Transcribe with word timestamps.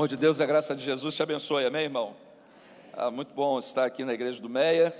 amor 0.00 0.08
de 0.08 0.16
Deus 0.16 0.38
e 0.38 0.42
a 0.42 0.46
graça 0.46 0.74
de 0.74 0.82
Jesus 0.82 1.14
te 1.14 1.22
abençoe, 1.22 1.66
amém, 1.66 1.82
irmão? 1.82 2.16
Ah, 2.94 3.10
muito 3.10 3.34
bom 3.34 3.58
estar 3.58 3.84
aqui 3.84 4.02
na 4.02 4.14
igreja 4.14 4.40
do 4.40 4.48
Meia. 4.48 4.94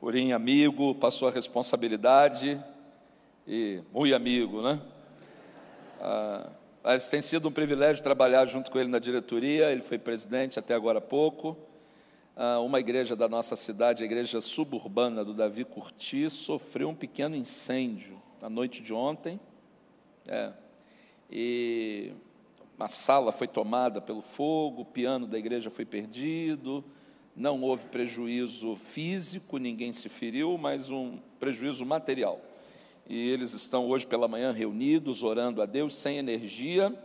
Porém, 0.00 0.32
amigo, 0.32 0.96
passou 0.96 1.28
a 1.28 1.30
responsabilidade 1.30 2.60
e 3.46 3.80
muito 3.92 4.16
amigo, 4.16 4.62
né? 4.62 4.80
Ah, 6.00 6.50
mas 6.82 7.08
tem 7.08 7.20
sido 7.20 7.46
um 7.46 7.52
privilégio 7.52 8.02
trabalhar 8.02 8.46
junto 8.46 8.68
com 8.68 8.80
ele 8.80 8.88
na 8.88 8.98
diretoria. 8.98 9.70
Ele 9.70 9.82
foi 9.82 9.96
presidente 9.96 10.58
até 10.58 10.74
agora 10.74 10.98
há 10.98 11.00
pouco. 11.00 11.56
Ah, 12.36 12.58
uma 12.58 12.80
igreja 12.80 13.14
da 13.14 13.28
nossa 13.28 13.54
cidade, 13.54 14.02
a 14.02 14.06
igreja 14.06 14.40
suburbana 14.40 15.24
do 15.24 15.32
Davi 15.32 15.64
Curti, 15.64 16.28
sofreu 16.28 16.88
um 16.88 16.96
pequeno 16.96 17.36
incêndio 17.36 18.20
na 18.40 18.50
noite 18.50 18.82
de 18.82 18.92
ontem. 18.92 19.38
É, 20.26 20.50
e 21.30 22.12
uma 22.76 22.88
sala 22.88 23.30
foi 23.32 23.46
tomada 23.46 24.00
pelo 24.00 24.22
fogo, 24.22 24.82
o 24.82 24.84
piano 24.84 25.26
da 25.26 25.38
igreja 25.38 25.70
foi 25.70 25.84
perdido, 25.84 26.84
não 27.36 27.62
houve 27.62 27.86
prejuízo 27.86 28.74
físico, 28.76 29.58
ninguém 29.58 29.92
se 29.92 30.08
feriu, 30.08 30.58
mas 30.58 30.90
um 30.90 31.18
prejuízo 31.38 31.84
material. 31.84 32.40
E 33.08 33.16
eles 33.30 33.52
estão 33.52 33.88
hoje 33.88 34.06
pela 34.06 34.28
manhã 34.28 34.52
reunidos, 34.52 35.22
orando 35.22 35.60
a 35.60 35.66
Deus, 35.66 35.94
sem 35.94 36.18
energia, 36.18 36.96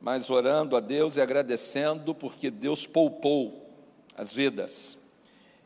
mas 0.00 0.30
orando 0.30 0.76
a 0.76 0.80
Deus 0.80 1.16
e 1.16 1.20
agradecendo, 1.20 2.14
porque 2.14 2.50
Deus 2.50 2.86
poupou 2.86 3.70
as 4.16 4.32
vidas. 4.34 4.98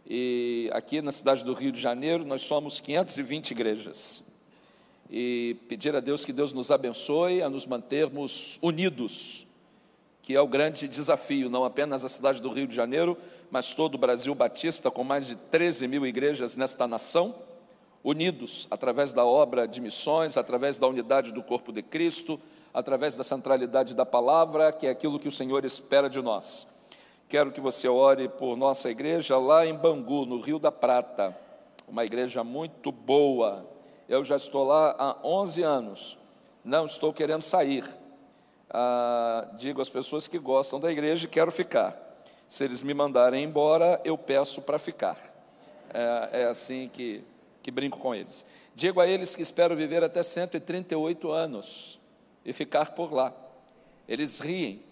E 0.07 0.71
aqui 0.73 1.01
na 1.01 1.11
cidade 1.11 1.45
do 1.45 1.53
Rio 1.53 1.73
de 1.73 1.81
Janeiro, 1.81 2.25
nós 2.25 2.43
somos 2.43 2.81
520 2.81 3.51
igrejas 3.51 4.36
e 5.11 5.57
pedir 5.69 5.95
a 5.95 6.01
Deus 6.01 6.25
que 6.25 6.33
Deus 6.33 6.53
nos 6.53 6.71
abençoe 6.71 7.43
a 7.43 7.49
nos 7.49 7.67
mantermos 7.67 8.59
unidos, 8.63 9.47
que 10.23 10.35
é 10.35 10.41
o 10.41 10.47
grande 10.49 10.89
desafio, 10.89 11.49
não 11.49 11.65
apenas 11.65 12.05
a 12.05 12.09
cidade 12.09 12.43
do 12.43 12.51
Rio 12.51 12.67
de 12.67 12.75
Janeiro, 12.75 13.17
mas 13.51 13.75
todo 13.75 13.95
o 13.95 13.99
Brasil 13.99 14.35
Batista, 14.35 14.91
com 14.91 15.05
mais 15.05 15.27
de 15.27 15.37
13 15.37 15.87
mil 15.87 16.05
igrejas 16.05 16.57
nesta 16.57 16.89
nação, 16.89 17.35
unidos 18.03 18.67
através 18.71 19.13
da 19.13 19.25
obra 19.25 19.67
de 19.67 19.81
missões, 19.81 20.37
através 20.37 20.79
da 20.79 20.87
unidade 20.87 21.33
do 21.33 21.43
corpo 21.43 21.73
de 21.73 21.83
Cristo, 21.83 22.41
através 22.75 23.17
da 23.17 23.25
centralidade 23.25 23.95
da 23.95 24.05
palavra, 24.05 24.73
que 24.73 24.87
é 24.87 24.91
aquilo 24.91 25.19
que 25.19 25.29
o 25.29 25.33
Senhor 25.33 25.65
espera 25.65 26.11
de 26.11 26.21
nós. 26.21 26.69
Quero 27.29 27.51
que 27.51 27.61
você 27.61 27.89
ore 27.89 28.29
por 28.29 28.57
nossa 28.57 28.91
igreja 28.91 29.39
lá 29.39 29.67
em 29.67 29.75
Bangu, 29.75 30.27
no 30.27 30.39
Rio 30.39 30.59
da 30.59 30.71
Prata, 30.71 31.37
uma 31.89 32.05
igreja 32.05 32.45
muito 32.45 32.93
boa, 32.93 33.76
eu 34.09 34.23
já 34.23 34.37
estou 34.37 34.65
lá 34.65 34.95
há 34.99 35.17
11 35.27 35.63
anos, 35.63 36.19
não 36.65 36.87
estou 36.87 37.13
querendo 37.13 37.43
sair. 37.43 37.85
Ah, 38.71 39.49
digo 39.55 39.81
às 39.81 39.89
pessoas 39.89 40.29
que 40.29 40.39
gostam 40.39 40.79
da 40.79 40.91
igreja, 40.91 41.27
quero 41.27 41.51
ficar. 41.51 41.97
Se 42.49 42.65
eles 42.65 42.83
me 42.83 42.95
mandarem 42.95 43.43
embora, 43.43 44.01
eu 44.05 44.17
peço 44.17 44.63
para 44.63 44.79
ficar. 44.79 45.19
É, 45.93 46.43
é 46.43 46.45
assim 46.45 46.89
que, 46.93 47.25
que 47.63 47.71
brinco 47.71 47.99
com 47.99 48.15
eles. 48.15 48.47
Digo 48.75 49.01
a 49.01 49.07
eles 49.07 49.35
que 49.35 49.43
espero 49.43 49.75
viver 49.75 50.05
até 50.05 50.23
138 50.23 51.33
anos 51.33 51.99
e 52.45 52.53
ficar 52.53 52.93
por 52.93 53.13
lá. 53.13 53.35
Eles 54.09 54.39
riem. 54.39 54.83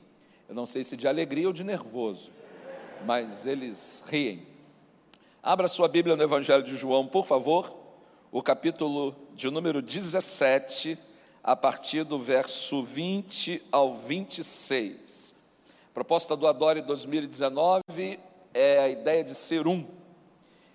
Eu 0.49 0.55
não 0.55 0.67
sei 0.67 0.83
se 0.83 0.97
de 0.97 1.06
alegria 1.06 1.47
ou 1.47 1.53
de 1.53 1.62
nervoso, 1.62 2.33
mas 3.05 3.47
eles 3.47 4.05
riem. 4.09 4.45
Abra 5.43 5.69
sua 5.69 5.87
Bíblia 5.87 6.17
no 6.17 6.23
Evangelho 6.23 6.65
de 6.65 6.75
João, 6.75 7.06
por 7.06 7.27
favor 7.27 7.84
o 8.35 8.43
capítulo 8.43 9.15
de 9.33 9.49
número 9.49 9.81
17, 9.81 10.99
a 11.41 11.55
partir 11.55 12.03
do 12.03 12.19
verso 12.19 12.83
20 12.83 13.62
ao 13.71 13.97
26. 13.97 15.37
A 15.71 15.95
proposta 15.95 16.37
do 16.37 16.49
Adore 16.49 16.83
2019 16.83 18.19
é 18.53 18.81
a 18.81 18.89
ideia 18.89 19.23
de 19.23 19.37
ser 19.37 19.69
um. 19.69 19.87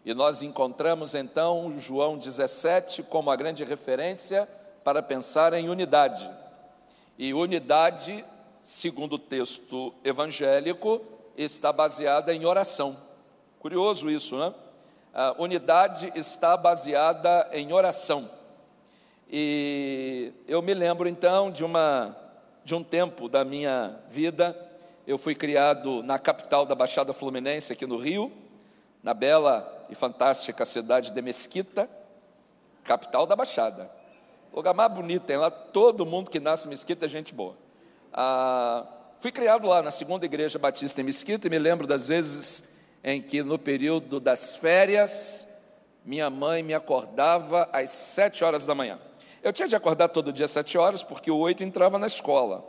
E 0.05 0.13
nós 0.13 0.41
encontramos 0.41 1.13
então 1.15 1.69
João 1.77 2.17
17 2.17 3.03
como 3.03 3.29
a 3.29 3.35
grande 3.35 3.65
referência 3.65 4.47
para 4.81 5.03
pensar 5.03 5.51
em 5.51 5.67
unidade. 5.67 6.31
E 7.17 7.33
unidade, 7.33 8.23
segundo 8.63 9.15
o 9.15 9.19
texto 9.19 9.93
evangélico, 10.01 11.01
está 11.35 11.73
baseada 11.73 12.33
em 12.33 12.45
oração. 12.45 12.95
Curioso 13.59 14.09
isso, 14.09 14.37
né? 14.37 14.53
A 15.19 15.35
unidade 15.37 16.13
está 16.15 16.55
baseada 16.55 17.49
em 17.51 17.73
oração. 17.73 18.29
E 19.29 20.31
eu 20.47 20.61
me 20.61 20.73
lembro 20.73 21.09
então 21.09 21.51
de 21.51 21.65
uma 21.65 22.15
de 22.63 22.73
um 22.73 22.81
tempo 22.81 23.27
da 23.27 23.43
minha 23.43 23.99
vida, 24.09 24.55
eu 25.05 25.17
fui 25.17 25.35
criado 25.35 26.01
na 26.03 26.17
capital 26.17 26.65
da 26.65 26.73
Baixada 26.73 27.11
Fluminense, 27.11 27.73
aqui 27.73 27.85
no 27.85 27.97
Rio, 27.97 28.31
na 29.03 29.13
bela 29.13 29.87
e 29.89 29.95
fantástica 29.95 30.65
cidade 30.65 31.11
de 31.11 31.21
Mesquita, 31.21 31.89
capital 32.85 33.25
da 33.25 33.35
Baixada. 33.35 33.91
Lugar 34.53 34.73
mais 34.73 34.89
bonito, 34.89 35.23
tem 35.23 35.35
lá 35.35 35.51
todo 35.51 36.05
mundo 36.05 36.31
que 36.31 36.39
nasce 36.39 36.65
em 36.65 36.69
Mesquita 36.69 37.07
é 37.07 37.09
gente 37.09 37.33
boa. 37.33 37.57
Ah, 38.13 38.85
fui 39.19 39.33
criado 39.33 39.67
lá 39.67 39.81
na 39.81 39.91
segunda 39.91 40.25
igreja 40.25 40.57
batista 40.57 41.01
em 41.01 41.03
Mesquita 41.03 41.47
e 41.47 41.49
me 41.49 41.59
lembro 41.59 41.85
das 41.85 42.07
vezes 42.07 42.78
em 43.03 43.21
que 43.21 43.41
no 43.41 43.57
período 43.57 44.19
das 44.19 44.55
férias, 44.55 45.47
minha 46.03 46.29
mãe 46.29 46.63
me 46.63 46.73
acordava 46.73 47.69
às 47.71 47.89
sete 47.91 48.43
horas 48.43 48.65
da 48.65 48.75
manhã. 48.75 48.99
Eu 49.41 49.53
tinha 49.53 49.67
de 49.67 49.75
acordar 49.75 50.09
todo 50.09 50.33
dia 50.33 50.45
às 50.45 50.51
sete 50.51 50.77
horas, 50.77 51.01
porque 51.03 51.31
o 51.31 51.37
oito 51.37 51.63
entrava 51.63 51.97
na 51.97 52.07
escola. 52.07 52.65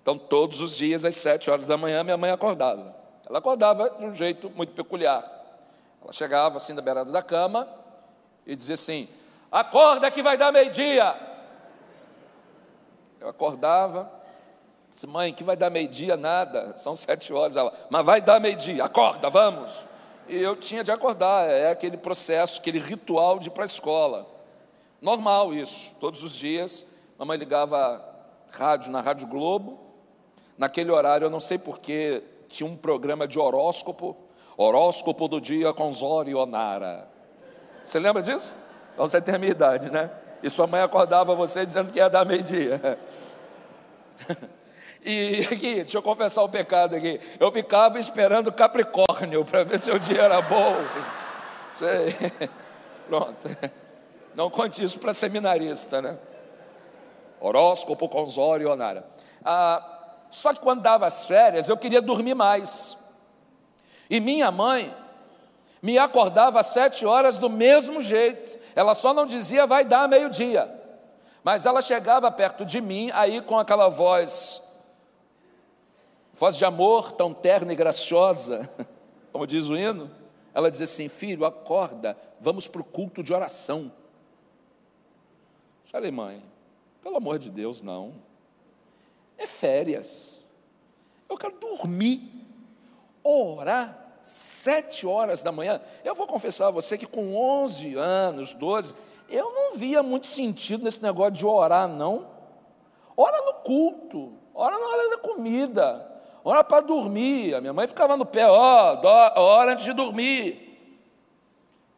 Então, 0.00 0.16
todos 0.16 0.60
os 0.60 0.76
dias, 0.76 1.04
às 1.04 1.16
sete 1.16 1.50
horas 1.50 1.66
da 1.66 1.76
manhã, 1.76 2.04
minha 2.04 2.16
mãe 2.16 2.30
acordava. 2.30 2.96
Ela 3.28 3.38
acordava 3.38 3.90
de 3.90 4.06
um 4.06 4.14
jeito 4.14 4.48
muito 4.50 4.72
peculiar. 4.72 5.24
Ela 6.02 6.12
chegava 6.12 6.56
assim 6.56 6.74
da 6.74 6.80
beirada 6.80 7.10
da 7.10 7.22
cama 7.22 7.68
e 8.46 8.56
dizia 8.56 8.74
assim: 8.74 9.08
Acorda 9.50 10.10
que 10.10 10.22
vai 10.22 10.36
dar 10.36 10.52
meio-dia. 10.52 11.14
Eu 13.20 13.28
acordava, 13.28 14.10
Disse, 14.92 15.06
mãe, 15.06 15.32
que 15.32 15.44
vai 15.44 15.56
dar 15.56 15.70
meio-dia? 15.70 16.16
Nada, 16.16 16.74
são 16.78 16.96
sete 16.96 17.32
horas. 17.32 17.56
Ela, 17.56 17.72
mas 17.90 18.04
vai 18.04 18.20
dar 18.20 18.40
meio-dia, 18.40 18.84
acorda, 18.84 19.30
vamos. 19.30 19.86
E 20.28 20.36
eu 20.36 20.54
tinha 20.56 20.84
de 20.84 20.90
acordar, 20.90 21.48
é 21.48 21.70
aquele 21.70 21.96
processo, 21.96 22.60
aquele 22.60 22.78
ritual 22.78 23.38
de 23.38 23.48
ir 23.48 23.50
para 23.50 23.64
a 23.64 23.66
escola. 23.66 24.26
Normal 25.00 25.54
isso, 25.54 25.92
todos 25.98 26.22
os 26.22 26.32
dias. 26.34 26.84
Mamãe 27.18 27.38
ligava 27.38 28.04
rádio 28.50 28.90
na 28.90 29.00
Rádio 29.00 29.26
Globo. 29.26 29.78
Naquele 30.56 30.90
horário, 30.90 31.26
eu 31.26 31.30
não 31.30 31.40
sei 31.40 31.56
porquê, 31.56 32.22
tinha 32.48 32.68
um 32.68 32.76
programa 32.76 33.26
de 33.26 33.38
horóscopo. 33.38 34.16
Horóscopo 34.56 35.28
do 35.28 35.40
dia 35.40 35.72
com 35.72 35.92
Zori 35.92 36.34
Onara. 36.34 37.08
Você 37.84 37.98
lembra 37.98 38.20
disso? 38.20 38.56
Então 38.92 39.08
você 39.08 39.20
tem 39.20 39.36
a 39.36 39.38
minha 39.38 39.52
idade, 39.52 39.88
né? 39.90 40.10
E 40.42 40.50
sua 40.50 40.66
mãe 40.66 40.80
acordava 40.80 41.34
você 41.34 41.64
dizendo 41.64 41.92
que 41.92 41.98
ia 41.98 42.10
dar 42.10 42.24
meio-dia. 42.24 42.98
E 45.10 45.40
aqui, 45.50 45.74
deixa 45.76 45.96
eu 45.96 46.02
confessar 46.02 46.42
o 46.42 46.50
pecado 46.50 46.94
aqui. 46.94 47.18
Eu 47.40 47.50
ficava 47.50 47.98
esperando 47.98 48.52
Capricórnio 48.52 49.42
para 49.42 49.64
ver 49.64 49.80
se 49.80 49.90
o 49.90 49.98
dia 49.98 50.20
era 50.20 50.42
bom. 50.42 50.76
Sei. 51.72 52.14
Pronto. 53.08 53.48
Não 54.34 54.50
conte 54.50 54.84
isso 54.84 54.98
para 54.98 55.14
seminarista, 55.14 56.02
né? 56.02 56.18
Horóscopo, 57.40 58.06
consório, 58.06 58.70
onara. 58.70 59.02
Ah, 59.42 59.82
só 60.30 60.52
que 60.52 60.60
quando 60.60 60.82
dava 60.82 61.06
as 61.06 61.26
férias, 61.26 61.70
eu 61.70 61.76
queria 61.78 62.02
dormir 62.02 62.34
mais. 62.34 62.98
E 64.10 64.20
minha 64.20 64.52
mãe 64.52 64.94
me 65.80 65.98
acordava 65.98 66.60
às 66.60 66.66
sete 66.66 67.06
horas 67.06 67.38
do 67.38 67.48
mesmo 67.48 68.02
jeito. 68.02 68.58
Ela 68.76 68.94
só 68.94 69.14
não 69.14 69.24
dizia 69.24 69.66
vai 69.66 69.86
dar 69.86 70.06
meio-dia. 70.06 70.70
Mas 71.42 71.64
ela 71.64 71.80
chegava 71.80 72.30
perto 72.30 72.62
de 72.62 72.78
mim, 72.78 73.10
aí 73.14 73.40
com 73.40 73.58
aquela 73.58 73.88
voz 73.88 74.67
voz 76.38 76.56
de 76.56 76.64
amor 76.64 77.10
tão 77.10 77.34
terna 77.34 77.72
e 77.72 77.76
graciosa, 77.76 78.70
como 79.32 79.46
diz 79.46 79.68
o 79.68 79.76
hino, 79.76 80.10
ela 80.54 80.70
diz 80.70 80.80
assim: 80.80 81.08
Filho, 81.08 81.44
acorda, 81.44 82.16
vamos 82.40 82.68
para 82.68 82.80
o 82.80 82.84
culto 82.84 83.22
de 83.22 83.34
oração. 83.34 83.92
Falei, 85.86 86.10
mãe, 86.10 86.42
pelo 87.02 87.16
amor 87.16 87.38
de 87.38 87.50
Deus, 87.50 87.82
não. 87.82 88.14
É 89.36 89.46
férias. 89.46 90.40
Eu 91.28 91.36
quero 91.36 91.58
dormir, 91.58 92.22
orar 93.22 94.16
sete 94.20 95.06
horas 95.06 95.42
da 95.42 95.50
manhã. 95.50 95.80
Eu 96.04 96.14
vou 96.14 96.26
confessar 96.26 96.68
a 96.68 96.70
você 96.70 96.96
que 96.96 97.06
com 97.06 97.36
11 97.36 97.94
anos, 97.96 98.54
12, 98.54 98.94
eu 99.28 99.52
não 99.52 99.76
via 99.76 100.02
muito 100.02 100.26
sentido 100.26 100.84
nesse 100.84 101.02
negócio 101.02 101.32
de 101.32 101.46
orar, 101.46 101.88
não. 101.88 102.26
Ora 103.16 103.44
no 103.44 103.54
culto, 103.60 104.34
ora 104.54 104.78
na 104.78 104.86
hora 104.86 105.10
da 105.10 105.18
comida, 105.18 106.17
Hora 106.48 106.64
para 106.64 106.80
dormir. 106.80 107.54
A 107.54 107.60
minha 107.60 107.74
mãe 107.74 107.86
ficava 107.86 108.16
no 108.16 108.24
pé, 108.24 108.46
ó, 108.46 108.94
oh, 108.94 109.40
hora 109.42 109.72
antes 109.72 109.84
de 109.84 109.92
dormir. 109.92 110.66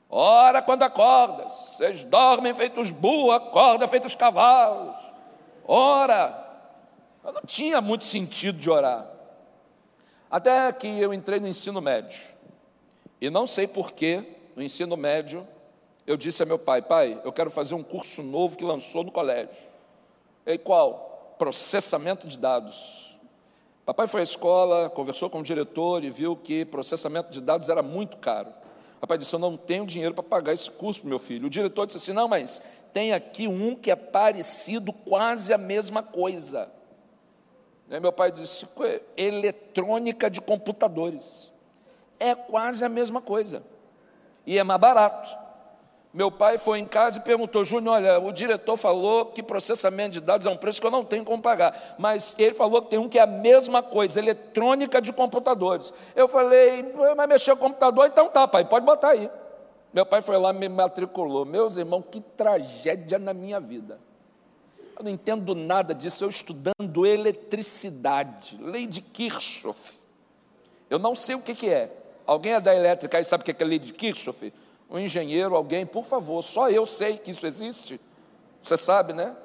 Ora 0.09 0.61
quando 0.61 0.83
acorda. 0.83 1.45
Vocês 1.45 2.03
dormem 2.03 2.53
feitos 2.53 2.91
burros, 2.91 3.35
acorda 3.35 3.87
feitos 3.87 4.17
cavalos. 4.17 4.97
Ora. 5.65 6.49
Eu 7.23 7.33
não 7.33 7.43
tinha 7.47 7.81
muito 7.81 8.05
sentido 8.05 8.59
de 8.59 8.69
orar. 8.69 9.07
Até 10.29 10.73
que 10.73 10.89
eu 10.99 11.15
entrei 11.15 11.39
no 11.39 11.47
ensino 11.47 11.81
médio. 11.81 12.21
E 13.21 13.31
não 13.31 13.47
sei 13.47 13.69
porquê, 13.69 14.25
no 14.57 14.65
ensino 14.65 14.97
médio, 14.97 15.47
eu 16.05 16.17
disse 16.17 16.43
a 16.43 16.47
meu 16.47 16.59
pai: 16.59 16.83
Pai, 16.83 17.21
eu 17.25 17.33
quero 17.33 17.53
fazer 17.53 17.77
um 17.77 17.85
curso 17.85 18.21
novo 18.21 18.57
que 18.57 18.65
lançou 18.65 19.05
no 19.05 19.13
colégio. 19.13 19.55
E 20.45 20.59
qual? 20.59 21.37
Processamento 21.39 22.27
de 22.27 22.37
dados. 22.37 23.10
Papai 23.91 24.07
foi 24.07 24.21
à 24.21 24.23
escola, 24.23 24.89
conversou 24.89 25.29
com 25.29 25.41
o 25.41 25.43
diretor 25.43 26.05
e 26.05 26.11
viu 26.11 26.37
que 26.37 26.65
processamento 26.65 27.33
de 27.33 27.41
dados 27.41 27.69
era 27.69 27.83
muito 27.83 28.19
caro. 28.19 28.55
Papai 29.01 29.19
disse: 29.19 29.35
Eu 29.35 29.41
não 29.41 29.57
tenho 29.57 29.85
dinheiro 29.85 30.15
para 30.15 30.23
pagar 30.23 30.53
esse 30.53 30.71
curso 30.71 31.05
meu 31.09 31.19
filho. 31.19 31.49
O 31.49 31.51
diretor 31.51 31.87
disse 31.87 31.99
assim: 31.99 32.13
Não, 32.13 32.29
mas 32.29 32.63
tem 32.93 33.13
aqui 33.13 33.49
um 33.49 33.75
que 33.75 33.91
é 33.91 33.97
parecido, 33.97 34.93
quase 34.93 35.53
a 35.53 35.59
mesma 35.59 36.05
coisa. 36.05 36.71
Aí 37.91 37.99
meu 37.99 38.13
pai 38.13 38.31
disse: 38.31 38.65
eletrônica 39.17 40.31
de 40.31 40.41
computadores. 40.41 41.53
É 42.21 42.33
quase 42.33 42.85
a 42.85 42.89
mesma 42.89 43.21
coisa. 43.21 43.61
E 44.47 44.57
é 44.57 44.63
mais 44.63 44.81
barato. 44.81 45.37
Meu 46.13 46.29
pai 46.29 46.59
foi 46.59 46.81
em 46.81 46.85
casa 46.85 47.19
e 47.19 47.23
perguntou: 47.23 47.65
Júnior, 47.65 47.95
olha, 47.95 48.19
o 48.19 48.33
diretor 48.33 48.77
falou 48.77 49.27
que 49.27 49.43
processamento 49.43 50.15
de 50.15 50.21
dados 50.21 50.45
é 50.45 50.51
um 50.51 50.57
preço 50.57 50.81
que 50.81 50.87
eu 50.87 50.91
não 50.91 51.05
tenho 51.05 51.25
como 51.25 51.41
pagar, 51.41 51.95
mas 51.99 52.35
ele 52.37 52.55
falou 52.55 52.83
que 52.83 52.91
tem 52.91 52.99
um 52.99 53.09
que 53.09 53.19
é 53.19 53.23
a 53.23 53.27
mesma 53.27 53.81
coisa, 53.81 54.19
eletrônica 54.19 55.01
de 55.01 55.13
computadores. 55.13 55.95
Eu 56.17 56.27
falei: 56.27 56.83
mas 57.17 57.29
mexer 57.29 57.53
com 57.53 57.67
computador? 57.67 58.07
Então 58.07 58.29
tá, 58.29 58.49
pai, 58.49 58.65
pode 58.65 58.85
botar 58.85 59.11
aí. 59.11 59.31
Meu 59.93 60.05
pai 60.05 60.21
foi 60.21 60.37
lá 60.37 60.53
me 60.53 60.69
matriculou. 60.69 61.45
Meus 61.45 61.77
irmãos, 61.77 62.05
que 62.11 62.21
tragédia 62.21 63.19
na 63.19 63.33
minha 63.33 63.61
vida. 63.61 63.99
Eu 64.97 65.05
não 65.05 65.11
entendo 65.11 65.55
nada 65.55 65.95
disso, 65.95 66.25
eu 66.25 66.29
estudando 66.29 67.07
eletricidade, 67.07 68.59
lei 68.61 68.87
de 68.87 69.01
Kirchhoff. 69.01 69.99
Eu 70.91 70.99
não 70.99 71.15
sei 71.15 71.37
o 71.37 71.41
que, 71.41 71.55
que 71.55 71.71
é. 71.71 71.91
Alguém 72.27 72.53
é 72.53 72.61
da 72.61 72.75
elétrica 72.75 73.19
e 73.19 73.25
sabe 73.25 73.43
o 73.43 73.45
que 73.45 73.63
é 73.63 73.67
lei 73.67 73.79
de 73.79 73.93
Kirchhoff? 73.93 74.53
Um 74.91 74.99
engenheiro, 74.99 75.55
alguém, 75.55 75.87
por 75.87 76.05
favor, 76.05 76.43
só 76.43 76.69
eu 76.69 76.85
sei 76.85 77.17
que 77.17 77.31
isso 77.31 77.47
existe. 77.47 78.01
Você 78.63 78.77
sabe, 78.77 79.13
né? 79.13 79.37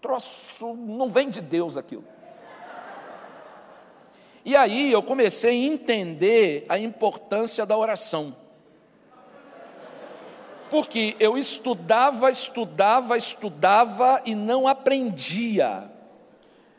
Troço, 0.00 0.74
não 0.74 1.08
vem 1.08 1.28
de 1.28 1.40
Deus 1.40 1.76
aquilo. 1.76 2.04
E 4.44 4.56
aí 4.56 4.90
eu 4.90 5.02
comecei 5.02 5.50
a 5.50 5.72
entender 5.72 6.66
a 6.68 6.78
importância 6.78 7.64
da 7.64 7.76
oração 7.76 8.34
porque 10.72 11.14
eu 11.20 11.36
estudava, 11.36 12.30
estudava, 12.30 13.14
estudava 13.14 14.22
e 14.24 14.34
não 14.34 14.66
aprendia. 14.66 15.84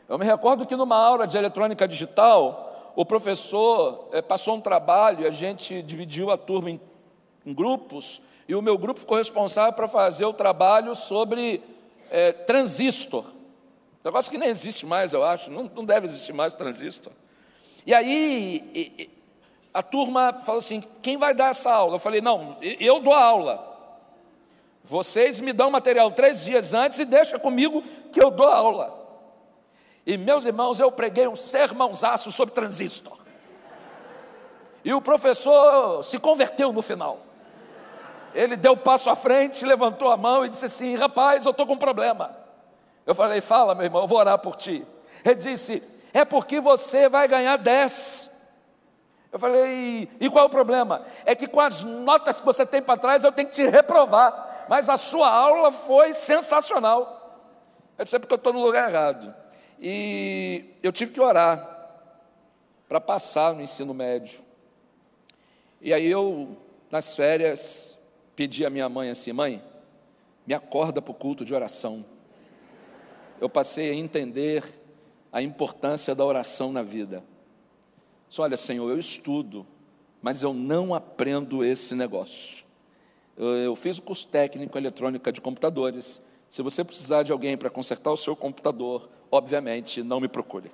Eu 0.08 0.18
me 0.18 0.24
recordo 0.24 0.66
que 0.66 0.74
numa 0.74 0.96
aula 0.96 1.28
de 1.28 1.38
eletrônica 1.38 1.86
digital, 1.86 2.92
o 2.96 3.04
professor 3.04 4.08
é, 4.10 4.20
passou 4.20 4.56
um 4.56 4.60
trabalho, 4.60 5.28
a 5.28 5.30
gente 5.30 5.80
dividiu 5.80 6.32
a 6.32 6.36
turma 6.36 6.72
em, 6.72 6.80
grupos, 7.46 8.22
e 8.48 8.54
o 8.54 8.62
meu 8.62 8.76
grupo 8.76 9.00
ficou 9.00 9.16
responsável 9.16 9.72
para 9.72 9.88
fazer 9.88 10.24
o 10.24 10.32
trabalho 10.32 10.94
sobre 10.94 11.62
é, 12.10 12.32
transistor. 12.32 13.24
Negócio 14.04 14.30
que 14.30 14.38
nem 14.38 14.48
existe 14.48 14.84
mais, 14.84 15.12
eu 15.12 15.24
acho, 15.24 15.50
não, 15.50 15.70
não 15.74 15.84
deve 15.84 16.06
existir 16.06 16.32
mais 16.32 16.52
transistor. 16.52 17.12
E 17.86 17.94
aí, 17.94 19.10
a 19.72 19.82
turma 19.82 20.40
falou 20.44 20.58
assim: 20.58 20.82
quem 21.02 21.16
vai 21.16 21.34
dar 21.34 21.50
essa 21.50 21.72
aula? 21.72 21.96
Eu 21.96 21.98
falei: 21.98 22.20
não, 22.20 22.56
eu 22.60 23.00
dou 23.00 23.12
a 23.12 23.24
aula. 23.24 23.72
Vocês 24.84 25.40
me 25.40 25.52
dão 25.52 25.70
material 25.70 26.10
três 26.10 26.44
dias 26.44 26.74
antes 26.74 26.98
e 26.98 27.06
deixa 27.06 27.38
comigo 27.38 27.82
que 28.12 28.22
eu 28.22 28.30
dou 28.30 28.46
aula. 28.46 29.02
E 30.06 30.18
meus 30.18 30.44
irmãos, 30.44 30.78
eu 30.78 30.92
preguei 30.92 31.26
um 31.26 31.34
sermãozaço 31.34 32.30
sobre 32.30 32.54
transistor. 32.54 33.16
E 34.84 34.92
o 34.92 35.00
professor 35.00 36.02
se 36.04 36.18
converteu 36.18 36.70
no 36.70 36.82
final. 36.82 37.18
Ele 38.34 38.56
deu 38.56 38.72
um 38.72 38.76
passo 38.76 39.08
à 39.08 39.16
frente, 39.16 39.64
levantou 39.64 40.10
a 40.10 40.16
mão 40.16 40.44
e 40.44 40.48
disse 40.48 40.66
assim: 40.66 40.96
Rapaz, 40.96 41.44
eu 41.44 41.52
estou 41.52 41.66
com 41.66 41.74
um 41.74 41.78
problema. 41.78 42.36
Eu 43.06 43.14
falei: 43.14 43.40
Fala, 43.40 43.74
meu 43.74 43.84
irmão, 43.84 44.02
eu 44.02 44.08
vou 44.08 44.18
orar 44.18 44.38
por 44.38 44.56
ti. 44.56 44.84
Ele 45.24 45.36
disse: 45.36 45.82
É 46.12 46.24
porque 46.24 46.60
você 46.60 47.08
vai 47.08 47.28
ganhar 47.28 47.56
dez. 47.56 48.30
Eu 49.32 49.38
falei: 49.38 50.08
E 50.20 50.28
qual 50.28 50.44
é 50.44 50.46
o 50.46 50.50
problema? 50.50 51.02
É 51.24 51.34
que 51.34 51.46
com 51.46 51.60
as 51.60 51.84
notas 51.84 52.40
que 52.40 52.46
você 52.46 52.66
tem 52.66 52.82
para 52.82 52.98
trás, 52.98 53.24
eu 53.24 53.32
tenho 53.32 53.48
que 53.48 53.54
te 53.54 53.66
reprovar 53.66 54.52
mas 54.68 54.88
a 54.88 54.96
sua 54.96 55.30
aula 55.30 55.70
foi 55.70 56.12
sensacional. 56.12 57.20
Eu 57.96 58.04
disse, 58.04 58.16
é 58.16 58.18
porque 58.18 58.32
eu 58.32 58.36
estou 58.36 58.52
no 58.52 58.60
lugar 58.60 58.90
errado. 58.90 59.34
E 59.80 60.64
eu 60.82 60.92
tive 60.92 61.12
que 61.12 61.20
orar 61.20 61.70
para 62.88 63.00
passar 63.00 63.54
no 63.54 63.62
ensino 63.62 63.92
médio. 63.92 64.40
E 65.80 65.92
aí 65.92 66.06
eu, 66.06 66.56
nas 66.90 67.14
férias, 67.14 67.93
pedi 68.34 68.64
à 68.64 68.70
minha 68.70 68.88
mãe 68.88 69.10
assim, 69.10 69.32
mãe, 69.32 69.62
me 70.46 70.54
acorda 70.54 71.00
para 71.00 71.10
o 71.10 71.14
culto 71.14 71.44
de 71.44 71.54
oração. 71.54 72.04
Eu 73.40 73.48
passei 73.48 73.90
a 73.90 73.94
entender 73.94 74.64
a 75.32 75.42
importância 75.42 76.14
da 76.14 76.24
oração 76.24 76.72
na 76.72 76.82
vida. 76.82 77.22
Disse, 78.28 78.40
olha, 78.40 78.56
Senhor, 78.56 78.90
eu 78.90 78.98
estudo, 78.98 79.66
mas 80.22 80.42
eu 80.42 80.52
não 80.54 80.94
aprendo 80.94 81.64
esse 81.64 81.94
negócio. 81.94 82.64
Eu 83.36 83.74
fiz 83.74 83.98
o 83.98 84.02
curso 84.02 84.28
técnico 84.28 84.78
eletrônica 84.78 85.32
de 85.32 85.40
computadores. 85.40 86.20
Se 86.48 86.62
você 86.62 86.84
precisar 86.84 87.24
de 87.24 87.32
alguém 87.32 87.56
para 87.56 87.68
consertar 87.68 88.12
o 88.12 88.16
seu 88.16 88.36
computador, 88.36 89.08
obviamente 89.30 90.02
não 90.02 90.20
me 90.20 90.28
procure. 90.28 90.70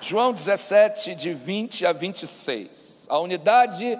João 0.00 0.32
17, 0.32 1.14
de 1.14 1.34
20 1.34 1.84
a 1.84 1.92
26. 1.92 3.06
A 3.10 3.18
unidade 3.18 3.98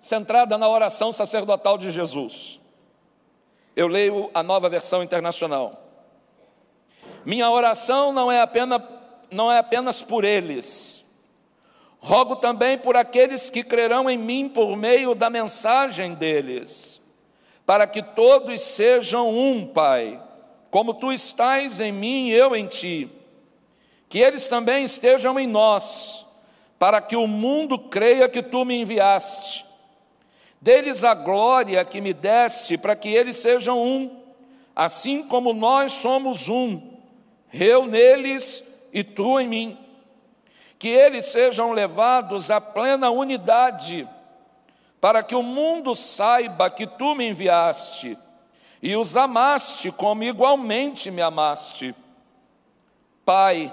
centrada 0.00 0.58
na 0.58 0.68
oração 0.68 1.12
sacerdotal 1.12 1.78
de 1.78 1.92
Jesus. 1.92 2.58
Eu 3.76 3.86
leio 3.86 4.28
a 4.34 4.42
nova 4.42 4.68
versão 4.68 5.00
internacional. 5.00 5.80
Minha 7.24 7.48
oração 7.48 8.12
não 8.12 8.32
é 8.32 8.40
apenas, 8.40 8.82
não 9.30 9.52
é 9.52 9.58
apenas 9.58 10.02
por 10.02 10.24
eles. 10.24 11.04
Rogo 12.00 12.34
também 12.34 12.76
por 12.76 12.96
aqueles 12.96 13.48
que 13.48 13.62
crerão 13.62 14.10
em 14.10 14.18
mim 14.18 14.48
por 14.48 14.74
meio 14.76 15.14
da 15.14 15.30
mensagem 15.30 16.14
deles 16.14 17.00
para 17.70 17.86
que 17.86 18.02
todos 18.02 18.60
sejam 18.60 19.28
um, 19.28 19.64
Pai, 19.64 20.20
como 20.72 20.92
tu 20.92 21.12
estás 21.12 21.78
em 21.78 21.92
mim 21.92 22.26
e 22.26 22.32
eu 22.32 22.56
em 22.56 22.66
ti. 22.66 23.08
Que 24.08 24.18
eles 24.18 24.48
também 24.48 24.82
estejam 24.82 25.38
em 25.38 25.46
nós, 25.46 26.26
para 26.80 27.00
que 27.00 27.14
o 27.14 27.28
mundo 27.28 27.78
creia 27.78 28.28
que 28.28 28.42
tu 28.42 28.64
me 28.64 28.74
enviaste. 28.74 29.64
Deles 30.60 31.04
a 31.04 31.14
glória 31.14 31.84
que 31.84 32.00
me 32.00 32.12
deste, 32.12 32.76
para 32.76 32.94
que 32.94 33.08
eles 33.08 33.36
sejam 33.36 33.80
um, 33.80 34.20
assim 34.76 35.22
como 35.22 35.52
nós 35.52 35.92
somos 35.92 36.48
um, 36.48 36.98
eu 37.52 37.86
neles 37.86 38.88
e 38.92 39.02
tu 39.02 39.40
em 39.40 39.48
mim. 39.48 39.78
Que 40.78 40.88
eles 40.88 41.26
sejam 41.26 41.72
levados 41.72 42.50
à 42.50 42.60
plena 42.60 43.10
unidade 43.10 44.08
para 45.00 45.22
que 45.22 45.34
o 45.34 45.42
mundo 45.42 45.94
saiba 45.94 46.68
que 46.68 46.86
tu 46.86 47.14
me 47.14 47.28
enviaste 47.28 48.18
e 48.82 48.96
os 48.96 49.16
amaste 49.16 49.90
como 49.90 50.24
igualmente 50.24 51.10
me 51.10 51.22
amaste. 51.22 51.94
Pai, 53.24 53.72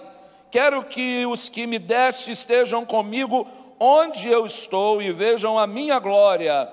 quero 0.52 0.84
que 0.84 1.26
os 1.26 1.50
que 1.50 1.68
me 1.68 1.80
deste 1.80 2.32
estejam 2.32 2.86
comigo 2.86 3.48
onde 3.80 4.28
eu 4.28 4.46
estou 4.46 5.02
e 5.02 5.12
vejam 5.12 5.58
a 5.58 5.68
minha 5.68 6.00
glória, 6.00 6.68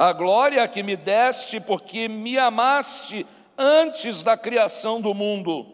a 0.00 0.14
glória 0.14 0.66
que 0.66 0.82
me 0.82 0.96
deste 0.96 1.60
porque 1.60 2.08
me 2.08 2.38
amaste 2.38 3.26
antes 3.58 4.22
da 4.22 4.34
criação 4.34 4.98
do 4.98 5.12
mundo. 5.12 5.66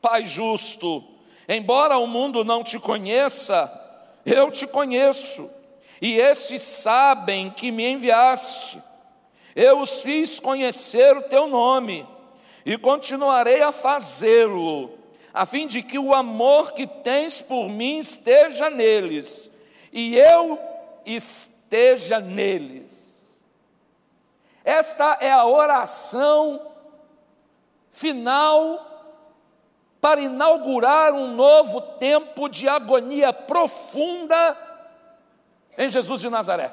Pai 0.00 0.24
justo, 0.24 1.04
embora 1.46 1.98
o 1.98 2.06
mundo 2.06 2.44
não 2.44 2.64
te 2.64 2.78
conheça, 2.78 3.70
eu 4.24 4.50
te 4.50 4.66
conheço 4.66 5.50
e 6.00 6.18
estes 6.18 6.62
sabem 6.62 7.50
que 7.50 7.70
me 7.70 7.86
enviaste. 7.86 8.82
Eu 9.54 9.80
os 9.80 10.02
fiz 10.02 10.40
conhecer 10.40 11.14
o 11.14 11.24
teu 11.24 11.46
nome, 11.46 12.08
e 12.64 12.78
continuarei 12.78 13.60
a 13.60 13.70
fazê-lo, 13.70 14.98
a 15.34 15.44
fim 15.44 15.66
de 15.66 15.82
que 15.82 15.98
o 15.98 16.14
amor 16.14 16.72
que 16.72 16.86
tens 16.86 17.42
por 17.42 17.68
mim 17.68 17.98
esteja 17.98 18.70
neles, 18.70 19.50
e 19.92 20.16
eu 20.16 20.58
esteja 21.04 22.18
neles. 22.18 23.11
Esta 24.64 25.18
é 25.20 25.30
a 25.32 25.44
oração 25.44 26.72
final 27.90 28.88
para 30.00 30.20
inaugurar 30.20 31.12
um 31.12 31.34
novo 31.34 31.80
tempo 31.80 32.48
de 32.48 32.68
agonia 32.68 33.32
profunda 33.32 34.56
em 35.78 35.88
Jesus 35.88 36.20
de 36.20 36.28
Nazaré. 36.28 36.72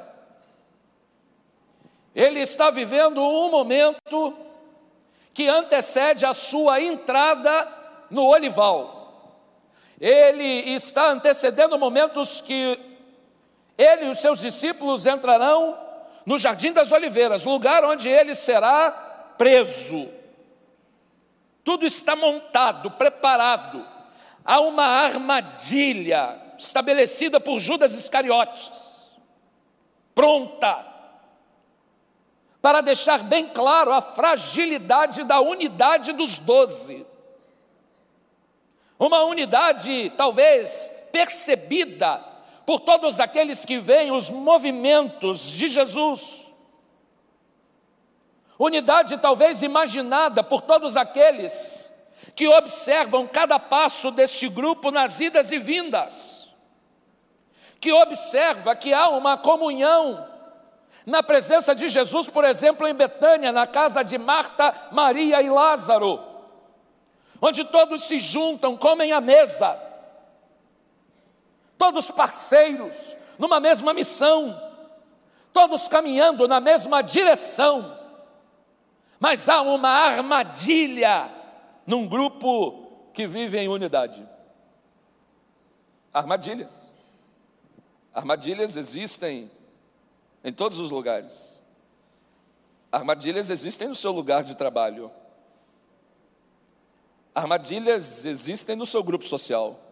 Ele 2.16 2.40
está 2.40 2.72
vivendo 2.72 3.22
um 3.22 3.52
momento 3.52 4.36
que 5.34 5.48
antecede 5.48 6.26
a 6.26 6.34
sua 6.34 6.82
entrada 6.82 7.68
no 8.10 8.26
olival. 8.26 8.98
Ele 10.02 10.72
está 10.72 11.12
antecedendo 11.12 11.78
momentos 11.78 12.42
que 12.42 12.80
ele 13.78 14.06
e 14.06 14.10
os 14.10 14.20
seus 14.20 14.40
discípulos 14.40 15.06
entrarão 15.06 15.78
no 16.26 16.38
Jardim 16.38 16.72
das 16.72 16.92
Oliveiras, 16.92 17.46
lugar 17.46 17.84
onde 17.84 18.10
ele 18.10 18.36
será 18.36 18.92
preso. 19.38 20.10
Tudo 21.64 21.86
está 21.86 22.16
montado, 22.16 22.92
preparado. 22.92 23.86
Há 24.44 24.60
uma 24.60 24.86
armadilha 24.86 26.40
estabelecida 26.58 27.40
por 27.40 27.60
Judas 27.60 27.94
Iscariotes, 27.94 29.16
pronta 30.14 30.90
para 32.62 32.82
deixar 32.82 33.24
bem 33.24 33.48
claro 33.48 33.94
a 33.94 34.02
fragilidade 34.02 35.24
da 35.24 35.40
unidade 35.40 36.12
dos 36.12 36.40
doze. 36.40 37.06
Uma 38.98 39.24
unidade 39.24 40.10
talvez 40.18 40.92
percebida 41.12 42.24
por 42.70 42.82
todos 42.82 43.20
aqueles 43.20 43.66
que 43.66 43.80
veem 43.80 44.12
os 44.12 44.30
movimentos 44.30 45.50
de 45.50 45.68
Jesus. 45.68 46.54
Unidade 48.60 49.18
talvez 49.18 49.64
imaginada 49.64 50.44
por 50.44 50.62
todos 50.62 50.96
aqueles 50.96 51.92
que 52.36 52.48
observam 52.48 53.26
cada 53.26 53.58
passo 53.58 54.12
deste 54.12 54.48
grupo 54.48 54.92
nas 54.92 55.20
idas 55.20 55.52
e 55.52 55.58
vindas. 55.58 56.48
Que 57.80 57.92
observa 57.92 58.76
que 58.76 58.94
há 58.94 59.10
uma 59.10 59.36
comunhão 59.36 60.28
na 61.08 61.24
presença 61.24 61.74
de 61.74 61.90
Jesus, 61.90 62.30
por 62.30 62.46
exemplo, 62.46 62.88
em 62.88 62.94
Betânia, 62.94 63.52
na 63.52 63.66
casa 63.66 64.04
de 64.04 64.20
Marta, 64.20 64.76
Maria 64.92 65.42
e 65.42 65.50
Lázaro 65.50 66.30
onde 67.42 67.64
todos 67.64 68.04
se 68.04 68.20
juntam, 68.20 68.76
comem 68.76 69.12
à 69.12 69.22
mesa, 69.22 69.80
todos 71.80 72.12
parceiros, 72.12 73.18
numa 73.40 73.58
mesma 73.62 73.94
missão, 73.94 74.62
todos 75.54 75.88
caminhando 75.88 76.46
na 76.46 76.60
mesma 76.60 77.02
direção, 77.02 77.98
mas 79.18 79.48
há 79.48 79.62
uma 79.62 79.90
armadilha 79.90 81.34
num 81.88 82.06
grupo 82.06 83.10
que 83.14 83.26
vive 83.26 83.58
em 83.58 83.70
unidade. 83.70 84.28
Armadilhas. 86.14 86.94
Armadilhas 88.14 88.76
existem 88.76 89.50
em 90.44 90.52
todos 90.52 90.80
os 90.80 90.92
lugares. 90.92 91.64
Armadilhas 92.92 93.50
existem 93.50 93.88
no 93.88 93.96
seu 93.96 94.12
lugar 94.12 94.44
de 94.44 94.56
trabalho. 94.56 95.10
Armadilhas 97.34 98.26
existem 98.26 98.76
no 98.76 98.86
seu 98.86 99.02
grupo 99.02 99.26
social. 99.26 99.89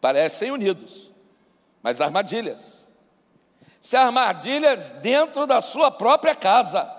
Parecem 0.00 0.50
unidos, 0.50 1.10
mas 1.82 2.00
armadilhas. 2.00 2.88
Se 3.80 3.96
armadilhas 3.96 4.90
dentro 4.90 5.46
da 5.46 5.60
sua 5.60 5.90
própria 5.90 6.34
casa. 6.34 6.92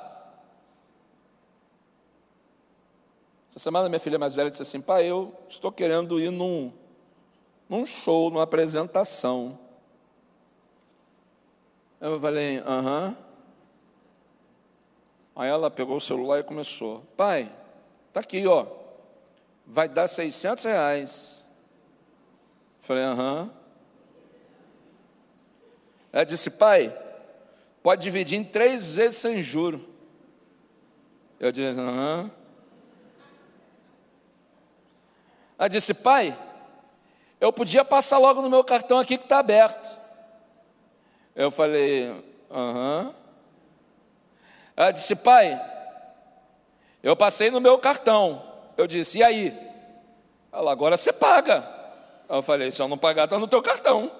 Essa 3.50 3.60
semana 3.60 3.90
minha 3.90 4.00
filha 4.00 4.20
mais 4.20 4.34
velha 4.34 4.50
disse 4.50 4.62
assim: 4.62 4.82
pai, 4.82 5.06
eu 5.06 5.34
estou 5.50 5.72
querendo 5.72 6.20
ir 6.20 6.32
num, 6.32 6.72
num 7.68 7.86
show, 7.86 8.30
numa 8.30 8.44
apresentação. 8.44 9.58
Eu 12.00 12.20
falei, 12.20 12.60
aham. 12.60 13.18
Aí 15.36 15.50
ela 15.50 15.70
pegou 15.70 15.98
o 15.98 16.02
celular 16.02 16.40
e 16.40 16.44
começou: 16.44 17.04
pai, 17.16 17.52
tá 18.14 18.22
aqui, 18.22 18.46
ó 18.48 18.78
vai 19.68 19.90
dar 19.90 20.08
600 20.08 20.64
reais. 20.64 21.37
Falei, 22.88 23.04
aham. 23.04 23.52
Ela 26.14 26.24
disse, 26.24 26.52
pai, 26.52 26.98
pode 27.84 28.02
dividir 28.02 28.40
em 28.40 28.46
três 28.46 28.96
vezes 28.96 29.20
sem 29.20 29.44
juro. 29.44 29.86
Eu 31.38 31.52
disse, 31.52 31.78
aham. 31.78 32.32
Ela 35.60 35.68
disse, 35.68 35.94
pai, 35.96 36.34
eu 37.42 37.52
podia 37.52 37.84
passar 37.84 38.20
logo 38.20 38.42
no 38.42 38.50
meu 38.50 38.64
cartão 38.64 39.00
aqui 39.00 39.18
que 39.18 39.26
está 39.26 39.40
aberto. 39.40 40.00
Eu 41.36 41.52
falei, 41.52 42.24
aham. 42.50 43.14
Ela 44.78 44.92
disse, 44.92 45.14
pai, 45.14 45.60
eu 47.04 47.18
passei 47.18 47.52
no 47.52 47.60
meu 47.60 47.78
cartão. 47.80 48.42
Eu 48.78 48.88
disse, 48.88 49.18
e 49.18 49.24
aí? 49.26 49.72
Ela, 50.54 50.72
agora 50.72 50.96
você 50.96 51.12
paga. 51.12 51.76
Eu 52.30 52.42
falei, 52.42 52.72
se 52.72 52.82
eu 52.82 52.88
não 52.88 52.98
pagar, 52.98 53.26
está 53.26 53.40
no 53.40 53.48
teu 53.48 53.62
cartão. 53.62 54.12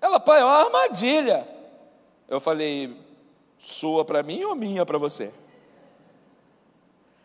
Ela, 0.00 0.20
pai, 0.20 0.40
é 0.40 0.44
uma 0.44 0.64
armadilha. 0.64 1.48
Eu 2.28 2.38
falei, 2.38 2.96
sua 3.58 4.04
para 4.04 4.22
mim 4.22 4.44
ou 4.44 4.54
minha 4.54 4.84
para 4.84 4.98
você? 4.98 5.32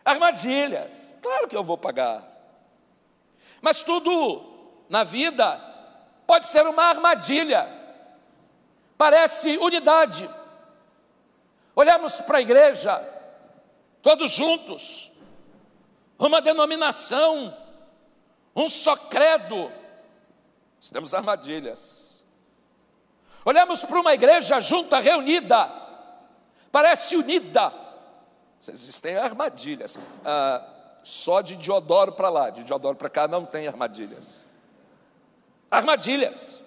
Armadilhas, 0.04 1.16
claro 1.22 1.48
que 1.48 1.56
eu 1.56 1.62
vou 1.62 1.78
pagar. 1.78 2.22
Mas 3.60 3.82
tudo 3.82 4.42
na 4.88 5.04
vida 5.04 5.58
pode 6.26 6.46
ser 6.46 6.66
uma 6.66 6.84
armadilha. 6.84 7.68
Parece 8.96 9.56
unidade. 9.58 10.28
Olhamos 11.74 12.20
para 12.20 12.38
a 12.38 12.42
igreja, 12.42 12.96
todos 14.00 14.30
juntos, 14.30 15.10
uma 16.18 16.40
denominação, 16.40 17.56
um 18.54 18.68
só 18.68 18.96
credo. 18.96 19.70
Nós 20.78 20.90
temos 20.90 21.14
armadilhas. 21.14 22.24
Olhamos 23.44 23.84
para 23.84 24.00
uma 24.00 24.14
igreja 24.14 24.60
junta, 24.60 25.00
reunida, 25.00 25.70
parece 26.72 27.16
unida. 27.16 27.72
Existem 28.66 29.16
armadilhas. 29.16 29.98
Ah, 30.24 30.62
só 31.02 31.42
de 31.42 31.56
Diodoro 31.56 32.12
para 32.12 32.30
lá, 32.30 32.48
de 32.48 32.64
Diodoro 32.64 32.96
para 32.96 33.10
cá 33.10 33.28
não 33.28 33.44
tem 33.44 33.68
armadilhas. 33.68 34.46
Armadilhas. 35.70 36.62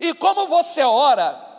E 0.00 0.14
como 0.14 0.46
você 0.46 0.82
ora 0.82 1.50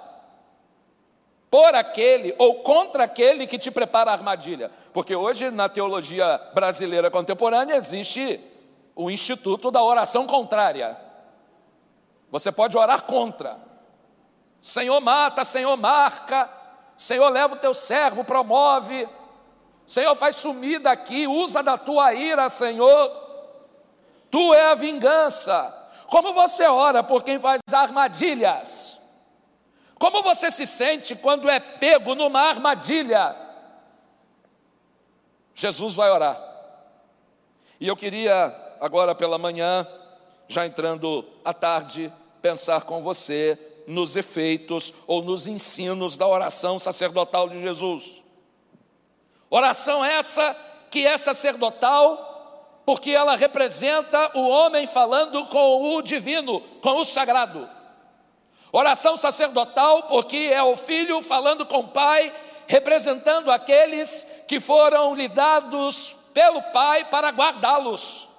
por 1.52 1.76
aquele 1.76 2.34
ou 2.40 2.64
contra 2.64 3.04
aquele 3.04 3.46
que 3.46 3.60
te 3.60 3.70
prepara 3.70 4.10
a 4.10 4.16
armadilha. 4.16 4.72
Porque 4.92 5.16
hoje, 5.16 5.52
na 5.52 5.70
teologia 5.70 6.42
brasileira 6.52 7.12
contemporânea, 7.12 7.76
existe 7.76 8.40
o 8.96 9.10
instituto 9.10 9.72
da 9.72 9.82
oração 9.82 10.26
contrária. 10.28 10.98
Você 12.32 12.52
pode 12.52 12.78
orar 12.78 13.04
contra. 13.04 13.62
Senhor 14.62 15.00
mata, 15.02 15.44
Senhor 15.44 15.76
marca, 15.78 16.50
Senhor 16.98 17.30
leva 17.30 17.56
o 17.56 17.60
teu 17.60 17.74
servo, 17.74 18.24
promove. 18.24 19.08
Senhor 19.86 20.16
faz 20.16 20.38
sumir 20.38 20.80
daqui, 20.80 21.28
usa 21.28 21.62
da 21.62 21.78
tua 21.78 22.14
ira, 22.14 22.48
Senhor. 22.50 23.12
Tu 24.32 24.54
é 24.54 24.72
a 24.72 24.76
vingança. 24.76 25.82
Como 26.08 26.34
você 26.34 26.66
ora 26.68 27.04
por 27.04 27.24
quem 27.24 27.40
faz 27.40 27.62
armadilhas? 27.72 29.02
Como 30.00 30.22
você 30.24 30.52
se 30.52 30.66
sente 30.66 31.16
quando 31.16 31.50
é 31.50 31.60
pego 31.60 32.16
numa 32.16 32.42
armadilha? 32.42 33.36
Jesus 35.56 35.96
vai 35.96 36.12
orar. 36.12 36.42
E 37.80 37.88
eu 37.88 37.96
queria, 37.96 38.56
agora 38.84 39.16
pela 39.16 39.38
manhã, 39.38 39.88
já 40.46 40.66
entrando 40.66 41.26
à 41.46 41.54
tarde, 41.54 42.12
pensar 42.42 42.82
com 42.82 43.02
você 43.02 43.58
nos 43.88 44.18
efeitos 44.18 44.94
ou 45.08 45.22
nos 45.22 45.48
ensinos 45.48 46.18
da 46.18 46.28
oração 46.28 46.78
sacerdotal 46.78 47.48
de 47.48 47.62
Jesus. 47.62 48.22
Oração 49.50 50.04
essa 50.04 50.54
que 50.92 51.08
é 51.08 51.18
sacerdotal, 51.18 52.82
porque 52.86 53.12
ela 53.12 53.38
representa 53.38 54.38
o 54.38 54.50
homem 54.50 54.86
falando 54.86 55.46
com 55.46 55.96
o 55.96 56.02
divino, 56.02 56.60
com 56.82 56.98
o 56.98 57.06
sagrado. 57.06 57.70
Oração 58.70 59.16
sacerdotal, 59.16 60.04
porque 60.08 60.52
é 60.52 60.62
o 60.62 60.76
filho 60.76 61.22
falando 61.22 61.66
com 61.66 61.80
o 61.80 61.88
pai, 61.88 62.34
representando 62.68 63.50
aqueles 63.50 64.28
que 64.46 64.60
foram 64.60 65.16
lhe 65.16 65.30
dados 65.30 66.18
pelo 66.34 66.62
pai 66.74 67.06
para 67.06 67.30
guardá-los. 67.30 68.33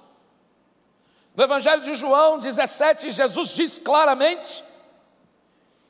No 1.35 1.43
Evangelho 1.43 1.81
de 1.81 1.93
João 1.95 2.39
17, 2.39 3.11
Jesus 3.11 3.49
diz 3.49 3.77
claramente 3.77 4.63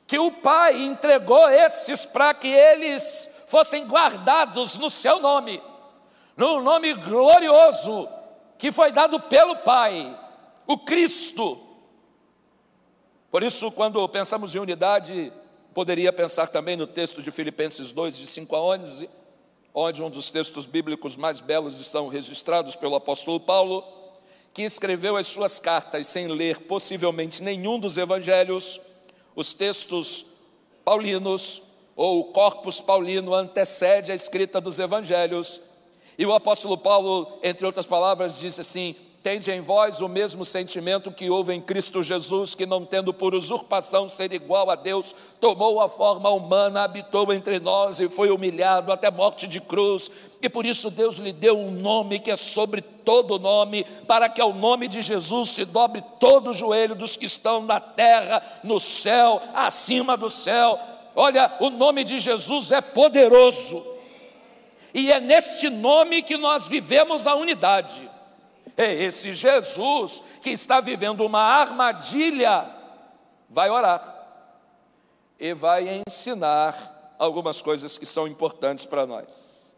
que 0.06 0.18
o 0.18 0.30
pai 0.30 0.82
entregou 0.82 1.48
estes 1.48 2.04
para 2.04 2.34
que 2.34 2.48
eles 2.48 3.44
fossem 3.48 3.86
guardados 3.86 4.78
no 4.78 4.90
seu 4.90 5.20
nome, 5.20 5.62
no 6.36 6.60
nome 6.60 6.94
glorioso 6.94 8.08
que 8.58 8.72
foi 8.72 8.90
dado 8.90 9.20
pelo 9.20 9.56
Pai, 9.56 10.18
o 10.66 10.78
Cristo, 10.78 11.66
por 13.36 13.42
isso, 13.42 13.70
quando 13.70 14.08
pensamos 14.08 14.54
em 14.54 14.58
unidade, 14.58 15.30
poderia 15.74 16.10
pensar 16.10 16.48
também 16.48 16.74
no 16.74 16.86
texto 16.86 17.22
de 17.22 17.30
Filipenses 17.30 17.92
2, 17.92 18.16
de 18.16 18.26
5 18.26 18.56
a 18.56 18.62
11, 18.62 19.10
onde 19.74 20.02
um 20.02 20.08
dos 20.08 20.30
textos 20.30 20.64
bíblicos 20.64 21.16
mais 21.16 21.38
belos 21.38 21.78
estão 21.78 22.08
registrados 22.08 22.74
pelo 22.76 22.94
apóstolo 22.94 23.38
Paulo, 23.38 23.84
que 24.56 24.62
escreveu 24.62 25.18
as 25.18 25.26
suas 25.26 25.60
cartas 25.60 26.06
sem 26.06 26.28
ler 26.28 26.60
possivelmente 26.60 27.42
nenhum 27.42 27.78
dos 27.78 27.98
evangelhos, 27.98 28.80
os 29.34 29.52
textos 29.52 30.24
paulinos 30.82 31.64
ou 31.94 32.20
o 32.20 32.24
corpus 32.32 32.80
paulino 32.80 33.34
antecede 33.34 34.10
a 34.10 34.14
escrita 34.14 34.58
dos 34.58 34.78
evangelhos. 34.78 35.60
E 36.16 36.24
o 36.24 36.32
apóstolo 36.32 36.78
Paulo, 36.78 37.38
entre 37.42 37.66
outras 37.66 37.84
palavras, 37.84 38.38
diz 38.38 38.58
assim: 38.58 38.96
Tende 39.26 39.50
em 39.50 39.60
vós 39.60 40.00
o 40.00 40.06
mesmo 40.06 40.44
sentimento 40.44 41.10
que 41.10 41.28
houve 41.28 41.52
em 41.52 41.60
Cristo 41.60 42.00
Jesus, 42.00 42.54
que 42.54 42.64
não 42.64 42.84
tendo 42.84 43.12
por 43.12 43.34
usurpação 43.34 44.08
ser 44.08 44.32
igual 44.32 44.70
a 44.70 44.76
Deus, 44.76 45.12
tomou 45.40 45.80
a 45.80 45.88
forma 45.88 46.30
humana, 46.30 46.84
habitou 46.84 47.32
entre 47.32 47.58
nós 47.58 47.98
e 47.98 48.08
foi 48.08 48.30
humilhado 48.30 48.92
até 48.92 49.10
morte 49.10 49.48
de 49.48 49.60
cruz. 49.60 50.08
E 50.40 50.48
por 50.48 50.64
isso 50.64 50.92
Deus 50.92 51.16
lhe 51.16 51.32
deu 51.32 51.58
um 51.58 51.72
nome 51.72 52.20
que 52.20 52.30
é 52.30 52.36
sobre 52.36 52.80
todo 52.80 53.36
nome, 53.36 53.84
para 54.06 54.28
que 54.28 54.40
ao 54.40 54.52
nome 54.52 54.86
de 54.86 55.02
Jesus 55.02 55.48
se 55.48 55.64
dobre 55.64 56.04
todo 56.20 56.50
o 56.50 56.54
joelho 56.54 56.94
dos 56.94 57.16
que 57.16 57.26
estão 57.26 57.62
na 57.62 57.80
terra, 57.80 58.40
no 58.62 58.78
céu, 58.78 59.42
acima 59.52 60.16
do 60.16 60.30
céu. 60.30 60.78
Olha, 61.16 61.52
o 61.58 61.68
nome 61.68 62.04
de 62.04 62.20
Jesus 62.20 62.70
é 62.70 62.80
poderoso. 62.80 63.84
E 64.94 65.10
é 65.10 65.18
neste 65.18 65.68
nome 65.68 66.22
que 66.22 66.36
nós 66.36 66.68
vivemos 66.68 67.26
a 67.26 67.34
unidade. 67.34 68.14
É 68.76 68.92
esse 68.92 69.32
Jesus 69.32 70.22
que 70.42 70.50
está 70.50 70.80
vivendo 70.80 71.24
uma 71.24 71.40
armadilha, 71.40 72.70
vai 73.48 73.70
orar 73.70 74.14
e 75.38 75.54
vai 75.54 76.02
ensinar 76.06 77.14
algumas 77.18 77.62
coisas 77.62 77.96
que 77.96 78.04
são 78.04 78.28
importantes 78.28 78.84
para 78.84 79.06
nós. 79.06 79.74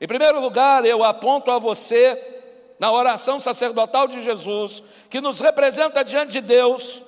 Em 0.00 0.06
primeiro 0.06 0.40
lugar, 0.40 0.84
eu 0.84 1.02
aponto 1.02 1.50
a 1.50 1.58
você, 1.58 2.42
na 2.78 2.92
oração 2.92 3.40
sacerdotal 3.40 4.06
de 4.06 4.22
Jesus, 4.22 4.82
que 5.08 5.20
nos 5.20 5.40
representa 5.40 6.04
diante 6.04 6.32
de 6.32 6.40
Deus, 6.42 7.02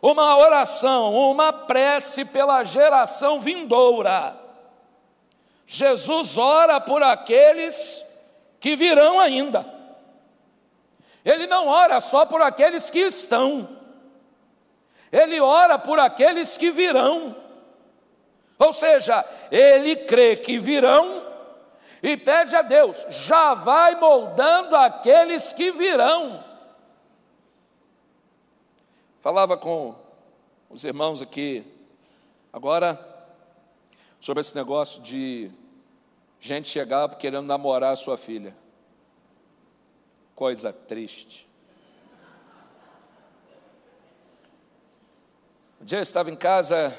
uma 0.00 0.38
oração, 0.38 1.12
uma 1.14 1.52
prece 1.52 2.24
pela 2.24 2.62
geração 2.62 3.40
vindoura. 3.40 4.36
Jesus 5.66 6.38
ora 6.38 6.80
por 6.80 7.02
aqueles 7.02 8.04
que 8.60 8.76
virão 8.76 9.18
ainda. 9.18 9.75
Ele 11.26 11.48
não 11.48 11.66
ora 11.66 11.98
só 11.98 12.24
por 12.24 12.40
aqueles 12.40 12.88
que 12.88 13.00
estão, 13.00 13.68
ele 15.10 15.40
ora 15.40 15.76
por 15.76 15.98
aqueles 15.98 16.56
que 16.56 16.70
virão. 16.70 17.34
Ou 18.56 18.72
seja, 18.72 19.24
ele 19.50 19.96
crê 19.96 20.36
que 20.36 20.56
virão 20.56 21.26
e 22.00 22.16
pede 22.16 22.54
a 22.54 22.62
Deus, 22.62 23.04
já 23.10 23.54
vai 23.54 23.96
moldando 23.96 24.76
aqueles 24.76 25.52
que 25.52 25.72
virão. 25.72 26.44
Falava 29.20 29.56
com 29.56 29.96
os 30.70 30.84
irmãos 30.84 31.20
aqui, 31.20 31.66
agora, 32.52 33.04
sobre 34.20 34.42
esse 34.42 34.54
negócio 34.54 35.02
de 35.02 35.50
gente 36.38 36.68
chegar 36.68 37.08
querendo 37.16 37.46
namorar 37.46 37.94
a 37.94 37.96
sua 37.96 38.16
filha 38.16 38.54
coisa 40.36 40.72
triste. 40.72 41.48
Um 45.80 45.84
dia 45.84 45.98
eu 45.98 46.02
estava 46.02 46.30
em 46.30 46.36
casa, 46.36 46.94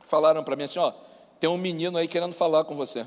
falaram 0.00 0.42
para 0.42 0.56
mim 0.56 0.64
assim: 0.64 0.78
ó, 0.78 0.92
tem 1.38 1.48
um 1.48 1.58
menino 1.58 1.98
aí 1.98 2.08
querendo 2.08 2.32
falar 2.32 2.64
com 2.64 2.74
você. 2.74 3.06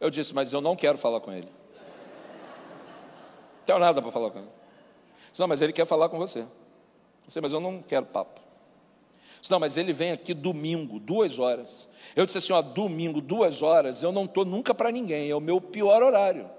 Eu 0.00 0.10
disse, 0.10 0.34
mas 0.34 0.52
eu 0.52 0.60
não 0.60 0.74
quero 0.74 0.98
falar 0.98 1.20
com 1.20 1.32
ele. 1.32 1.48
Não 3.58 3.64
tenho 3.64 3.78
nada 3.78 4.02
para 4.02 4.10
falar 4.10 4.30
com 4.30 4.38
ele. 4.38 4.50
Disse, 5.30 5.40
não, 5.40 5.48
mas 5.48 5.62
ele 5.62 5.72
quer 5.72 5.86
falar 5.86 6.08
com 6.08 6.18
você. 6.18 6.40
Eu 6.40 6.48
disse, 7.26 7.40
mas 7.40 7.52
eu 7.52 7.60
não 7.60 7.80
quero 7.80 8.04
papo. 8.04 8.38
Disse, 9.44 9.52
não, 9.52 9.60
mas 9.60 9.76
ele 9.76 9.92
vem 9.92 10.10
aqui 10.10 10.32
domingo, 10.32 10.98
duas 10.98 11.38
horas. 11.38 11.86
Eu 12.16 12.24
disse 12.24 12.38
assim: 12.38 12.54
ó, 12.54 12.62
domingo, 12.62 13.20
duas 13.20 13.60
horas, 13.60 14.02
eu 14.02 14.10
não 14.10 14.24
estou 14.24 14.42
nunca 14.42 14.74
para 14.74 14.90
ninguém, 14.90 15.28
é 15.28 15.36
o 15.36 15.40
meu 15.40 15.60
pior 15.60 16.02
horário. 16.02 16.50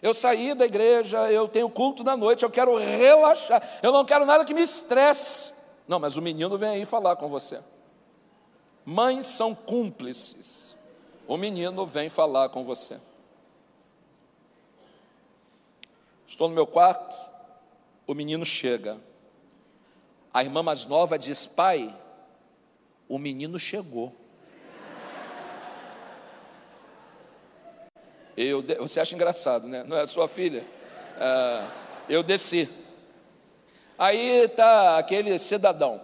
Eu 0.00 0.14
saí 0.14 0.54
da 0.54 0.64
igreja, 0.64 1.30
eu 1.30 1.46
tenho 1.46 1.68
culto 1.68 2.02
da 2.02 2.16
noite, 2.16 2.42
eu 2.42 2.48
quero 2.48 2.74
relaxar, 2.78 3.62
eu 3.82 3.92
não 3.92 4.02
quero 4.02 4.24
nada 4.24 4.46
que 4.46 4.54
me 4.54 4.62
estresse. 4.62 5.52
Não, 5.86 6.00
mas 6.00 6.16
o 6.16 6.22
menino 6.22 6.56
vem 6.56 6.70
aí 6.70 6.86
falar 6.86 7.16
com 7.16 7.28
você. 7.28 7.62
Mães 8.82 9.26
são 9.26 9.54
cúmplices. 9.54 10.74
O 11.28 11.36
menino 11.36 11.84
vem 11.84 12.08
falar 12.08 12.48
com 12.48 12.64
você. 12.64 12.98
Estou 16.26 16.48
no 16.48 16.54
meu 16.54 16.66
quarto, 16.66 17.14
o 18.06 18.14
menino 18.14 18.46
chega. 18.46 18.96
A 20.32 20.42
irmã 20.42 20.62
mais 20.62 20.86
nova 20.86 21.18
diz: 21.18 21.46
Pai, 21.46 21.94
o 23.08 23.18
menino 23.18 23.58
chegou. 23.58 24.14
Eu, 28.36 28.62
você 28.80 29.00
acha 29.00 29.14
engraçado, 29.14 29.66
né? 29.66 29.82
Não 29.84 29.96
é 29.96 30.06
sua 30.06 30.28
filha? 30.28 30.62
Ah, 31.18 31.70
eu 32.08 32.22
desci. 32.22 32.68
Aí 33.98 34.44
está 34.44 34.98
aquele 34.98 35.38
cidadão. 35.38 36.00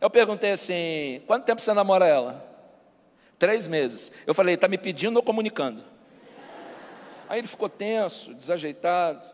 Eu 0.00 0.08
perguntei 0.08 0.52
assim: 0.52 1.20
quanto 1.26 1.44
tempo 1.44 1.60
você 1.60 1.72
namora 1.74 2.06
ela? 2.06 2.46
Três 3.38 3.66
meses. 3.66 4.12
Eu 4.26 4.34
falei: 4.34 4.54
está 4.54 4.68
me 4.68 4.78
pedindo 4.78 5.16
ou 5.16 5.22
comunicando? 5.22 5.82
Aí 7.28 7.40
ele 7.40 7.48
ficou 7.48 7.68
tenso, 7.68 8.32
desajeitado. 8.34 9.28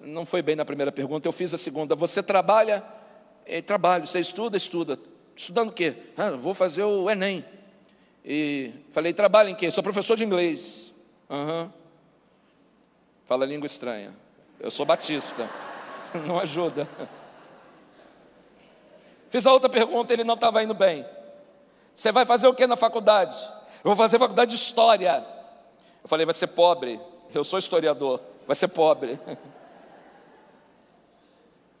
Não 0.00 0.24
foi 0.26 0.42
bem 0.42 0.56
na 0.56 0.64
primeira 0.64 0.90
pergunta, 0.90 1.28
eu 1.28 1.32
fiz 1.32 1.52
a 1.52 1.58
segunda. 1.58 1.94
Você 1.94 2.22
trabalha? 2.22 2.82
É, 3.46 3.62
trabalho. 3.62 4.06
Você 4.06 4.18
estuda? 4.20 4.56
Estuda. 4.56 4.98
Estudando 5.34 5.68
o 5.68 5.72
quê? 5.72 5.94
Ah, 6.16 6.32
vou 6.32 6.52
fazer 6.52 6.82
o 6.82 7.08
Enem. 7.08 7.44
E 8.24 8.72
falei, 8.90 9.12
trabalha 9.12 9.50
em 9.50 9.54
quê? 9.54 9.70
Sou 9.70 9.84
professor 9.84 10.16
de 10.16 10.24
inglês. 10.24 10.92
Uhum. 11.30 11.70
Fala 13.24 13.46
língua 13.46 13.66
estranha. 13.66 14.12
Eu 14.58 14.70
sou 14.70 14.84
batista. 14.84 15.48
Não 16.26 16.40
ajuda. 16.40 16.88
Fiz 19.30 19.46
a 19.46 19.52
outra 19.52 19.68
pergunta, 19.68 20.12
ele 20.12 20.24
não 20.24 20.34
estava 20.34 20.62
indo 20.62 20.72
bem. 20.72 21.04
Você 21.92 22.12
vai 22.12 22.24
fazer 22.24 22.46
o 22.46 22.54
que 22.54 22.66
na 22.66 22.76
faculdade? 22.76 23.36
Eu 23.78 23.90
vou 23.90 23.96
fazer 23.96 24.18
faculdade 24.18 24.52
de 24.52 24.56
história. 24.56 25.26
Eu 26.02 26.08
falei, 26.08 26.24
vai 26.24 26.32
ser 26.32 26.46
pobre. 26.48 27.00
Eu 27.34 27.44
sou 27.44 27.58
historiador. 27.58 28.20
Vai 28.46 28.54
ser 28.56 28.68
pobre. 28.68 29.18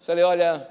Falei, 0.00 0.22
olha, 0.22 0.68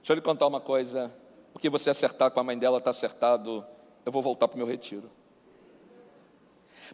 Deixa 0.00 0.12
eu 0.12 0.14
lhe 0.14 0.20
contar 0.20 0.46
uma 0.46 0.60
coisa: 0.60 1.12
o 1.54 1.58
que 1.58 1.68
você 1.68 1.90
acertar 1.90 2.30
com 2.30 2.40
a 2.40 2.44
mãe 2.44 2.58
dela 2.58 2.78
está 2.78 2.90
acertado, 2.90 3.64
eu 4.04 4.10
vou 4.10 4.22
voltar 4.22 4.48
para 4.48 4.54
o 4.56 4.58
meu 4.58 4.66
retiro. 4.66 5.10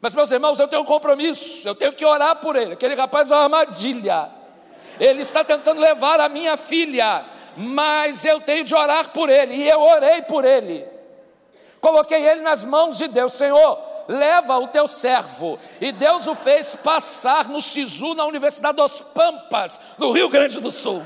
Mas, 0.01 0.15
meus 0.15 0.31
irmãos, 0.31 0.59
eu 0.59 0.69
tenho 0.69 0.83
um 0.83 0.87
compromisso, 0.87 1.67
eu 1.67 1.75
tenho 1.75 1.93
que 1.93 2.05
orar 2.05 2.37
por 2.37 2.55
ele. 2.55 2.75
Aquele 2.75 2.95
rapaz 2.95 3.31
é 3.31 3.35
uma 3.35 3.45
armadilha, 3.45 4.31
ele 5.01 5.23
está 5.23 5.43
tentando 5.43 5.81
levar 5.81 6.21
a 6.21 6.29
minha 6.29 6.57
filha, 6.57 7.25
mas 7.57 8.25
eu 8.25 8.41
tenho 8.41 8.65
de 8.65 8.75
orar 8.75 9.13
por 9.13 9.31
ele, 9.31 9.55
e 9.55 9.69
eu 9.69 9.81
orei 9.81 10.23
por 10.23 10.45
ele. 10.45 10.85
Coloquei 11.81 12.29
ele 12.29 12.41
nas 12.41 12.65
mãos 12.65 12.99
de 12.99 13.09
Deus, 13.09 13.33
Senhor, 13.33 13.79
leva 14.09 14.59
o 14.59 14.69
teu 14.69 14.87
servo. 14.89 15.59
E 15.81 15.93
Deus 15.93 16.27
o 16.27 16.35
fez 16.35 16.75
passar 16.75 17.49
no 17.49 17.61
SISU, 17.61 18.15
na 18.15 18.27
Universidade 18.27 18.77
dos 18.77 19.01
Pampas, 19.01 19.81
no 19.97 20.11
Rio 20.11 20.29
Grande 20.29 20.61
do 20.61 20.71
Sul 20.71 21.03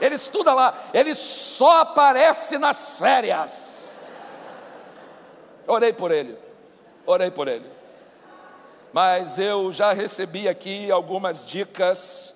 ele 0.00 0.14
estuda 0.14 0.54
lá, 0.54 0.90
ele 0.94 1.14
só 1.14 1.82
aparece 1.82 2.58
nas 2.58 2.98
férias. 2.98 4.08
Orei 5.66 5.92
por 5.92 6.10
ele, 6.10 6.36
orei 7.06 7.30
por 7.30 7.46
ele. 7.46 7.70
Mas 8.92 9.38
eu 9.38 9.70
já 9.70 9.92
recebi 9.92 10.48
aqui 10.48 10.90
algumas 10.90 11.44
dicas. 11.44 12.34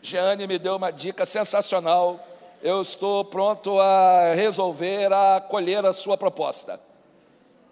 Jeane 0.00 0.46
me 0.46 0.58
deu 0.58 0.76
uma 0.76 0.90
dica 0.90 1.26
sensacional. 1.26 2.20
Eu 2.62 2.80
estou 2.80 3.24
pronto 3.24 3.78
a 3.78 4.32
resolver, 4.34 5.12
a 5.12 5.36
acolher 5.36 5.84
a 5.84 5.92
sua 5.92 6.16
proposta. 6.16 6.80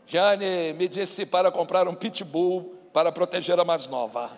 Jeane 0.07 0.74
me 0.74 0.87
disse 0.87 1.24
para 1.24 1.50
comprar 1.50 1.88
um 1.88 1.94
pitbull 1.94 2.74
para 2.92 3.11
proteger 3.11 3.59
a 3.59 3.64
mais 3.64 3.87
nova. 3.87 4.31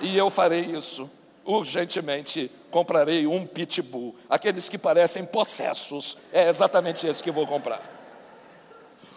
E 0.00 0.16
eu 0.16 0.30
farei 0.30 0.60
isso 0.60 1.10
urgentemente 1.50 2.50
comprarei 2.70 3.26
um 3.26 3.46
pitbull. 3.46 4.14
Aqueles 4.28 4.68
que 4.68 4.78
parecem 4.78 5.24
possessos, 5.26 6.16
é 6.32 6.48
exatamente 6.48 7.06
esse 7.06 7.22
que 7.22 7.30
vou 7.30 7.46
comprar. 7.46 7.82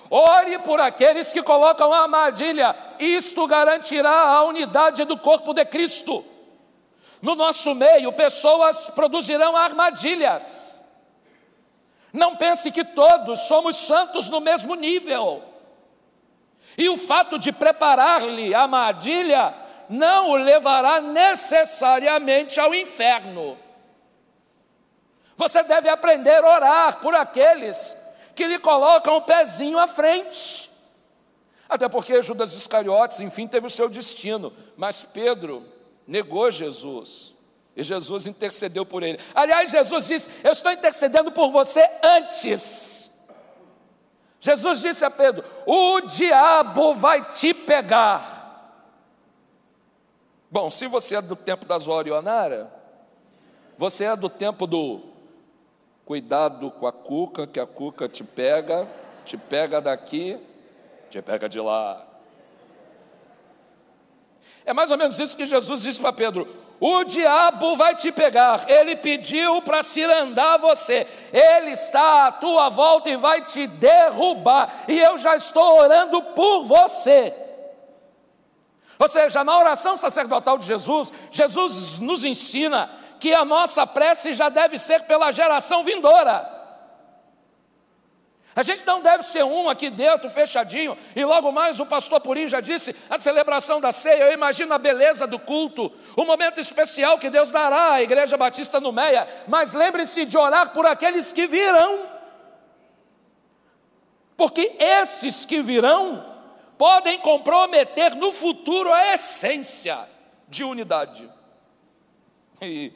Ore 0.09 0.59
por 0.59 0.79
aqueles 0.79 1.33
que 1.33 1.41
colocam 1.41 1.91
a 1.91 2.03
armadilha, 2.03 2.75
isto 2.99 3.47
garantirá 3.47 4.11
a 4.11 4.43
unidade 4.43 5.05
do 5.05 5.17
corpo 5.17 5.53
de 5.53 5.65
Cristo. 5.65 6.23
No 7.21 7.35
nosso 7.35 7.73
meio, 7.73 8.11
pessoas 8.11 8.89
produzirão 8.89 9.55
armadilhas. 9.55 10.79
Não 12.11 12.35
pense 12.35 12.71
que 12.71 12.83
todos 12.83 13.39
somos 13.47 13.75
santos 13.75 14.29
no 14.29 14.39
mesmo 14.39 14.75
nível. 14.75 15.41
E 16.77 16.89
o 16.89 16.97
fato 16.97 17.39
de 17.39 17.51
preparar-lhe 17.51 18.53
a 18.53 18.63
armadilha 18.63 19.62
não 19.89 20.31
o 20.31 20.35
levará 20.35 21.01
necessariamente 21.01 22.59
ao 22.59 22.73
inferno. 22.73 23.57
Você 25.35 25.63
deve 25.63 25.89
aprender 25.89 26.43
a 26.43 26.55
orar 26.55 26.99
por 27.01 27.15
aqueles 27.15 27.97
que 28.35 28.45
lhe 28.45 28.59
colocam 28.59 29.17
o 29.17 29.21
pezinho 29.21 29.79
à 29.79 29.87
frente. 29.87 30.71
Até 31.67 31.89
porque 31.89 32.21
Judas 32.21 32.53
Iscariotes, 32.53 33.19
enfim, 33.19 33.47
teve 33.47 33.67
o 33.67 33.69
seu 33.69 33.89
destino, 33.89 34.53
mas 34.77 35.03
Pedro 35.03 35.65
negou 36.07 36.51
Jesus. 36.51 37.33
E 37.75 37.81
Jesus 37.81 38.27
intercedeu 38.27 38.85
por 38.85 39.01
ele. 39.01 39.19
Aliás, 39.33 39.71
Jesus 39.71 40.07
disse: 40.07 40.29
Eu 40.43 40.51
estou 40.51 40.71
intercedendo 40.71 41.31
por 41.31 41.49
você 41.49 41.83
antes. 42.03 43.09
Jesus 44.39 44.81
disse 44.81 45.03
a 45.03 45.09
Pedro: 45.09 45.43
O 45.65 46.01
diabo 46.01 46.93
vai 46.93 47.23
te 47.29 47.53
pegar. 47.53 48.32
Bom, 50.53 50.69
se 50.69 50.85
você 50.85 51.15
é 51.15 51.21
do 51.21 51.35
tempo 51.35 51.65
da 51.65 51.79
Zorionara, 51.79 52.71
você 53.75 54.03
é 54.03 54.15
do 54.15 54.29
tempo 54.29 54.67
do 54.67 55.01
cuidado 56.05 56.69
com 56.69 56.85
a 56.85 56.91
cuca, 56.91 57.47
que 57.47 57.59
a 57.59 57.65
cuca 57.65 58.07
te 58.07 58.23
pega, 58.23 58.87
te 59.25 59.35
pega 59.35 59.81
daqui, 59.81 60.39
te 61.09 61.19
pega 61.23 61.49
de 61.49 61.59
lá. 61.59 62.05
É 64.63 64.73
mais 64.73 64.91
ou 64.91 64.97
menos 64.97 65.17
isso 65.17 65.35
que 65.35 65.47
Jesus 65.47 65.81
disse 65.81 65.99
para 65.99 66.13
Pedro: 66.13 66.47
o 66.79 67.03
diabo 67.03 67.75
vai 67.75 67.95
te 67.95 68.11
pegar, 68.11 68.69
ele 68.69 68.95
pediu 68.95 69.59
para 69.63 69.81
cirandar 69.81 70.59
você, 70.59 71.07
ele 71.33 71.71
está 71.71 72.27
à 72.27 72.31
tua 72.31 72.69
volta 72.69 73.09
e 73.09 73.17
vai 73.17 73.41
te 73.41 73.65
derrubar, 73.65 74.85
e 74.87 74.99
eu 74.99 75.17
já 75.17 75.35
estou 75.35 75.79
orando 75.79 76.21
por 76.21 76.63
você. 76.65 77.42
Ou 78.99 79.07
seja, 79.07 79.43
na 79.43 79.57
oração 79.57 79.97
sacerdotal 79.97 80.57
de 80.57 80.65
Jesus, 80.65 81.11
Jesus 81.31 81.99
nos 81.99 82.23
ensina 82.23 82.89
que 83.19 83.33
a 83.33 83.45
nossa 83.45 83.87
prece 83.87 84.33
já 84.33 84.49
deve 84.49 84.77
ser 84.77 85.03
pela 85.03 85.31
geração 85.31 85.83
vindoura. 85.83 86.53
A 88.55 88.61
gente 88.61 88.85
não 88.85 89.01
deve 89.01 89.23
ser 89.23 89.43
um 89.43 89.67
aqui 89.67 89.89
dentro, 89.89 90.29
fechadinho, 90.29 90.95
e 91.15 91.25
logo 91.25 91.51
mais 91.51 91.79
o 91.79 91.85
pastor 91.85 92.21
Purim 92.21 92.47
já 92.47 92.59
disse, 92.61 92.95
a 93.09 93.17
celebração 93.17 93.81
da 93.81 93.91
ceia, 93.91 94.25
eu 94.25 94.33
imagino 94.33 94.73
a 94.73 94.77
beleza 94.77 95.25
do 95.25 95.39
culto, 95.39 95.91
o 96.15 96.23
momento 96.23 96.59
especial 96.59 97.17
que 97.17 97.31
Deus 97.31 97.49
dará 97.49 97.93
à 97.93 98.03
Igreja 98.03 98.37
Batista 98.37 98.79
no 98.79 98.91
Meia, 98.91 99.27
mas 99.47 99.73
lembre-se 99.73 100.25
de 100.25 100.37
orar 100.37 100.71
por 100.71 100.85
aqueles 100.85 101.33
que 101.33 101.47
virão, 101.47 102.07
porque 104.37 104.75
esses 104.79 105.45
que 105.45 105.61
virão 105.61 106.32
podem 106.77 107.19
comprometer 107.19 108.15
no 108.15 108.31
futuro 108.31 108.91
a 108.91 109.13
essência 109.13 110.07
de 110.47 110.63
unidade. 110.63 111.29
E, 112.61 112.91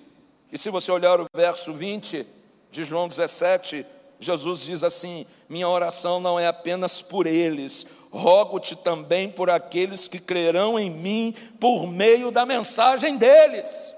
e 0.52 0.58
se 0.58 0.70
você 0.70 0.92
olhar 0.92 1.20
o 1.20 1.28
verso 1.34 1.74
20 1.74 2.26
de 2.72 2.84
João 2.84 3.08
17, 3.08 3.86
Jesus 4.20 4.62
diz 4.62 4.84
assim: 4.84 5.26
Minha 5.50 5.68
oração 5.68 6.20
não 6.20 6.40
é 6.40 6.48
apenas 6.48 7.02
por 7.02 7.28
eles, 7.28 7.86
rogo-te 8.12 8.76
também 8.76 9.30
por 9.30 9.50
aqueles 9.50 10.08
que 10.08 10.20
crerão 10.20 10.80
em 10.80 10.90
mim 10.90 11.36
por 11.60 11.88
meio 11.88 12.32
da 12.32 12.46
mensagem 12.46 13.18
deles. 13.18 13.94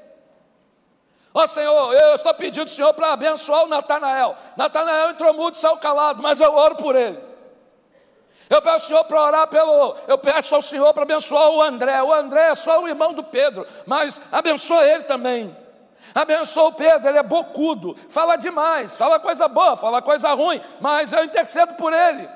Ó 1.34 1.44
oh, 1.44 1.48
Senhor, 1.48 1.94
eu 1.94 2.16
estou 2.16 2.34
pedindo 2.34 2.64
ao 2.64 2.68
Senhor 2.68 2.94
para 2.94 3.14
abençoar 3.14 3.66
o 3.66 3.68
Natanael. 3.68 4.36
Natanael 4.58 5.12
entrou 5.12 5.34
mudo 5.34 5.54
e 5.54 5.58
saiu 5.58 5.78
calado, 5.78 6.24
mas 6.24 6.40
eu 6.40 6.54
oro 6.54 6.76
por 6.76 6.96
ele. 6.96 7.29
Eu 8.50 8.62
peço 8.62 8.74
ao 8.74 8.80
Senhor 8.80 9.04
para 9.06 9.22
orar 9.22 9.48
pelo. 9.48 9.96
Eu 10.08 10.18
peço 10.18 10.56
ao 10.56 10.62
Senhor 10.62 10.92
para 10.94 11.04
abençoar 11.04 11.50
o 11.52 11.62
André. 11.62 12.02
O 12.02 12.12
André 12.12 12.50
é 12.50 12.56
só 12.56 12.82
o 12.82 12.88
irmão 12.88 13.14
do 13.14 13.24
Pedro, 13.24 13.66
mas 13.86 14.20
abençoa 14.32 14.84
ele 14.86 15.04
também. 15.04 15.56
Abençoa 16.16 16.70
o 16.70 16.74
Pedro, 16.74 17.08
ele 17.08 17.20
é 17.20 17.24
bocudo, 17.24 17.96
fala 18.10 18.36
demais, 18.36 18.98
fala 18.98 19.20
coisa 19.20 19.48
boa, 19.48 19.78
fala 19.78 20.02
coisa 20.02 20.34
ruim, 20.34 20.60
mas 20.82 21.14
eu 21.14 21.24
intercedo 21.24 21.76
por 21.76 21.94
ele. 21.94 22.28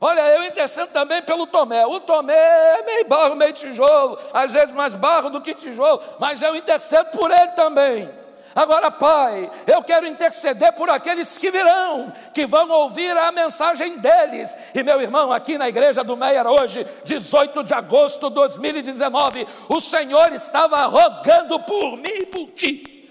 Olha, 0.00 0.20
eu 0.28 0.44
intercedo 0.44 0.92
também 0.92 1.22
pelo 1.22 1.46
Tomé. 1.46 1.84
O 1.86 1.98
Tomé 1.98 2.34
é 2.78 2.82
meio 2.82 3.08
barro, 3.08 3.34
meio 3.34 3.52
tijolo, 3.52 4.18
às 4.32 4.52
vezes 4.52 4.70
mais 4.70 4.94
barro 4.94 5.30
do 5.30 5.40
que 5.40 5.54
tijolo, 5.54 6.00
mas 6.20 6.42
eu 6.42 6.54
intercedo 6.54 7.10
por 7.10 7.30
ele 7.30 7.52
também. 7.52 8.23
Agora, 8.54 8.88
Pai, 8.88 9.50
eu 9.66 9.82
quero 9.82 10.06
interceder 10.06 10.72
por 10.74 10.88
aqueles 10.88 11.36
que 11.36 11.50
virão, 11.50 12.12
que 12.32 12.46
vão 12.46 12.70
ouvir 12.70 13.16
a 13.16 13.32
mensagem 13.32 13.98
deles. 13.98 14.56
E 14.72 14.82
meu 14.84 15.00
irmão, 15.00 15.32
aqui 15.32 15.58
na 15.58 15.68
igreja 15.68 16.04
do 16.04 16.16
Meier, 16.16 16.46
hoje, 16.46 16.86
18 17.04 17.64
de 17.64 17.74
agosto 17.74 18.28
de 18.28 18.34
2019, 18.36 19.46
o 19.68 19.80
Senhor 19.80 20.32
estava 20.32 20.86
rogando 20.86 21.58
por 21.60 21.96
mim 21.96 22.20
e 22.20 22.26
por 22.26 22.50
ti. 22.52 23.10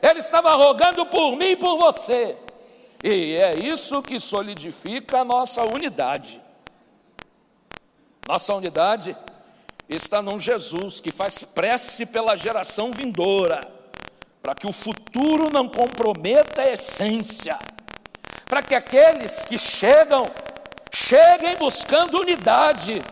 Ele 0.00 0.20
estava 0.20 0.54
rogando 0.54 1.04
por 1.04 1.36
mim 1.36 1.50
e 1.50 1.56
por 1.56 1.76
você. 1.76 2.38
E 3.04 3.36
é 3.36 3.54
isso 3.54 4.02
que 4.02 4.18
solidifica 4.18 5.20
a 5.20 5.24
nossa 5.24 5.62
unidade. 5.62 6.40
Nossa 8.26 8.54
unidade 8.54 9.14
está 9.86 10.22
num 10.22 10.40
Jesus 10.40 11.02
que 11.02 11.12
faz 11.12 11.42
prece 11.42 12.06
pela 12.06 12.34
geração 12.34 12.92
vindoura 12.92 13.79
para 14.42 14.54
que 14.54 14.66
o 14.66 14.72
futuro 14.72 15.50
não 15.50 15.68
comprometa 15.68 16.62
a 16.62 16.72
essência, 16.72 17.58
para 18.46 18.62
que 18.62 18.74
aqueles 18.74 19.44
que 19.44 19.58
chegam, 19.58 20.30
cheguem 20.92 21.56
buscando 21.56 22.18
unidade, 22.18 23.02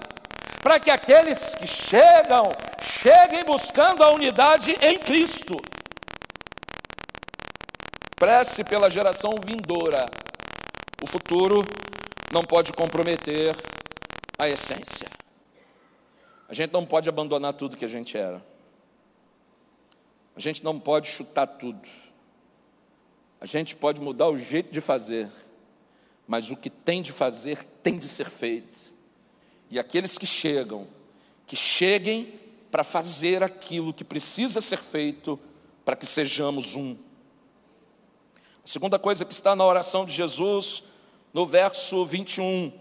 para 0.62 0.80
que 0.80 0.90
aqueles 0.90 1.54
que 1.54 1.66
chegam, 1.66 2.50
cheguem 2.80 3.44
buscando 3.44 4.02
a 4.02 4.10
unidade 4.10 4.76
em 4.80 4.98
Cristo. 4.98 5.56
Prece 8.16 8.64
pela 8.64 8.90
geração 8.90 9.36
vindoura. 9.40 10.06
O 11.00 11.06
futuro 11.06 11.64
não 12.32 12.42
pode 12.42 12.72
comprometer 12.72 13.54
a 14.36 14.48
essência. 14.48 15.08
A 16.48 16.54
gente 16.54 16.72
não 16.72 16.84
pode 16.84 17.08
abandonar 17.08 17.52
tudo 17.52 17.76
que 17.76 17.84
a 17.84 17.88
gente 17.88 18.16
era. 18.16 18.42
A 20.38 20.40
gente 20.40 20.62
não 20.62 20.78
pode 20.78 21.08
chutar 21.08 21.48
tudo. 21.48 21.88
A 23.40 23.44
gente 23.44 23.74
pode 23.74 24.00
mudar 24.00 24.28
o 24.28 24.38
jeito 24.38 24.72
de 24.72 24.80
fazer, 24.80 25.28
mas 26.28 26.52
o 26.52 26.56
que 26.56 26.70
tem 26.70 27.02
de 27.02 27.10
fazer 27.10 27.64
tem 27.82 27.98
de 27.98 28.06
ser 28.06 28.30
feito. 28.30 28.94
E 29.68 29.80
aqueles 29.80 30.16
que 30.16 30.28
chegam, 30.28 30.86
que 31.44 31.56
cheguem 31.56 32.38
para 32.70 32.84
fazer 32.84 33.42
aquilo 33.42 33.92
que 33.92 34.04
precisa 34.04 34.60
ser 34.60 34.78
feito 34.78 35.40
para 35.84 35.96
que 35.96 36.06
sejamos 36.06 36.76
um. 36.76 36.96
A 38.64 38.68
segunda 38.68 38.96
coisa 38.96 39.24
que 39.24 39.32
está 39.32 39.56
na 39.56 39.66
oração 39.66 40.06
de 40.06 40.12
Jesus, 40.12 40.84
no 41.34 41.48
verso 41.48 42.06
21, 42.06 42.72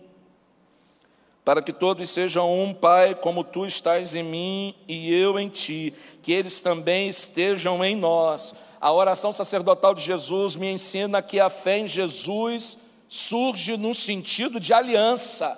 para 1.47 1.61
que 1.61 1.71
todos 1.71 2.09
sejam 2.09 2.61
um, 2.61 2.73
Pai, 2.73 3.15
como 3.15 3.41
tu 3.41 3.65
estás 3.65 4.13
em 4.13 4.21
mim 4.21 4.75
e 4.85 5.13
eu 5.13 5.39
em 5.39 5.47
ti, 5.47 5.93
que 6.21 6.33
eles 6.33 6.59
também 6.59 7.07
estejam 7.07 7.85
em 7.85 7.95
nós. 7.95 8.53
A 8.81 8.91
oração 8.91 9.31
sacerdotal 9.31 9.93
de 9.93 10.01
Jesus 10.01 10.57
me 10.57 10.69
ensina 10.69 11.21
que 11.21 11.39
a 11.39 11.47
fé 11.47 11.77
em 11.77 11.87
Jesus 11.87 12.77
surge 13.07 13.77
no 13.77 13.95
sentido 13.95 14.59
de 14.59 14.73
aliança. 14.73 15.57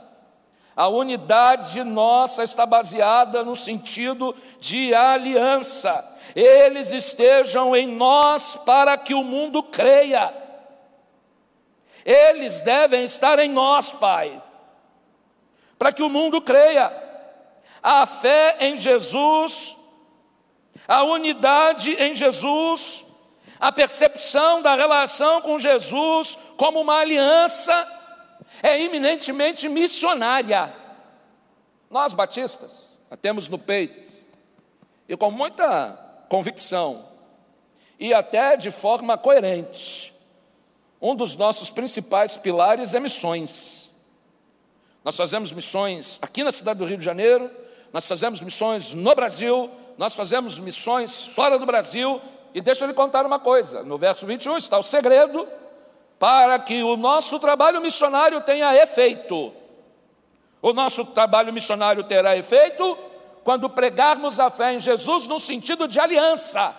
A 0.75 0.87
unidade 0.87 1.83
nossa 1.83 2.43
está 2.43 2.67
baseada 2.67 3.43
no 3.43 3.55
sentido 3.55 4.35
de 4.59 4.93
aliança. 4.93 6.07
Eles 6.35 6.91
estejam 6.91 7.75
em 7.75 7.87
nós 7.87 8.55
para 8.63 8.95
que 8.95 9.15
o 9.15 9.23
mundo 9.23 9.63
creia. 9.63 10.31
Eles 12.05 12.61
devem 12.61 13.05
estar 13.05 13.39
em 13.39 13.49
nós, 13.49 13.89
Pai 13.89 14.39
para 15.79 15.93
que 15.93 16.03
o 16.03 16.09
mundo 16.09 16.41
creia. 16.41 16.91
A 17.81 18.05
fé 18.05 18.57
em 18.59 18.77
Jesus, 18.77 19.77
a 20.85 21.03
unidade 21.03 21.93
em 21.93 22.13
Jesus, 22.13 23.05
a 23.57 23.71
percepção 23.71 24.61
da 24.61 24.75
relação 24.75 25.41
com 25.41 25.57
Jesus 25.57 26.37
como 26.57 26.81
uma 26.81 26.97
aliança 26.97 27.73
é 28.61 28.81
eminentemente 28.81 29.69
missionária. 29.69 30.75
Nós 31.89 32.11
batistas 32.11 32.89
a 33.09 33.15
temos 33.15 33.47
no 33.47 33.57
peito 33.57 34.21
e 35.07 35.15
com 35.15 35.31
muita 35.31 35.97
convicção 36.27 37.07
e 37.97 38.13
até 38.13 38.57
de 38.57 38.69
forma 38.69 39.17
coerente. 39.17 40.13
Um 41.01 41.15
dos 41.15 41.37
nossos 41.37 41.69
principais 41.69 42.35
pilares 42.35 42.93
é 42.93 42.99
missões. 42.99 43.78
Nós 45.09 45.17
fazemos 45.17 45.51
missões 45.51 46.19
aqui 46.21 46.43
na 46.43 46.51
cidade 46.51 46.77
do 46.77 46.85
Rio 46.85 46.95
de 46.95 47.03
Janeiro, 47.03 47.49
nós 47.91 48.05
fazemos 48.05 48.43
missões 48.43 48.93
no 48.93 49.15
Brasil, 49.15 49.67
nós 49.97 50.13
fazemos 50.13 50.59
missões 50.59 51.25
fora 51.29 51.57
do 51.57 51.65
Brasil, 51.65 52.21
e 52.53 52.61
deixa 52.61 52.83
eu 52.83 52.87
lhe 52.89 52.93
contar 52.93 53.25
uma 53.25 53.39
coisa: 53.39 53.81
no 53.81 53.97
verso 53.97 54.27
21 54.27 54.57
está 54.57 54.77
o 54.77 54.83
segredo 54.83 55.47
para 56.19 56.59
que 56.59 56.83
o 56.83 56.95
nosso 56.95 57.39
trabalho 57.39 57.81
missionário 57.81 58.39
tenha 58.41 58.71
efeito. 58.75 59.51
O 60.61 60.73
nosso 60.73 61.03
trabalho 61.03 61.51
missionário 61.51 62.03
terá 62.03 62.37
efeito 62.37 62.95
quando 63.43 63.67
pregarmos 63.67 64.39
a 64.39 64.51
fé 64.51 64.75
em 64.75 64.79
Jesus 64.79 65.25
no 65.25 65.39
sentido 65.39 65.87
de 65.87 65.99
aliança. 65.99 66.71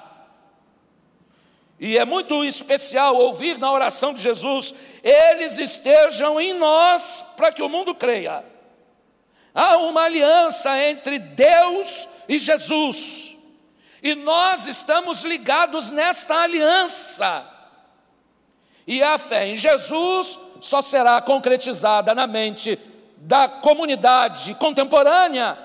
E 1.81 1.97
é 1.97 2.05
muito 2.05 2.45
especial 2.45 3.17
ouvir 3.17 3.59
na 3.59 3.73
oração 3.73 4.13
de 4.13 4.21
Jesus: 4.21 4.75
eles 5.03 5.57
estejam 5.57 6.39
em 6.39 6.53
nós 6.53 7.25
para 7.39 7.51
que 7.51 7.63
o 7.63 7.71
mundo 7.71 7.95
creia. 7.95 8.45
Há 9.55 9.79
uma 9.79 10.03
aliança 10.03 10.79
entre 10.79 11.19
Deus 11.19 12.07
e 12.29 12.39
Jesus, 12.39 13.37
e 14.03 14.15
nós 14.15 14.67
estamos 14.67 15.25
ligados 15.25 15.91
nesta 15.91 16.43
aliança. 16.43 17.49
E 18.87 19.03
a 19.03 19.17
fé 19.17 19.47
em 19.47 19.57
Jesus 19.57 20.39
só 20.61 20.83
será 20.83 21.21
concretizada 21.23 22.15
na 22.15 22.27
mente 22.27 22.79
da 23.17 23.49
comunidade 23.49 24.55
contemporânea 24.55 25.59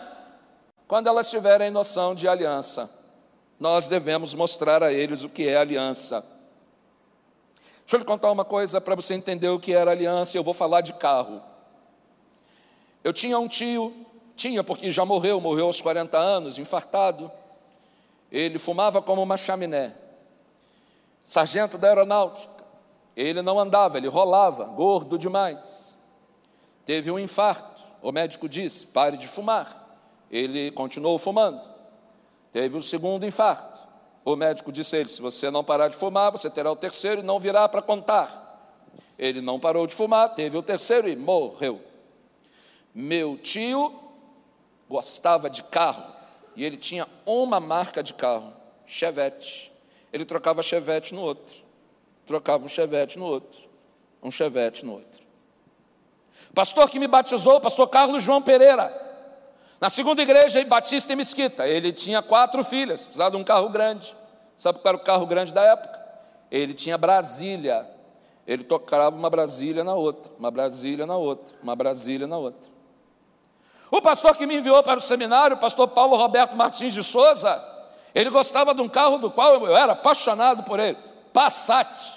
quando 0.87 1.07
elas 1.07 1.29
tiverem 1.29 1.71
noção 1.71 2.15
de 2.15 2.27
aliança. 2.27 2.94
Nós 3.59 3.87
devemos 3.87 4.33
mostrar 4.33 4.83
a 4.83 4.91
eles 4.91 5.23
o 5.23 5.29
que 5.29 5.47
é 5.47 5.57
aliança. 5.57 6.25
Deixa 7.81 7.95
eu 7.95 7.99
lhe 7.99 8.05
contar 8.05 8.31
uma 8.31 8.43
coisa 8.43 8.81
para 8.81 8.95
você 8.95 9.13
entender 9.13 9.47
o 9.49 9.59
que 9.59 9.73
era 9.73 9.91
aliança. 9.91 10.35
Eu 10.35 10.43
vou 10.43 10.53
falar 10.53 10.81
de 10.81 10.93
carro. 10.93 11.41
Eu 13.03 13.13
tinha 13.13 13.37
um 13.37 13.47
tio, 13.47 13.93
tinha 14.35 14.63
porque 14.63 14.89
já 14.89 15.05
morreu, 15.05 15.39
morreu 15.39 15.67
aos 15.67 15.79
40 15.81 16.17
anos, 16.17 16.57
infartado. 16.57 17.31
Ele 18.31 18.57
fumava 18.57 19.01
como 19.01 19.21
uma 19.21 19.37
chaminé. 19.37 19.95
Sargento 21.23 21.77
da 21.77 21.87
aeronáutica. 21.87 22.65
Ele 23.15 23.41
não 23.41 23.59
andava, 23.59 23.97
ele 23.97 24.07
rolava, 24.07 24.65
gordo 24.65 25.17
demais. 25.17 25.95
Teve 26.85 27.09
um 27.11 27.19
infarto. 27.19 27.83
O 28.01 28.11
médico 28.11 28.49
disse: 28.49 28.87
pare 28.87 29.15
de 29.15 29.27
fumar. 29.27 29.99
Ele 30.29 30.71
continuou 30.71 31.17
fumando. 31.17 31.74
Teve 32.55 32.77
o 32.77 32.81
segundo 32.81 33.25
infarto. 33.25 33.81
O 34.23 34.33
médico 34.33 34.71
disse 34.71 34.95
a 34.95 34.99
ele: 34.99 35.09
se 35.09 35.21
você 35.21 35.51
não 35.51 35.61
parar 35.61 35.89
de 35.89 35.97
fumar, 35.97 36.31
você 36.31 36.49
terá 36.49 36.71
o 36.71 36.75
terceiro 36.77 37.19
e 37.19 37.21
não 37.21 37.37
virá 37.37 37.67
para 37.67 37.81
contar. 37.81 38.79
Ele 39.19 39.41
não 39.41 39.59
parou 39.59 39.85
de 39.85 39.93
fumar, 39.93 40.33
teve 40.35 40.57
o 40.57 40.63
terceiro 40.63 41.09
e 41.09 41.17
morreu. 41.17 41.81
Meu 42.93 43.37
tio 43.37 43.93
gostava 44.87 45.49
de 45.49 45.63
carro 45.63 46.15
e 46.55 46.63
ele 46.63 46.77
tinha 46.77 47.05
uma 47.25 47.59
marca 47.59 48.01
de 48.01 48.13
carro, 48.13 48.53
Chevette. 48.85 49.69
Ele 50.13 50.23
trocava 50.23 50.63
Chevette 50.63 51.13
no 51.13 51.23
outro, 51.23 51.57
trocava 52.25 52.63
um 52.63 52.69
Chevette 52.69 53.19
no 53.19 53.25
outro, 53.25 53.59
um 54.23 54.31
Chevette 54.31 54.85
no 54.85 54.93
outro. 54.93 55.25
Pastor 56.53 56.89
que 56.89 56.99
me 56.99 57.07
batizou, 57.07 57.59
pastor 57.59 57.89
Carlos 57.89 58.23
João 58.23 58.41
Pereira, 58.41 59.04
na 59.79 59.89
segunda 59.89 60.21
igreja, 60.21 60.63
Batista 60.65 61.13
em 61.13 61.15
Mesquita, 61.15 61.67
ele 61.67 61.91
tinha 61.91 62.21
quatro 62.21 62.63
filhas, 62.63 63.03
precisava 63.03 63.31
de 63.31 63.37
um 63.37 63.43
carro 63.43 63.69
grande. 63.69 64.15
Sabe 64.55 64.79
qual 64.79 64.93
era 64.93 64.97
o 64.97 65.05
carro 65.05 65.25
grande 65.25 65.53
da 65.53 65.63
época? 65.63 65.99
Ele 66.49 66.73
tinha 66.73 66.97
Brasília. 66.97 67.89
Ele 68.47 68.63
tocava 68.63 69.15
uma 69.15 69.29
Brasília 69.29 69.83
na 69.83 69.93
outra, 69.93 70.31
uma 70.39 70.49
Brasília 70.49 71.05
na 71.05 71.17
outra, 71.17 71.55
uma 71.61 71.75
Brasília 71.75 72.27
na 72.27 72.37
outra. 72.37 72.69
O 73.91 74.01
pastor 74.01 74.37
que 74.37 74.45
me 74.45 74.55
enviou 74.55 74.81
para 74.83 74.99
o 74.99 75.01
seminário, 75.01 75.57
o 75.57 75.59
pastor 75.59 75.87
Paulo 75.89 76.15
Roberto 76.15 76.55
Martins 76.55 76.93
de 76.93 77.03
Souza, 77.03 77.61
ele 78.13 78.29
gostava 78.29 78.73
de 78.73 78.81
um 78.81 78.87
carro 78.87 79.17
do 79.17 79.31
qual 79.31 79.65
eu 79.65 79.75
era 79.75 79.93
apaixonado 79.93 80.63
por 80.63 80.79
ele, 80.79 80.97
Passat. 81.33 82.13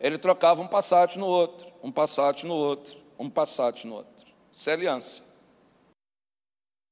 Ele 0.00 0.16
trocava 0.16 0.60
um 0.60 0.66
Passat 0.66 1.16
no 1.18 1.26
outro, 1.26 1.72
um 1.82 1.90
Passat 1.90 2.44
no 2.44 2.54
outro, 2.54 2.96
um 3.18 3.28
Passat 3.28 3.84
no 3.84 3.96
outro. 3.96 4.26
Isso 4.52 4.70
é 4.70 4.72
aliança 4.72 5.31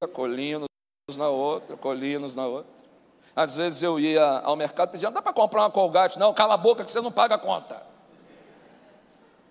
colinos 0.08 0.66
na 1.14 1.28
outra, 1.28 1.76
colinos 1.76 2.34
na 2.34 2.46
outra. 2.46 2.88
Às 3.36 3.56
vezes 3.56 3.82
eu 3.82 4.00
ia 4.00 4.24
ao 4.40 4.56
mercado 4.56 4.90
pedindo, 4.90 5.12
dá 5.12 5.20
para 5.20 5.32
comprar 5.32 5.62
uma 5.62 5.70
colgate, 5.70 6.18
não, 6.18 6.32
cala 6.32 6.54
a 6.54 6.56
boca 6.56 6.84
que 6.84 6.90
você 6.90 7.02
não 7.02 7.12
paga 7.12 7.34
a 7.34 7.38
conta. 7.38 7.82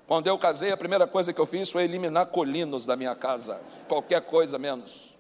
Quando 0.08 0.26
eu 0.26 0.38
casei, 0.40 0.72
a 0.72 0.78
primeira 0.78 1.06
coisa 1.06 1.32
que 1.32 1.40
eu 1.40 1.46
fiz 1.46 1.70
foi 1.70 1.84
eliminar 1.84 2.26
colinos 2.28 2.84
da 2.84 2.96
minha 2.96 3.16
casa, 3.16 3.62
qualquer 3.88 4.22
coisa 4.22 4.58
menos. 4.58 5.16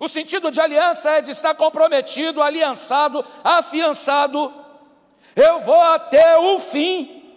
O 0.00 0.08
sentido 0.08 0.50
de 0.50 0.60
aliança 0.60 1.10
é 1.10 1.20
de 1.20 1.30
estar 1.30 1.54
comprometido, 1.54 2.40
aliançado, 2.40 3.22
afiançado. 3.44 4.52
Eu 5.34 5.60
vou 5.60 5.82
até 5.82 6.38
o 6.38 6.58
fim. 6.58 7.34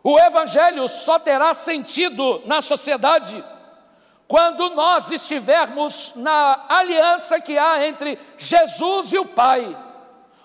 O 0.00 0.16
evangelho 0.20 0.86
só 0.86 1.18
terá 1.18 1.52
sentido 1.54 2.40
na 2.44 2.60
sociedade 2.60 3.44
quando 4.34 4.68
nós 4.70 5.12
estivermos 5.12 6.12
na 6.16 6.64
aliança 6.68 7.40
que 7.40 7.56
há 7.56 7.86
entre 7.86 8.18
Jesus 8.36 9.12
e 9.12 9.18
o 9.20 9.24
Pai. 9.24 9.78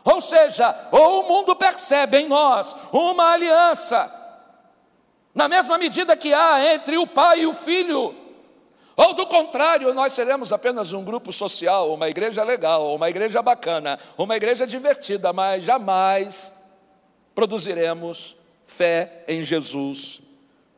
Ou 0.06 0.22
seja, 0.22 0.76
ou 0.92 1.22
o 1.22 1.28
mundo 1.28 1.56
percebe 1.56 2.20
em 2.20 2.28
nós 2.28 2.76
uma 2.94 3.32
aliança, 3.32 4.14
na 5.34 5.48
mesma 5.48 5.76
medida 5.80 6.16
que 6.16 6.32
há 6.32 6.72
entre 6.72 7.00
o 7.00 7.08
Pai 7.08 7.40
e 7.40 7.48
o 7.48 7.54
Filho, 7.54 8.14
ou 8.96 9.14
do 9.16 9.26
contrário, 9.26 9.92
nós 9.92 10.14
seremos 10.14 10.54
apenas 10.54 10.94
um 10.94 11.04
grupo 11.04 11.32
social, 11.32 11.92
uma 11.92 12.08
igreja 12.10 12.44
legal, 12.44 12.94
uma 12.94 13.10
igreja 13.10 13.42
bacana, 13.42 13.98
uma 14.16 14.38
igreja 14.38 14.68
divertida, 14.68 15.34
mas 15.34 15.64
jamais 15.64 16.54
produziremos 17.34 18.38
fé 18.68 19.24
em 19.28 19.42
Jesus, 19.44 20.22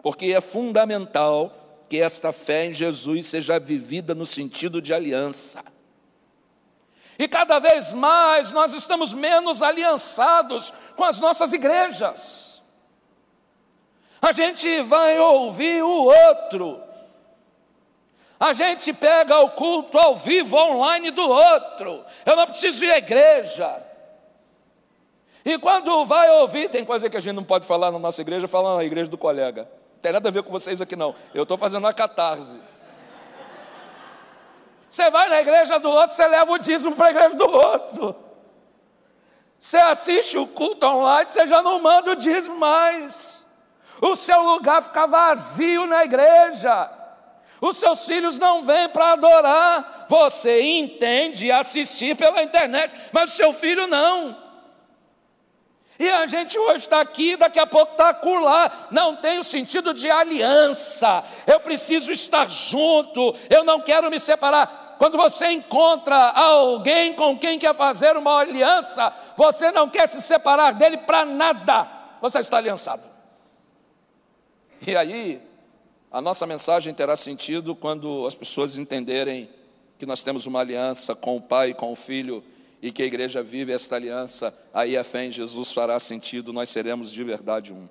porque 0.02 0.28
é 0.28 0.40
fundamental 0.40 1.58
que 1.92 2.00
esta 2.00 2.32
fé 2.32 2.68
em 2.68 2.74
Jesus 2.74 3.28
seja 3.28 3.60
vivida 3.60 4.16
no 4.16 4.26
sentido 4.26 4.82
de 4.82 4.94
aliança. 4.94 5.62
E 7.20 7.28
cada 7.28 7.60
vez 7.60 7.92
mais 7.92 8.54
nós 8.54 8.72
estamos 8.72 9.14
menos 9.14 9.62
aliançados 9.62 10.74
com 10.96 11.04
as 11.04 11.20
nossas 11.20 11.52
igrejas. 11.52 12.64
A 14.22 14.32
gente 14.32 14.82
vai 14.84 15.20
ouvir 15.20 15.84
o 15.84 16.06
outro. 16.06 16.82
A 18.40 18.54
gente 18.54 18.94
pega 18.94 19.42
o 19.42 19.50
culto 19.50 20.00
ao 20.00 20.16
vivo 20.16 20.56
online 20.56 21.12
do 21.12 21.28
outro. 21.28 22.06
Eu 22.26 22.38
não 22.38 22.46
preciso 22.46 22.86
ir 22.86 22.92
à 22.92 23.00
igreja. 23.00 23.86
E 25.44 25.60
quando 25.60 26.06
vai 26.06 26.30
ouvir, 26.40 26.70
tem 26.70 26.86
coisa 26.86 27.10
que 27.10 27.18
a 27.18 27.20
gente 27.20 27.36
não 27.36 27.44
pode 27.44 27.68
falar 27.68 27.92
na 27.92 28.00
nossa 28.00 28.22
igreja, 28.22 28.48
falar 28.48 28.78
na 28.78 28.84
igreja 28.86 29.10
do 29.10 29.18
colega 29.18 29.81
tem 30.02 30.12
nada 30.12 30.30
a 30.30 30.32
ver 30.32 30.44
com 30.44 30.52
vocês 30.52 30.82
aqui 30.82 30.96
não. 30.96 31.14
Eu 31.34 31.44
estou 31.44 31.58
fazendo 31.58 31.84
uma 31.84 31.94
catarse. 31.94 32.60
Você 34.90 35.10
vai 35.10 35.30
na 35.30 35.40
igreja 35.40 35.80
do 35.80 35.90
outro, 35.90 36.16
você 36.16 36.28
leva 36.28 36.52
o 36.52 36.58
dízimo 36.58 36.96
para 36.96 37.08
a 37.08 37.12
igreja 37.12 37.36
do 37.36 37.50
outro. 37.50 38.16
Você 39.58 39.78
assiste 39.78 40.38
o 40.38 40.48
culto 40.48 40.86
online, 40.86 41.30
você 41.30 41.48
já 41.48 41.62
não 41.62 41.80
manda 41.80 42.12
o 42.12 42.16
dízimo 42.16 42.58
mais. 42.58 43.46
O 44.02 44.16
seu 44.16 44.42
lugar 44.42 44.82
fica 44.82 45.06
vazio 45.06 45.86
na 45.86 46.04
igreja. 46.04 46.90
Os 47.62 47.78
seus 47.78 48.04
filhos 48.06 48.40
não 48.40 48.64
vêm 48.64 48.90
para 48.90 49.12
adorar. 49.12 50.08
Você 50.10 50.62
entende 50.62 51.52
assistir 51.52 52.18
pela 52.18 52.42
internet, 52.42 52.92
mas 53.12 53.32
o 53.32 53.36
seu 53.36 53.54
filho 53.54 53.86
não. 53.86 54.36
E 56.02 56.10
a 56.10 56.26
gente 56.26 56.58
hoje 56.58 56.86
está 56.86 57.00
aqui, 57.00 57.38
daqui 57.38 57.60
a 57.60 57.68
pouco 57.68 57.92
está 57.92 58.10
acolá. 58.10 58.88
Não 58.90 59.16
tem 59.16 59.38
o 59.38 59.44
sentido 59.44 59.94
de 59.94 60.10
aliança. 60.10 61.24
Eu 61.46 61.60
preciso 61.60 62.12
estar 62.12 62.50
junto, 62.50 63.36
eu 63.52 63.64
não 63.64 63.80
quero 63.80 64.10
me 64.10 64.20
separar. 64.20 64.96
Quando 64.98 65.16
você 65.16 65.52
encontra 65.52 66.32
alguém 66.32 67.14
com 67.14 67.38
quem 67.38 67.60
quer 67.60 67.76
fazer 67.76 68.18
uma 68.18 68.40
aliança, 68.40 69.14
você 69.38 69.72
não 69.72 69.88
quer 69.88 70.10
se 70.10 70.24
separar 70.24 70.74
dele 70.74 70.98
para 70.98 71.24
nada. 71.24 71.88
Você 72.20 72.40
está 72.40 72.58
aliançado. 72.58 73.04
E 74.88 74.96
aí, 74.96 75.40
a 76.12 76.20
nossa 76.20 76.48
mensagem 76.48 76.96
terá 76.96 77.16
sentido 77.16 77.76
quando 77.76 78.26
as 78.26 78.34
pessoas 78.34 78.76
entenderem 78.76 79.48
que 80.00 80.06
nós 80.08 80.24
temos 80.24 80.48
uma 80.48 80.62
aliança 80.62 81.14
com 81.14 81.38
o 81.38 81.42
Pai 81.42 81.70
e 81.70 81.74
com 81.76 81.92
o 81.92 81.96
Filho 81.96 82.44
e 82.82 82.92
que 82.92 83.04
a 83.04 83.06
igreja 83.06 83.44
vive 83.44 83.72
esta 83.72 83.96
aliança, 83.96 84.58
aí 84.74 84.98
a 84.98 85.04
fé 85.04 85.26
em 85.26 85.32
Jesus 85.32 85.72
fará 85.72 86.00
sentido, 86.00 86.52
nós 86.52 86.70
seremos 86.70 87.12
de 87.12 87.24
verdade 87.24 87.72
um. 87.72 87.88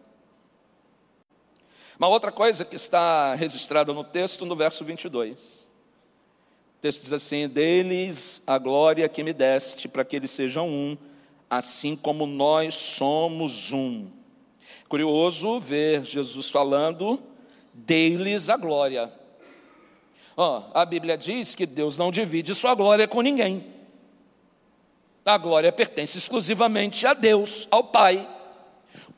Uma 1.97 2.09
outra 2.09 2.33
coisa 2.33 2.65
que 2.65 2.75
está 2.75 3.35
registrada 3.35 3.93
no 3.93 4.03
texto, 4.03 4.45
no 4.45 4.57
verso 4.57 4.85
22. 4.85 5.69
O 6.79 6.81
texto 6.81 7.03
diz 7.03 7.13
assim: 7.13 7.47
Deles 7.47 8.43
a 8.47 8.57
glória 8.57 9.09
que 9.09 9.23
me 9.23 9.35
deste, 9.35 9.87
para 9.87 10.05
que 10.05 10.17
eles 10.17 10.31
sejam 10.31 10.67
um, 10.69 10.97
assim 11.49 11.95
como 11.95 12.27
nós 12.27 12.75
somos 12.75 13.73
um. 13.73 14.09
Curioso 14.89 15.61
ver 15.61 16.05
Jesus 16.05 16.51
falando, 16.51 17.23
deles 17.73 18.49
a 18.49 18.57
glória. 18.57 19.13
Oh, 20.37 20.63
a 20.73 20.85
Bíblia 20.87 21.19
diz 21.19 21.55
que 21.55 21.67
Deus 21.67 21.99
não 21.99 22.11
divide 22.11 22.55
sua 22.55 22.75
glória 22.75 23.07
com 23.07 23.21
ninguém. 23.21 23.80
A 25.25 25.37
glória 25.37 25.71
pertence 25.71 26.17
exclusivamente 26.19 27.07
a 27.07 27.15
Deus, 27.15 27.69
ao 27.71 27.85
Pai. 27.85 28.27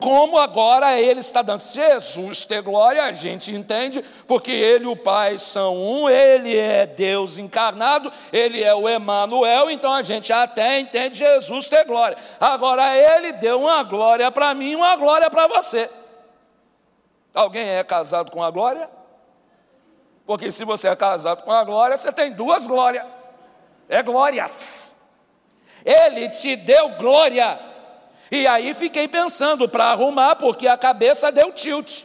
como 0.03 0.37
agora 0.37 0.99
ele 0.99 1.21
está 1.21 1.41
dando. 1.41 1.61
Jesus 1.61 2.45
ter 2.45 2.61
glória, 2.61 3.03
a 3.03 3.13
gente 3.13 3.53
entende, 3.53 4.03
porque 4.27 4.51
ele 4.51 4.83
e 4.83 4.87
o 4.87 4.97
Pai 4.97 5.39
são 5.39 5.77
um, 5.77 6.09
ele 6.09 6.57
é 6.57 6.85
Deus 6.85 7.37
encarnado, 7.37 8.11
ele 8.31 8.61
é 8.61 8.75
o 8.75 8.89
Emanuel, 8.89 9.69
então 9.69 9.93
a 9.93 10.01
gente 10.03 10.33
até 10.33 10.77
entende 10.77 11.19
Jesus 11.19 11.69
ter 11.69 11.85
glória. 11.85 12.17
Agora 12.37 12.95
ele 12.95 13.31
deu 13.33 13.61
uma 13.61 13.81
glória 13.83 14.29
para 14.29 14.53
mim, 14.53 14.75
uma 14.75 14.95
glória 14.97 15.29
para 15.29 15.47
você. 15.47 15.89
Alguém 17.33 17.67
é 17.67 17.83
casado 17.83 18.29
com 18.29 18.43
a 18.43 18.51
glória? 18.51 18.89
Porque 20.25 20.51
se 20.51 20.65
você 20.65 20.89
é 20.89 20.95
casado 20.95 21.43
com 21.43 21.51
a 21.51 21.63
glória, 21.63 21.95
você 21.95 22.11
tem 22.11 22.31
duas 22.31 22.67
glórias. 22.67 23.05
É 23.87 24.03
glórias. 24.03 24.92
Ele 25.85 26.29
te 26.29 26.55
deu 26.55 26.89
glória. 26.89 27.59
E 28.31 28.47
aí 28.47 28.73
fiquei 28.73 29.07
pensando 29.07 29.67
para 29.69 29.85
arrumar, 29.85 30.35
porque 30.35 30.67
a 30.67 30.77
cabeça 30.77 31.31
deu 31.31 31.51
tilt. 31.51 32.03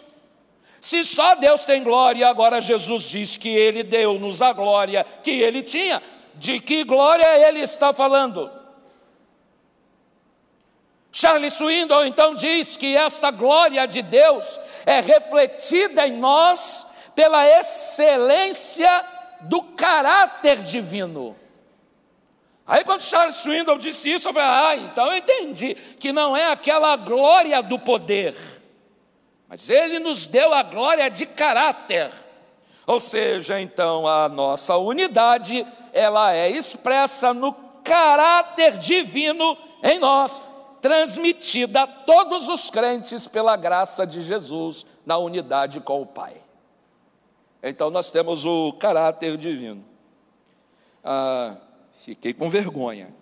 Se 0.80 1.04
só 1.04 1.34
Deus 1.34 1.64
tem 1.64 1.82
glória, 1.82 2.28
agora 2.28 2.60
Jesus 2.60 3.04
diz 3.04 3.36
que 3.36 3.48
Ele 3.48 3.82
deu-nos 3.82 4.40
a 4.40 4.52
glória 4.52 5.04
que 5.22 5.30
Ele 5.30 5.62
tinha, 5.62 6.02
de 6.34 6.60
que 6.60 6.84
glória 6.84 7.48
Ele 7.48 7.60
está 7.60 7.92
falando? 7.92 8.58
Charles 11.10 11.54
Swindoll 11.54 12.06
então 12.06 12.34
diz 12.34 12.76
que 12.76 12.96
esta 12.96 13.30
glória 13.30 13.86
de 13.86 14.02
Deus 14.02 14.60
é 14.86 15.00
refletida 15.00 16.06
em 16.06 16.16
nós 16.16 16.86
pela 17.14 17.44
excelência 17.48 19.04
do 19.40 19.62
caráter 19.62 20.58
divino. 20.58 21.34
Aí 22.68 22.84
quando 22.84 23.00
Charles 23.00 23.36
Swindoll 23.36 23.78
disse 23.78 24.12
isso, 24.12 24.28
eu 24.28 24.34
falei, 24.34 24.48
ah, 24.48 24.76
então 24.76 25.06
eu 25.06 25.16
entendi 25.16 25.74
que 25.74 26.12
não 26.12 26.36
é 26.36 26.52
aquela 26.52 26.94
glória 26.96 27.62
do 27.62 27.78
poder, 27.78 28.36
mas 29.48 29.70
ele 29.70 29.98
nos 29.98 30.26
deu 30.26 30.52
a 30.52 30.62
glória 30.62 31.08
de 31.08 31.24
caráter. 31.24 32.12
Ou 32.86 33.00
seja, 33.00 33.58
então 33.58 34.06
a 34.06 34.28
nossa 34.28 34.76
unidade, 34.76 35.66
ela 35.94 36.34
é 36.34 36.50
expressa 36.50 37.32
no 37.32 37.54
caráter 37.82 38.76
divino 38.76 39.56
em 39.82 39.98
nós, 39.98 40.42
transmitida 40.82 41.84
a 41.84 41.86
todos 41.86 42.50
os 42.50 42.68
crentes 42.68 43.26
pela 43.26 43.56
graça 43.56 44.06
de 44.06 44.20
Jesus 44.20 44.84
na 45.06 45.16
unidade 45.16 45.80
com 45.80 46.02
o 46.02 46.06
Pai. 46.06 46.36
Então 47.62 47.88
nós 47.88 48.10
temos 48.10 48.44
o 48.44 48.74
caráter 48.74 49.38
divino. 49.38 49.82
Ah, 51.02 51.56
Fiquei 51.98 52.32
com 52.32 52.48
vergonha 52.48 53.12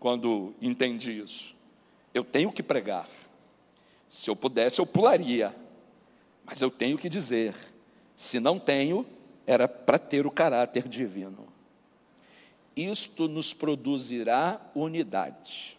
quando 0.00 0.54
entendi 0.60 1.20
isso. 1.20 1.54
Eu 2.14 2.24
tenho 2.24 2.50
que 2.50 2.62
pregar. 2.62 3.06
Se 4.08 4.30
eu 4.30 4.34
pudesse, 4.34 4.80
eu 4.80 4.86
pularia. 4.86 5.54
Mas 6.46 6.62
eu 6.62 6.70
tenho 6.70 6.96
que 6.96 7.10
dizer: 7.10 7.54
se 8.16 8.40
não 8.40 8.58
tenho, 8.58 9.04
era 9.46 9.68
para 9.68 9.98
ter 9.98 10.26
o 10.26 10.30
caráter 10.30 10.88
divino. 10.88 11.46
Isto 12.74 13.28
nos 13.28 13.52
produzirá 13.52 14.58
unidade. 14.74 15.76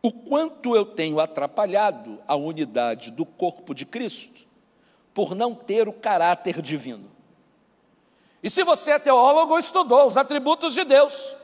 O 0.00 0.12
quanto 0.12 0.76
eu 0.76 0.86
tenho 0.86 1.18
atrapalhado 1.18 2.22
a 2.28 2.36
unidade 2.36 3.10
do 3.10 3.26
corpo 3.26 3.74
de 3.74 3.84
Cristo 3.84 4.46
por 5.12 5.34
não 5.34 5.52
ter 5.52 5.88
o 5.88 5.92
caráter 5.92 6.62
divino. 6.62 7.10
E 8.42 8.48
se 8.48 8.62
você 8.64 8.92
é 8.92 8.98
teólogo, 8.98 9.58
estudou 9.58 10.06
os 10.06 10.16
atributos 10.16 10.74
de 10.74 10.84
Deus, 10.84 11.36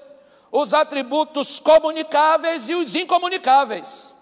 os 0.51 0.73
atributos 0.73 1.61
comunicáveis 1.61 2.69
e 2.69 2.75
os 2.75 2.95
incomunicáveis, 2.95 4.15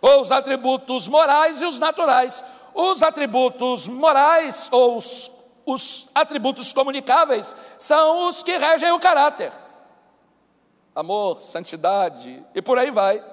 ou 0.00 0.20
os 0.20 0.30
atributos 0.30 1.08
morais 1.08 1.60
e 1.60 1.64
os 1.64 1.78
naturais. 1.78 2.44
Os 2.74 3.02
atributos 3.02 3.88
morais 3.88 4.68
ou 4.70 4.96
os, 4.96 5.32
os 5.66 6.08
atributos 6.14 6.72
comunicáveis 6.72 7.56
são 7.78 8.28
os 8.28 8.42
que 8.42 8.56
regem 8.56 8.92
o 8.92 9.00
caráter. 9.00 9.52
Amor, 10.94 11.40
santidade 11.40 12.44
e 12.54 12.62
por 12.62 12.78
aí 12.78 12.90
vai. 12.90 13.24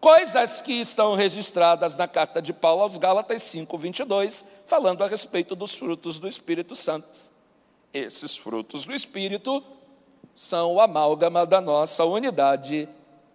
Coisas 0.00 0.60
que 0.60 0.72
estão 0.72 1.14
registradas 1.16 1.96
na 1.96 2.06
carta 2.06 2.40
de 2.40 2.52
Paulo 2.52 2.82
aos 2.82 2.96
Gálatas 2.96 3.42
5, 3.42 3.76
22, 3.76 4.44
falando 4.66 5.02
a 5.02 5.08
respeito 5.08 5.56
dos 5.56 5.74
frutos 5.74 6.18
do 6.18 6.28
Espírito 6.28 6.76
Santo. 6.76 7.27
Esses 8.06 8.36
frutos 8.36 8.84
do 8.84 8.94
Espírito 8.94 9.62
são 10.34 10.74
o 10.74 10.80
amálgama 10.80 11.44
da 11.44 11.60
nossa 11.60 12.04
unidade, 12.04 12.88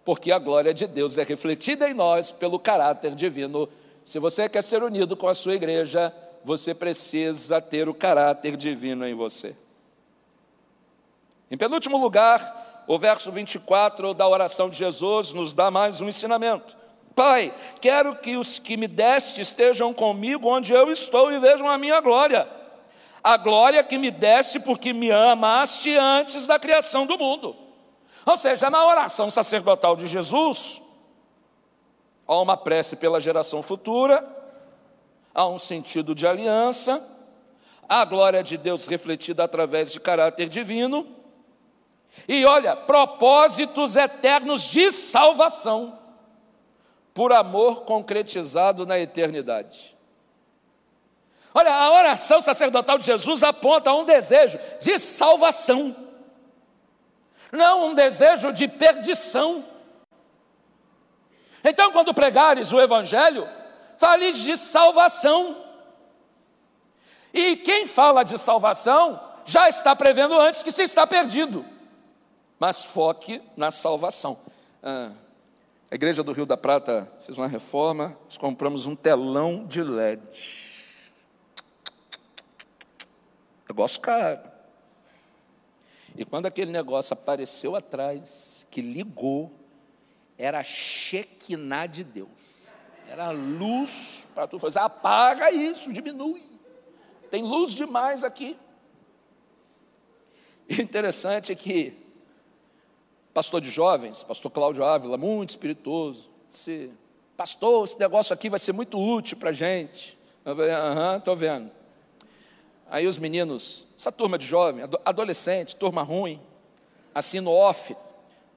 porque 0.04 0.32
a 0.32 0.38
glória 0.38 0.72
de 0.72 0.86
Deus 0.86 1.18
é 1.18 1.22
refletida 1.22 1.88
em 1.88 1.94
nós 1.94 2.30
pelo 2.30 2.58
caráter 2.58 3.14
divino. 3.14 3.68
Se 4.04 4.18
você 4.18 4.48
quer 4.48 4.62
ser 4.62 4.82
unido 4.82 5.16
com 5.16 5.28
a 5.28 5.34
sua 5.34 5.54
igreja, 5.54 6.14
você 6.42 6.74
precisa 6.74 7.60
ter 7.60 7.88
o 7.88 7.94
caráter 7.94 8.56
divino 8.56 9.06
em 9.06 9.14
você. 9.14 9.54
Em 11.50 11.56
penúltimo 11.56 11.98
lugar, 11.98 12.84
o 12.86 12.98
verso 12.98 13.30
24 13.30 14.14
da 14.14 14.26
oração 14.26 14.70
de 14.70 14.78
Jesus 14.78 15.32
nos 15.32 15.52
dá 15.52 15.70
mais 15.70 16.00
um 16.00 16.08
ensinamento. 16.08 16.74
Pai, 17.14 17.54
quero 17.80 18.16
que 18.16 18.36
os 18.36 18.58
que 18.58 18.76
me 18.76 18.88
deste 18.88 19.42
estejam 19.42 19.92
comigo 19.92 20.48
onde 20.48 20.72
eu 20.72 20.90
estou 20.90 21.30
e 21.30 21.38
vejam 21.38 21.68
a 21.68 21.78
minha 21.78 22.00
glória 22.00 22.63
a 23.24 23.38
glória 23.38 23.82
que 23.82 23.96
me 23.96 24.10
deste 24.10 24.60
porque 24.60 24.92
me 24.92 25.10
amaste 25.10 25.96
antes 25.96 26.46
da 26.46 26.58
criação 26.58 27.06
do 27.06 27.16
mundo. 27.16 27.56
Ou 28.26 28.36
seja, 28.36 28.68
na 28.68 28.86
oração 28.86 29.30
sacerdotal 29.30 29.96
de 29.96 30.06
Jesus, 30.06 30.82
há 32.26 32.38
uma 32.38 32.54
prece 32.54 32.96
pela 32.96 33.18
geração 33.18 33.62
futura, 33.62 34.22
há 35.34 35.46
um 35.46 35.58
sentido 35.58 36.14
de 36.14 36.26
aliança, 36.26 37.02
a 37.88 38.04
glória 38.04 38.42
de 38.42 38.58
Deus 38.58 38.86
refletida 38.86 39.42
através 39.42 39.90
de 39.90 40.00
caráter 40.00 40.50
divino, 40.50 41.06
e 42.28 42.44
olha, 42.44 42.76
propósitos 42.76 43.96
eternos 43.96 44.62
de 44.64 44.92
salvação, 44.92 45.98
por 47.14 47.32
amor 47.32 47.84
concretizado 47.84 48.84
na 48.84 48.98
eternidade. 48.98 49.93
Olha, 51.56 51.72
a 51.72 51.92
oração 51.92 52.42
sacerdotal 52.42 52.98
de 52.98 53.06
Jesus 53.06 53.44
aponta 53.44 53.90
a 53.90 53.94
um 53.94 54.04
desejo 54.04 54.58
de 54.80 54.98
salvação, 54.98 55.94
não 57.52 57.86
um 57.86 57.94
desejo 57.94 58.52
de 58.52 58.66
perdição. 58.66 59.64
Então, 61.62 61.92
quando 61.92 62.12
pregares 62.12 62.72
o 62.72 62.80
Evangelho, 62.80 63.48
fales 63.96 64.38
de 64.38 64.56
salvação. 64.56 65.64
E 67.32 67.56
quem 67.56 67.86
fala 67.86 68.24
de 68.24 68.36
salvação 68.36 69.20
já 69.44 69.68
está 69.68 69.94
prevendo 69.94 70.38
antes 70.38 70.62
que 70.62 70.72
se 70.72 70.82
está 70.82 71.06
perdido. 71.06 71.64
Mas 72.58 72.82
foque 72.82 73.40
na 73.56 73.70
salvação. 73.70 74.38
Ah, 74.82 75.12
a 75.90 75.94
igreja 75.94 76.22
do 76.22 76.32
Rio 76.32 76.46
da 76.46 76.56
Prata 76.56 77.10
fez 77.24 77.38
uma 77.38 77.46
reforma, 77.46 78.18
nós 78.24 78.36
compramos 78.36 78.86
um 78.86 78.96
telão 78.96 79.64
de 79.64 79.82
LED. 79.82 80.63
Negócio 83.68 84.00
caro. 84.00 84.40
E 86.16 86.24
quando 86.24 86.46
aquele 86.46 86.70
negócio 86.70 87.14
apareceu 87.14 87.74
atrás, 87.74 88.66
que 88.70 88.80
ligou, 88.80 89.52
era 90.38 90.62
Shekinah 90.62 91.86
de 91.86 92.04
Deus. 92.04 92.64
Era 93.06 93.30
luz 93.30 94.28
para 94.34 94.46
tu 94.46 94.58
fazer, 94.58 94.78
apaga 94.78 95.50
isso, 95.50 95.92
diminui. 95.92 96.42
Tem 97.30 97.42
luz 97.42 97.74
demais 97.74 98.22
aqui. 98.22 98.56
E 100.68 100.80
interessante 100.80 101.52
é 101.52 101.54
que 101.54 102.04
pastor 103.34 103.60
de 103.60 103.68
jovens, 103.68 104.22
pastor 104.22 104.50
Cláudio 104.50 104.84
Ávila, 104.84 105.18
muito 105.18 105.50
espirituoso, 105.50 106.30
disse, 106.48 106.92
pastor, 107.36 107.84
esse 107.84 107.98
negócio 107.98 108.32
aqui 108.32 108.48
vai 108.48 108.60
ser 108.60 108.72
muito 108.72 108.98
útil 108.98 109.36
para 109.36 109.50
a 109.50 109.52
gente. 109.52 110.16
Eu 110.44 110.54
falei, 110.54 110.70
aham, 110.70 111.16
estou 111.16 111.34
vendo. 111.34 111.70
Aí 112.94 113.08
os 113.08 113.18
meninos, 113.18 113.84
essa 113.98 114.12
turma 114.12 114.38
de 114.38 114.46
jovem, 114.46 114.84
adolescente, 115.04 115.74
turma 115.74 116.04
ruim, 116.04 116.40
assim 117.12 117.40
no 117.40 117.50
off, 117.50 117.96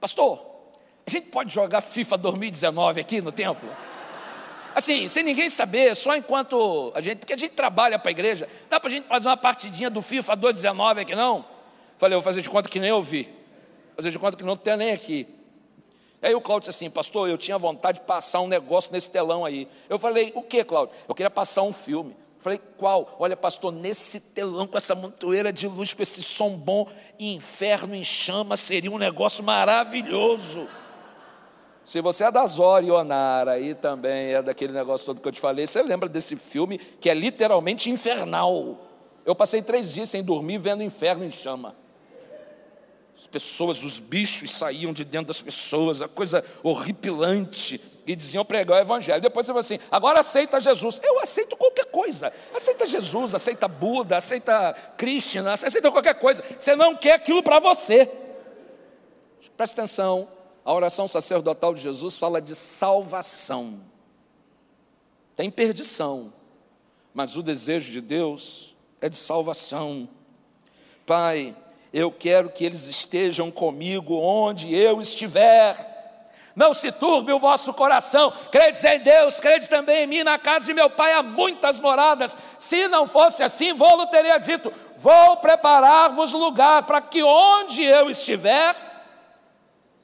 pastor, 0.00 0.40
a 1.04 1.10
gente 1.10 1.26
pode 1.26 1.52
jogar 1.52 1.80
FIFA 1.80 2.16
2019 2.18 3.00
aqui 3.00 3.20
no 3.20 3.32
templo? 3.32 3.68
Assim, 4.76 5.08
sem 5.08 5.24
ninguém 5.24 5.50
saber, 5.50 5.92
só 5.96 6.14
enquanto 6.14 6.92
a 6.94 7.00
gente, 7.00 7.18
porque 7.18 7.32
a 7.32 7.36
gente 7.36 7.54
trabalha 7.54 7.98
para 7.98 8.10
a 8.10 8.12
igreja, 8.12 8.48
dá 8.70 8.78
para 8.78 8.88
a 8.88 8.92
gente 8.92 9.08
fazer 9.08 9.26
uma 9.26 9.36
partidinha 9.36 9.90
do 9.90 10.00
FIFA 10.00 10.36
2019 10.36 11.00
aqui 11.00 11.16
não? 11.16 11.44
Falei, 11.98 12.14
vou 12.14 12.22
fazer 12.22 12.40
de 12.40 12.48
conta 12.48 12.68
que 12.68 12.78
nem 12.78 12.90
eu 12.90 13.02
vi, 13.02 13.28
fazer 13.96 14.12
de 14.12 14.20
conta 14.20 14.36
que 14.36 14.44
não 14.44 14.56
tem 14.56 14.76
nem 14.76 14.92
aqui. 14.92 15.26
Aí 16.22 16.32
o 16.32 16.40
Cláudio 16.40 16.70
disse 16.70 16.84
assim, 16.84 16.88
pastor, 16.88 17.28
eu 17.28 17.36
tinha 17.36 17.58
vontade 17.58 17.98
de 17.98 18.06
passar 18.06 18.40
um 18.40 18.46
negócio 18.46 18.92
nesse 18.92 19.10
telão 19.10 19.44
aí. 19.44 19.66
Eu 19.88 19.98
falei, 19.98 20.30
o 20.36 20.42
que, 20.42 20.62
Cláudio? 20.62 20.94
Eu 21.08 21.14
queria 21.16 21.28
passar 21.28 21.64
um 21.64 21.72
filme. 21.72 22.14
Falei, 22.40 22.60
qual? 22.76 23.16
Olha, 23.18 23.36
pastor, 23.36 23.72
nesse 23.72 24.20
telão, 24.20 24.66
com 24.66 24.76
essa 24.76 24.94
montoeira 24.94 25.52
de 25.52 25.66
luz, 25.66 25.92
com 25.92 26.02
esse 26.02 26.22
som 26.22 26.50
bom, 26.50 26.88
inferno 27.18 27.94
em 27.94 28.04
chama, 28.04 28.56
seria 28.56 28.90
um 28.90 28.98
negócio 28.98 29.42
maravilhoso. 29.42 30.68
Se 31.84 32.00
você 32.00 32.24
é 32.24 32.30
da 32.30 32.46
Zora 32.46 32.84
e 32.84 32.90
Onara 32.90 33.52
aí 33.52 33.74
também 33.74 34.34
é 34.34 34.42
daquele 34.42 34.72
negócio 34.72 35.06
todo 35.06 35.22
que 35.22 35.26
eu 35.26 35.32
te 35.32 35.40
falei, 35.40 35.66
você 35.66 35.82
lembra 35.82 36.08
desse 36.08 36.36
filme 36.36 36.78
que 36.78 37.08
é 37.08 37.14
literalmente 37.14 37.90
infernal. 37.90 38.78
Eu 39.24 39.34
passei 39.34 39.62
três 39.62 39.92
dias 39.92 40.10
sem 40.10 40.22
dormir 40.22 40.58
vendo 40.58 40.82
inferno 40.82 41.24
em 41.24 41.30
chama. 41.30 41.74
As 43.16 43.26
pessoas, 43.26 43.82
os 43.82 43.98
bichos 43.98 44.52
saíam 44.52 44.92
de 44.92 45.04
dentro 45.04 45.28
das 45.28 45.40
pessoas, 45.40 46.00
a 46.00 46.06
coisa 46.06 46.44
horripilante, 46.62 47.80
e 48.08 48.16
diziam 48.16 48.42
pregar 48.42 48.78
o 48.78 48.80
evangelho. 48.80 49.20
Depois 49.20 49.44
você 49.44 49.52
fala 49.52 49.60
assim: 49.60 49.78
agora 49.90 50.20
aceita 50.20 50.58
Jesus. 50.58 50.98
Eu 51.04 51.20
aceito 51.20 51.54
qualquer 51.58 51.84
coisa. 51.84 52.32
Aceita 52.54 52.86
Jesus, 52.86 53.34
aceita 53.34 53.68
Buda, 53.68 54.16
aceita 54.16 54.72
Krishna, 54.96 55.52
aceita 55.52 55.90
qualquer 55.92 56.14
coisa. 56.14 56.42
Você 56.58 56.74
não 56.74 56.96
quer 56.96 57.12
aquilo 57.12 57.42
para 57.42 57.60
você. 57.60 58.10
Presta 59.58 59.82
atenção, 59.82 60.26
a 60.64 60.72
oração 60.72 61.06
sacerdotal 61.06 61.74
de 61.74 61.82
Jesus 61.82 62.16
fala 62.16 62.40
de 62.40 62.54
salvação. 62.54 63.78
Tem 65.36 65.50
perdição, 65.50 66.32
mas 67.12 67.36
o 67.36 67.42
desejo 67.42 67.92
de 67.92 68.00
Deus 68.00 68.74
é 69.02 69.08
de 69.10 69.16
salvação. 69.16 70.08
Pai, 71.04 71.54
eu 71.92 72.10
quero 72.10 72.48
que 72.48 72.64
eles 72.64 72.86
estejam 72.86 73.50
comigo 73.50 74.14
onde 74.14 74.74
eu 74.74 74.98
estiver. 74.98 75.97
Não 76.58 76.74
se 76.74 76.90
turbe 76.90 77.30
o 77.30 77.38
vosso 77.38 77.72
coração, 77.72 78.32
credes 78.50 78.82
em 78.82 78.98
Deus, 78.98 79.38
credes 79.38 79.68
também 79.68 80.02
em 80.02 80.06
mim, 80.08 80.24
na 80.24 80.40
casa 80.40 80.66
de 80.66 80.74
meu 80.74 80.90
pai 80.90 81.12
há 81.12 81.22
muitas 81.22 81.78
moradas. 81.78 82.36
Se 82.58 82.88
não 82.88 83.06
fosse 83.06 83.44
assim, 83.44 83.72
vou-lo 83.72 84.08
teria 84.08 84.38
dito: 84.38 84.72
Vou 84.96 85.36
preparar-vos 85.36 86.32
lugar 86.32 86.82
para 86.82 87.00
que 87.00 87.22
onde 87.22 87.84
eu 87.84 88.10
estiver, 88.10 88.74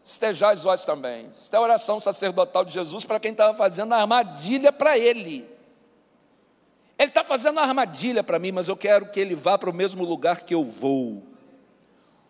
estejais 0.04 0.62
vós 0.62 0.84
também. 0.84 1.28
Esta 1.42 1.56
é 1.56 1.58
a 1.58 1.62
oração 1.62 1.98
sacerdotal 1.98 2.64
de 2.64 2.72
Jesus 2.72 3.04
para 3.04 3.18
quem 3.18 3.32
estava 3.32 3.52
fazendo 3.52 3.92
a 3.92 4.02
armadilha 4.02 4.70
para 4.70 4.96
ele. 4.96 5.44
Ele 6.96 7.08
está 7.08 7.24
fazendo 7.24 7.58
a 7.58 7.64
armadilha 7.64 8.22
para 8.22 8.38
mim, 8.38 8.52
mas 8.52 8.68
eu 8.68 8.76
quero 8.76 9.06
que 9.06 9.18
ele 9.18 9.34
vá 9.34 9.58
para 9.58 9.70
o 9.70 9.74
mesmo 9.74 10.04
lugar 10.04 10.44
que 10.44 10.54
eu 10.54 10.64
vou. 10.64 11.20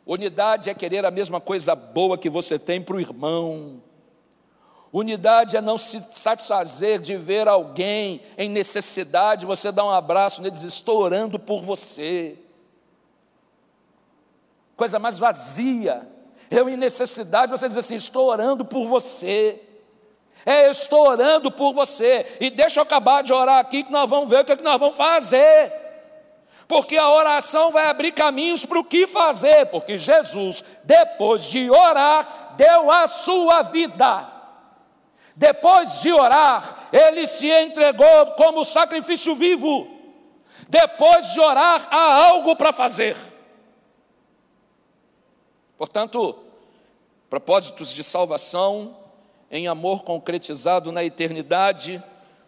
Unidade 0.07 0.71
é 0.71 0.75
querer 0.75 1.05
a 1.05 1.11
mesma 1.11 1.43
coisa 1.43 1.75
boa 1.75 2.17
que 2.17 2.31
você 2.31 2.59
tem 2.59 2.81
para 2.81 2.97
o 2.97 3.01
irmão. 3.01 3.83
Unidade 4.97 5.57
é 5.57 5.61
não 5.61 5.77
se 5.77 6.01
satisfazer 6.13 7.01
de 7.01 7.17
ver 7.17 7.49
alguém 7.49 8.21
em 8.39 8.49
necessidade, 8.49 9.45
você 9.45 9.73
dá 9.73 9.85
um 9.85 9.91
abraço 9.91 10.41
neles, 10.41 10.63
estou 10.63 11.01
orando 11.01 11.37
por 11.37 11.63
você. 11.63 12.39
Coisa 14.77 15.01
mais 15.01 15.19
vazia. 15.19 16.09
Eu 16.49 16.69
em 16.69 16.77
necessidade, 16.77 17.51
você 17.51 17.67
diz 17.67 17.77
assim: 17.77 17.97
estou 17.97 18.29
orando 18.29 18.65
por 18.65 18.87
você. 18.87 19.61
É, 20.47 20.69
eu 20.69 20.71
estou 20.71 21.09
orando 21.09 21.51
por 21.51 21.73
você. 21.73 22.37
E 22.41 22.49
deixa 22.49 22.79
eu 22.79 22.85
acabar 22.85 23.25
de 23.25 23.33
orar 23.33 23.59
aqui, 23.59 23.83
que 23.83 23.91
nós 23.91 24.09
vamos 24.09 24.31
ver 24.31 24.43
o 24.43 24.45
que, 24.45 24.53
é 24.53 24.57
que 24.57 24.63
nós 24.63 24.79
vamos 24.79 24.97
fazer 24.97 25.73
porque 26.67 26.97
a 26.97 27.11
oração 27.11 27.71
vai 27.71 27.89
abrir 27.89 28.13
caminhos 28.13 28.65
para 28.65 28.79
o 28.79 28.85
que 28.85 29.07
fazer, 29.07 29.67
porque 29.67 29.99
Jesus, 29.99 30.65
depois 30.83 31.43
de 31.51 31.71
orar, 31.71 32.55
deu 32.57 32.91
a 32.91 33.07
sua 33.07 33.61
vida. 33.61 34.34
Depois 35.37 36.01
de 36.01 36.13
orar, 36.13 36.89
ele 36.93 37.27
se 37.27 37.51
entregou 37.51 38.33
como 38.37 38.65
sacrifício 38.65 39.35
vivo. 39.35 39.89
Depois 40.69 41.33
de 41.33 41.41
orar, 41.41 41.89
há 41.91 42.27
algo 42.27 42.55
para 42.57 42.73
fazer. 42.73 43.17
Portanto, 45.77 46.39
propósitos 47.29 47.93
de 47.93 48.05
salvação 48.05 48.97
em 49.51 49.67
amor 49.67 50.05
concretizado 50.05 50.93
na 50.93 51.05
eternidade 51.05 52.03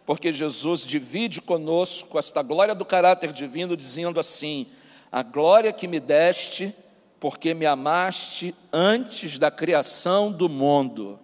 porque 0.07 0.31
Jesus 0.31 0.85
divide 0.85 1.41
conosco 1.41 2.17
esta 2.17 2.41
glória 2.41 2.73
do 2.73 2.85
caráter 2.85 3.33
divino, 3.33 3.75
dizendo 3.75 4.21
assim: 4.21 4.65
A 5.11 5.21
glória 5.21 5.73
que 5.73 5.85
me 5.85 5.99
deste, 5.99 6.73
porque 7.19 7.53
me 7.53 7.65
amaste 7.65 8.55
antes 8.71 9.37
da 9.37 9.51
criação 9.51 10.31
do 10.31 10.47
mundo. 10.47 11.19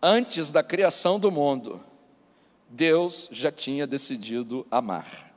Antes 0.00 0.52
da 0.52 0.62
criação 0.62 1.18
do 1.18 1.30
mundo, 1.30 1.80
Deus 2.68 3.28
já 3.32 3.50
tinha 3.50 3.86
decidido 3.86 4.66
amar. 4.70 5.32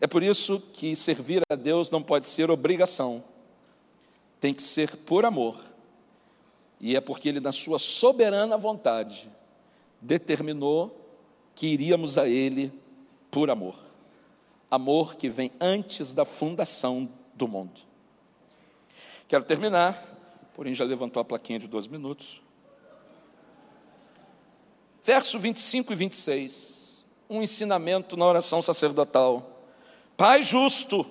É 0.00 0.06
por 0.06 0.22
isso 0.22 0.60
que 0.72 0.94
servir 0.94 1.42
a 1.50 1.54
Deus 1.54 1.90
não 1.90 2.02
pode 2.02 2.26
ser 2.26 2.50
obrigação, 2.50 3.24
tem 4.40 4.54
que 4.54 4.62
ser 4.62 4.96
por 4.96 5.24
amor. 5.24 5.58
E 6.80 6.94
é 6.94 7.00
porque 7.00 7.28
Ele, 7.28 7.40
na 7.40 7.50
Sua 7.50 7.78
soberana 7.78 8.56
vontade, 8.56 9.28
determinou 10.00 10.96
que 11.54 11.66
iríamos 11.66 12.16
a 12.16 12.28
Ele 12.28 12.72
por 13.30 13.50
amor. 13.50 13.74
Amor 14.70 15.16
que 15.16 15.28
vem 15.28 15.50
antes 15.60 16.12
da 16.12 16.24
fundação 16.24 17.10
do 17.34 17.48
mundo. 17.48 17.80
Quero 19.26 19.44
terminar, 19.44 20.07
porém 20.58 20.74
já 20.74 20.84
levantou 20.84 21.20
a 21.20 21.24
plaquinha 21.24 21.56
de 21.56 21.68
dois 21.68 21.86
minutos. 21.86 22.42
Verso 25.04 25.38
25 25.38 25.92
e 25.92 25.94
26, 25.94 27.06
um 27.30 27.40
ensinamento 27.40 28.16
na 28.16 28.26
oração 28.26 28.60
sacerdotal. 28.60 29.62
Pai 30.16 30.42
justo, 30.42 31.06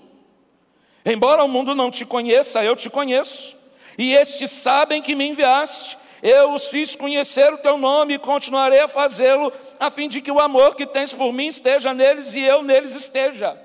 embora 1.06 1.46
o 1.46 1.48
mundo 1.48 1.74
não 1.74 1.90
te 1.90 2.04
conheça, 2.04 2.62
eu 2.62 2.76
te 2.76 2.90
conheço, 2.90 3.56
e 3.98 4.14
estes 4.14 4.52
sabem 4.52 5.02
que 5.02 5.16
me 5.16 5.30
enviaste, 5.30 5.98
eu 6.22 6.54
os 6.54 6.68
fiz 6.68 6.94
conhecer 6.98 7.54
o 7.54 7.58
teu 7.58 7.78
nome 7.78 8.16
e 8.16 8.20
continuarei 8.20 8.82
a 8.82 8.88
fazê-lo, 8.90 9.54
a 9.80 9.90
fim 9.90 10.10
de 10.10 10.20
que 10.20 10.30
o 10.30 10.42
amor 10.42 10.76
que 10.76 10.86
tens 10.86 11.14
por 11.14 11.32
mim 11.32 11.48
esteja 11.48 11.94
neles 11.94 12.34
e 12.34 12.42
eu 12.42 12.64
neles 12.64 12.94
esteja. 12.94 13.58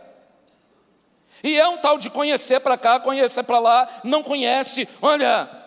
E 1.43 1.59
é 1.59 1.66
um 1.66 1.78
tal 1.78 1.99
de 1.99 2.09
conhecer 2.09 2.61
para 2.61 2.78
cá, 2.78 3.01
conhecer 3.01 3.43
para 3.43 3.59
lá, 3.59 3.89
não 4.05 4.22
conhece, 4.22 4.89
olha, 5.03 5.61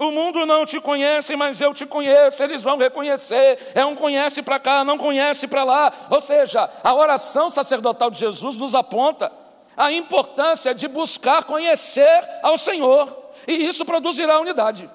o 0.00 0.10
mundo 0.10 0.46
não 0.46 0.64
te 0.64 0.80
conhece, 0.80 1.36
mas 1.36 1.60
eu 1.60 1.74
te 1.74 1.84
conheço, 1.84 2.42
eles 2.42 2.62
vão 2.62 2.78
reconhecer. 2.78 3.72
É 3.74 3.84
um 3.84 3.94
conhece 3.94 4.42
para 4.42 4.58
cá, 4.58 4.82
não 4.82 4.96
conhece 4.96 5.46
para 5.46 5.62
lá. 5.62 5.92
Ou 6.08 6.22
seja, 6.22 6.70
a 6.82 6.94
oração 6.94 7.50
sacerdotal 7.50 8.10
de 8.10 8.18
Jesus 8.18 8.56
nos 8.56 8.74
aponta 8.74 9.30
a 9.76 9.92
importância 9.92 10.74
de 10.74 10.88
buscar 10.88 11.44
conhecer 11.44 12.26
ao 12.42 12.56
Senhor, 12.56 13.14
e 13.46 13.66
isso 13.66 13.84
produzirá 13.84 14.40
unidade. 14.40 14.90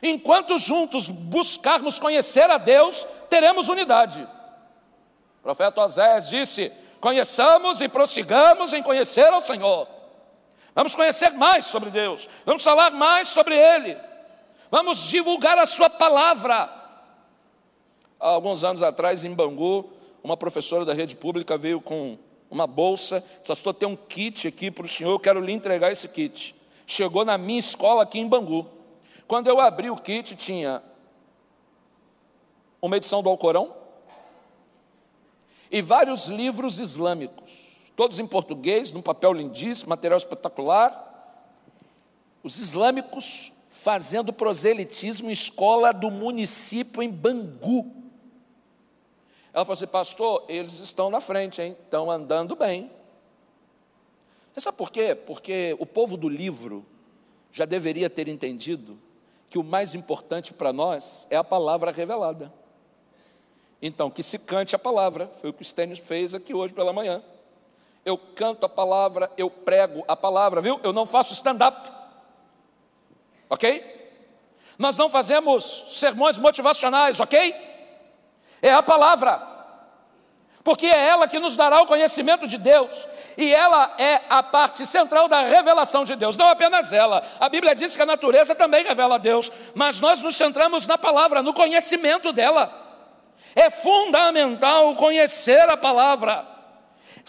Enquanto 0.00 0.56
juntos 0.58 1.08
buscarmos 1.08 1.98
conhecer 1.98 2.48
a 2.48 2.56
Deus, 2.56 3.04
teremos 3.28 3.68
unidade. 3.68 4.22
O 5.40 5.42
profeta 5.42 5.82
Osés 5.82 6.28
disse: 6.28 6.70
conheçamos 7.00 7.80
e 7.80 7.88
prossigamos 7.88 8.72
em 8.72 8.80
conhecer 8.80 9.26
ao 9.26 9.42
Senhor. 9.42 9.97
Vamos 10.78 10.94
conhecer 10.94 11.30
mais 11.30 11.66
sobre 11.66 11.90
Deus, 11.90 12.28
vamos 12.46 12.62
falar 12.62 12.92
mais 12.92 13.26
sobre 13.26 13.56
Ele, 13.56 13.98
vamos 14.70 15.08
divulgar 15.08 15.58
a 15.58 15.66
Sua 15.66 15.90
palavra. 15.90 16.72
Há 18.20 18.28
alguns 18.28 18.62
anos 18.62 18.80
atrás, 18.80 19.24
em 19.24 19.34
Bangu, 19.34 19.90
uma 20.22 20.36
professora 20.36 20.84
da 20.84 20.94
rede 20.94 21.16
pública 21.16 21.58
veio 21.58 21.80
com 21.80 22.16
uma 22.48 22.64
bolsa, 22.64 23.24
só 23.42 23.54
estou 23.54 23.74
ter 23.74 23.86
um 23.86 23.96
kit 23.96 24.46
aqui 24.46 24.70
para 24.70 24.84
o 24.84 24.88
senhor, 24.88 25.10
eu 25.10 25.18
quero 25.18 25.40
lhe 25.40 25.50
entregar 25.50 25.90
esse 25.90 26.06
kit. 26.06 26.54
Chegou 26.86 27.24
na 27.24 27.36
minha 27.36 27.58
escola 27.58 28.04
aqui 28.04 28.20
em 28.20 28.28
Bangu. 28.28 28.64
Quando 29.26 29.48
eu 29.48 29.58
abri 29.58 29.90
o 29.90 29.96
kit, 29.96 30.36
tinha 30.36 30.80
uma 32.80 32.96
edição 32.96 33.20
do 33.20 33.28
Alcorão 33.28 33.74
e 35.72 35.82
vários 35.82 36.28
livros 36.28 36.78
islâmicos, 36.78 37.67
todos 37.98 38.20
em 38.20 38.26
português, 38.28 38.92
num 38.92 39.02
papel 39.02 39.32
lindíssimo, 39.32 39.88
material 39.88 40.18
espetacular. 40.18 41.04
Os 42.44 42.56
islâmicos 42.56 43.52
fazendo 43.70 44.32
proselitismo 44.32 45.28
em 45.28 45.32
escola 45.32 45.90
do 45.90 46.08
município 46.08 47.02
em 47.02 47.10
Bangu. 47.10 47.92
Ela 49.52 49.64
falou 49.64 49.72
assim, 49.72 49.88
pastor, 49.88 50.44
eles 50.48 50.78
estão 50.78 51.10
na 51.10 51.20
frente, 51.20 51.60
hein? 51.60 51.76
estão 51.76 52.08
andando 52.08 52.54
bem. 52.54 52.88
Você 54.54 54.60
sabe 54.60 54.78
por 54.78 54.92
quê? 54.92 55.16
Porque 55.16 55.74
o 55.80 55.84
povo 55.84 56.16
do 56.16 56.28
livro 56.28 56.86
já 57.52 57.64
deveria 57.64 58.08
ter 58.08 58.28
entendido 58.28 58.96
que 59.50 59.58
o 59.58 59.64
mais 59.64 59.96
importante 59.96 60.54
para 60.54 60.72
nós 60.72 61.26
é 61.30 61.36
a 61.36 61.42
palavra 61.42 61.90
revelada. 61.90 62.54
Então, 63.82 64.08
que 64.08 64.22
se 64.22 64.38
cante 64.38 64.76
a 64.76 64.78
palavra, 64.78 65.28
foi 65.40 65.50
o 65.50 65.52
que 65.52 65.62
o 65.62 65.64
Stênis 65.64 65.98
fez 65.98 66.32
aqui 66.32 66.54
hoje 66.54 66.72
pela 66.72 66.92
manhã. 66.92 67.24
Eu 68.08 68.16
canto 68.16 68.64
a 68.64 68.68
palavra, 68.70 69.30
eu 69.36 69.50
prego 69.50 70.02
a 70.08 70.16
palavra, 70.16 70.62
viu? 70.62 70.80
Eu 70.82 70.94
não 70.94 71.04
faço 71.04 71.34
stand-up, 71.34 71.90
ok? 73.50 73.84
Nós 74.78 74.96
não 74.96 75.10
fazemos 75.10 75.88
sermões 75.90 76.38
motivacionais, 76.38 77.20
ok? 77.20 77.54
É 78.62 78.72
a 78.72 78.82
palavra. 78.82 79.58
porque 80.68 80.86
é 80.86 81.08
ela 81.08 81.26
que 81.26 81.38
nos 81.38 81.56
dará 81.56 81.80
o 81.80 81.86
conhecimento 81.86 82.46
de 82.46 82.58
Deus, 82.58 83.08
e 83.38 83.54
ela 83.54 83.94
é 83.96 84.20
a 84.28 84.42
parte 84.42 84.84
central 84.84 85.26
da 85.26 85.40
revelação 85.40 86.04
de 86.04 86.14
Deus, 86.14 86.36
não 86.36 86.46
apenas 86.46 86.92
ela. 86.92 87.22
A 87.40 87.48
Bíblia 87.48 87.74
diz 87.74 87.96
que 87.96 88.02
a 88.02 88.06
natureza 88.06 88.54
também 88.54 88.84
revela 88.84 89.14
a 89.14 89.18
Deus, 89.18 89.50
mas 89.74 89.98
nós 89.98 90.20
nos 90.20 90.36
centramos 90.36 90.86
na 90.86 90.98
palavra, 90.98 91.42
no 91.42 91.54
conhecimento 91.54 92.34
dela. 92.34 92.70
É 93.56 93.70
fundamental 93.70 94.94
conhecer 94.96 95.68
a 95.70 95.76
palavra, 95.76 96.46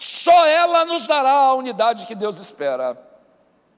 só 0.00 0.46
ela 0.46 0.82
nos 0.86 1.06
dará 1.06 1.30
a 1.30 1.52
unidade 1.52 2.06
que 2.06 2.14
Deus 2.14 2.38
espera. 2.38 2.96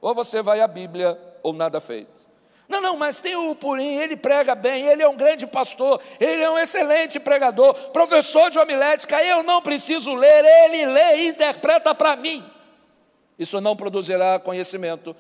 Ou 0.01 0.15
você 0.15 0.41
vai 0.41 0.61
à 0.61 0.69
Bíblia, 0.69 1.19
ou 1.43 1.53
nada 1.53 1.81
feito. 1.81 2.29
Não, 2.69 2.81
não, 2.81 2.97
mas 2.97 3.21
tem 3.21 3.35
o 3.35 3.53
Purim, 3.57 3.97
ele 3.97 4.17
prega 4.17 4.55
bem, 4.55 4.87
ele 4.87 5.03
é 5.03 5.09
um 5.09 5.17
grande 5.17 5.49
pastor, 5.49 6.01
ele 6.21 6.41
é 6.41 6.49
um 6.49 6.57
excelente 6.57 7.19
pregador, 7.19 7.75
professor 7.91 8.53
de 8.53 8.59
homilética, 8.61 9.21
eu 9.21 9.43
não 9.43 9.61
preciso 9.61 10.15
ler, 10.15 10.45
ele 10.45 10.87
lê 10.87 11.17
e 11.17 11.29
interpreta 11.29 11.93
para 11.93 12.15
mim. 12.15 12.49
Isso 13.37 13.61
não 13.61 13.75
produzirá 13.75 14.39
conhecimento, 14.39 15.17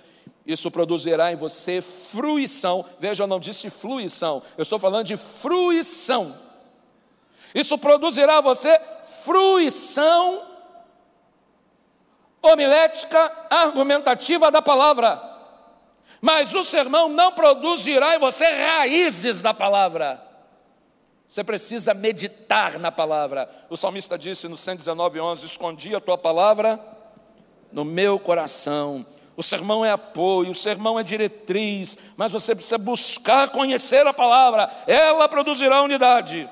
isso 0.46 0.70
produzirá 0.70 1.32
em 1.32 1.36
você 1.36 1.82
fruição. 1.82 2.84
Veja, 3.00 3.24
eu 3.24 3.28
não 3.28 3.40
disse 3.40 3.68
fluição, 3.70 4.40
eu 4.56 4.62
estou 4.62 4.78
falando 4.78 5.06
de 5.06 5.16
fruição. 5.16 6.38
Isso 7.52 7.76
produzirá 7.76 8.40
você 8.40 8.80
fruição 9.24 10.51
homilética, 12.42 13.32
argumentativa 13.48 14.50
da 14.50 14.60
palavra. 14.60 15.30
Mas 16.20 16.54
o 16.54 16.62
sermão 16.62 17.08
não 17.08 17.32
produzirá 17.32 18.16
em 18.16 18.18
você 18.18 18.44
raízes 18.44 19.40
da 19.40 19.54
palavra. 19.54 20.22
Você 21.28 21.42
precisa 21.42 21.94
meditar 21.94 22.78
na 22.78 22.92
palavra. 22.92 23.48
O 23.70 23.76
salmista 23.76 24.18
disse 24.18 24.48
no 24.48 24.56
119, 24.56 25.20
11: 25.20 25.46
Escondi 25.46 25.94
a 25.94 26.00
tua 26.00 26.18
palavra 26.18 26.78
no 27.72 27.84
meu 27.84 28.18
coração. 28.18 29.06
O 29.34 29.42
sermão 29.42 29.84
é 29.84 29.90
apoio, 29.90 30.50
o 30.50 30.54
sermão 30.54 31.00
é 31.00 31.02
diretriz, 31.02 31.96
mas 32.16 32.32
você 32.32 32.54
precisa 32.54 32.76
buscar 32.76 33.48
conhecer 33.48 34.06
a 34.06 34.12
palavra, 34.12 34.70
ela 34.86 35.26
produzirá 35.26 35.80
unidade. 35.80 36.48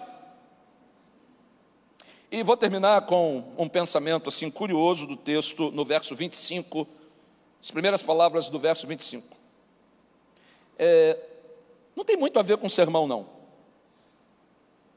E 2.30 2.42
vou 2.42 2.56
terminar 2.56 3.06
com 3.06 3.44
um 3.58 3.68
pensamento 3.68 4.28
assim 4.28 4.50
curioso 4.50 5.06
do 5.06 5.16
texto 5.16 5.70
no 5.70 5.84
verso 5.84 6.14
25, 6.14 6.86
as 7.62 7.70
primeiras 7.70 8.02
palavras 8.02 8.48
do 8.48 8.58
verso 8.58 8.86
25 8.86 9.40
é, 10.82 11.18
não 11.94 12.06
tem 12.06 12.16
muito 12.16 12.38
a 12.38 12.42
ver 12.42 12.56
com 12.56 12.66
o 12.66 12.70
sermão, 12.70 13.06
não. 13.06 13.26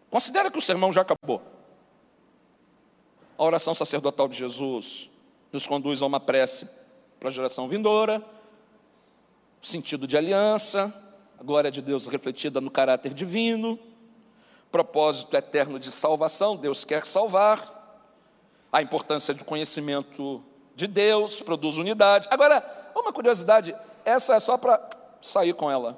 Considera 0.10 0.50
que 0.50 0.58
o 0.58 0.62
sermão 0.62 0.94
já 0.94 1.02
acabou. 1.02 1.42
A 3.38 3.44
oração 3.44 3.74
sacerdotal 3.74 4.30
de 4.30 4.38
Jesus 4.38 5.12
nos 5.52 5.68
conduz 5.68 6.02
a 6.02 6.06
uma 6.06 6.22
prece 6.22 6.70
para 7.20 7.28
a 7.28 7.32
geração 7.32 7.68
vindoura, 7.68 8.24
sentido 9.62 10.08
de 10.08 10.16
aliança, 10.16 10.94
a 11.38 11.44
glória 11.44 11.70
de 11.70 11.82
Deus 11.82 12.08
refletida 12.08 12.62
no 12.62 12.72
caráter 12.72 13.14
divino, 13.14 13.78
propósito 14.74 15.38
eterno 15.38 15.80
de 15.80 15.92
salvação, 15.92 16.58
Deus 16.58 16.84
quer 16.84 17.06
salvar, 17.06 17.80
a 18.72 18.82
importância 18.82 19.32
do 19.32 19.46
conhecimento 19.46 20.44
de 20.76 20.88
Deus, 20.88 21.44
produz 21.44 21.78
unidade. 21.78 22.28
Agora, 22.32 22.92
uma 22.96 23.14
curiosidade, 23.14 23.76
essa 24.04 24.36
é 24.36 24.40
só 24.40 24.58
para 24.58 24.90
sair 25.22 25.54
com 25.54 25.70
ela. 25.70 25.96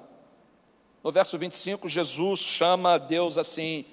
No 1.01 1.09
verso 1.09 1.37
25, 1.37 1.87
Jesus 1.87 2.41
chama 2.41 2.99
Deus 2.99 3.37
assim, 3.37 3.85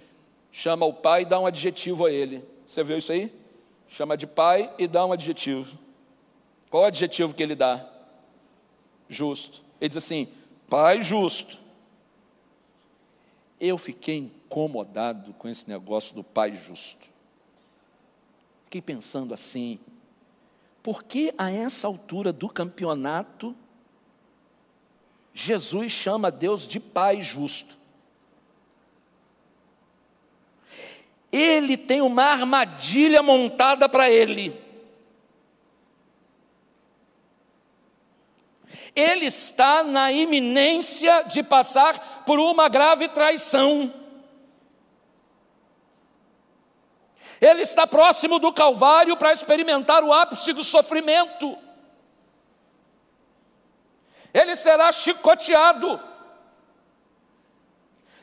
chama 0.51 0.85
o 0.85 0.93
Pai 0.93 1.23
e 1.23 1.27
dá 1.27 1.39
um 1.39 1.47
adjetivo 1.47 2.07
a 2.07 2.11
ele. 2.11 2.45
Você 2.67 2.83
viu 2.83 2.99
isso 2.99 3.13
aí? 3.13 3.33
Chama 3.89 4.17
de 4.17 4.27
Pai 4.27 4.69
e 4.77 4.89
dá 4.89 5.07
um 5.07 5.13
adjetivo. 5.13 5.79
Qual 6.69 6.83
o 6.83 6.87
adjetivo 6.87 7.35
que 7.35 7.43
ele 7.43 7.55
dá? 7.55 7.89
Justo. 9.09 9.63
Ele 9.81 9.89
diz 9.91 9.99
assim: 9.99 10.27
Pai 10.69 11.03
justo. 11.03 11.59
Eu 13.61 13.79
fiquei 13.79 14.42
incomodado 14.53 15.33
com 15.35 15.49
esse 15.49 15.69
negócio 15.69 16.15
do 16.15 16.23
Pai 16.23 16.55
justo. 16.55 17.11
Fiquei 18.65 18.83
pensando 18.83 19.33
assim: 19.33 19.79
por 20.83 21.03
que 21.03 21.33
a 21.39 21.51
essa 21.51 21.87
altura 21.87 22.33
do 22.33 22.49
campeonato 22.49 23.57
Jesus 25.35 25.91
chama 25.93 26.31
Deus 26.31 26.69
de 26.69 26.79
Pai 26.79 27.23
justo. 27.23 27.77
Ele 31.31 31.79
tem 31.79 32.03
uma 32.03 32.25
armadilha 32.25 33.23
montada 33.23 33.89
para 33.89 34.11
ele. 34.11 34.55
Ele 38.95 39.25
está 39.25 39.83
na 39.83 40.13
iminência 40.13 41.23
de 41.23 41.43
passar 41.43 42.25
por 42.27 42.39
uma 42.39 42.69
grave 42.69 43.09
traição. 43.09 44.02
Ele 47.43 47.63
está 47.63 47.89
próximo 47.89 48.39
do 48.39 48.53
Calvário 48.53 49.17
para 49.17 49.33
experimentar 49.33 50.05
o 50.05 50.13
ápice 50.13 50.53
do 50.53 50.63
sofrimento. 50.63 51.59
Ele 54.33 54.55
será 54.55 54.93
chicoteado, 54.93 56.01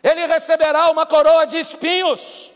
ele 0.02 0.26
receberá 0.26 0.90
uma 0.90 1.06
coroa 1.06 1.46
de 1.46 1.60
espinhos, 1.60 2.52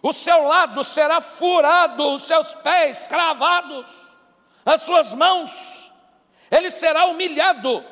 o 0.00 0.12
seu 0.12 0.44
lado 0.44 0.82
será 0.84 1.20
furado, 1.20 2.14
os 2.14 2.22
seus 2.22 2.54
pés 2.54 3.08
cravados, 3.08 4.06
as 4.64 4.82
suas 4.82 5.12
mãos, 5.12 5.92
ele 6.50 6.70
será 6.70 7.06
humilhado, 7.06 7.84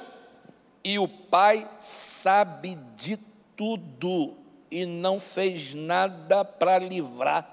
e 0.83 0.99
o 0.99 1.07
Pai 1.09 1.69
sabe 1.79 2.77
de 2.95 3.19
tudo 3.55 4.46
e 4.71 4.85
não 4.85 5.19
fez 5.21 5.75
nada 5.75 6.45
para 6.45 6.79
livrar. 6.79 7.53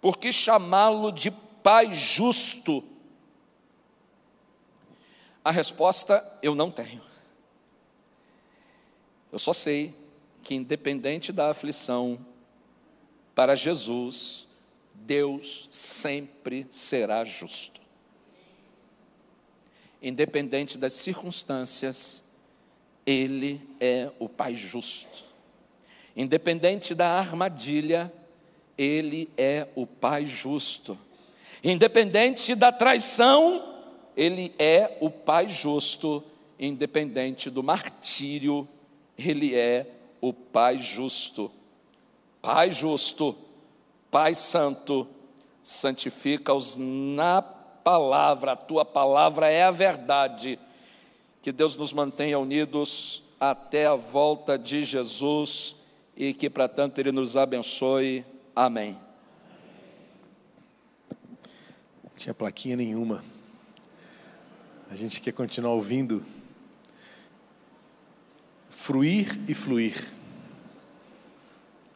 Porque 0.00 0.32
chamá-lo 0.32 1.10
de 1.10 1.30
Pai 1.30 1.92
justo? 1.92 2.84
A 5.44 5.50
resposta 5.50 6.38
eu 6.42 6.54
não 6.54 6.70
tenho. 6.70 7.02
Eu 9.32 9.38
só 9.38 9.52
sei 9.52 9.94
que, 10.44 10.54
independente 10.54 11.32
da 11.32 11.50
aflição, 11.50 12.18
para 13.34 13.56
Jesus, 13.56 14.46
Deus 14.94 15.68
sempre 15.70 16.66
será 16.70 17.24
justo. 17.24 17.80
Independente 20.00 20.78
das 20.78 20.92
circunstâncias, 20.92 22.24
Ele 23.06 23.60
é 23.80 24.10
o 24.18 24.28
Pai 24.28 24.54
justo. 24.54 25.24
Independente 26.16 26.94
da 26.94 27.10
armadilha, 27.10 28.12
Ele 28.76 29.30
é 29.36 29.68
o 29.74 29.86
Pai 29.86 30.26
justo. 30.26 30.98
Independente 31.62 32.54
da 32.54 32.70
traição, 32.70 33.76
ele 34.16 34.54
é 34.58 34.96
o 35.00 35.10
Pai 35.10 35.48
justo, 35.48 36.24
independente 36.58 37.50
do 37.50 37.62
martírio, 37.62 38.66
ele 39.16 39.54
é 39.54 39.86
o 40.20 40.32
Pai 40.32 40.78
justo. 40.78 41.50
Pai 42.40 42.72
justo, 42.72 43.36
Pai 44.10 44.34
santo, 44.34 45.06
santifica-os 45.62 46.76
na 46.78 47.42
palavra, 47.42 48.52
a 48.52 48.56
tua 48.56 48.84
palavra 48.84 49.50
é 49.50 49.62
a 49.62 49.70
verdade. 49.70 50.58
Que 51.46 51.52
Deus 51.52 51.76
nos 51.76 51.92
mantenha 51.92 52.40
unidos 52.40 53.22
até 53.38 53.86
a 53.86 53.94
volta 53.94 54.58
de 54.58 54.82
Jesus 54.82 55.76
e 56.16 56.34
que, 56.34 56.50
para 56.50 56.66
tanto, 56.66 57.00
Ele 57.00 57.12
nos 57.12 57.36
abençoe. 57.36 58.26
Amém 58.52 58.98
tinha 62.16 62.34
plaquinha 62.34 62.76
nenhuma. 62.76 63.22
A 64.90 64.96
gente 64.96 65.20
quer 65.20 65.32
continuar 65.32 65.74
ouvindo. 65.74 66.24
Fruir 68.70 69.38
e 69.48 69.54
fluir. 69.54 70.12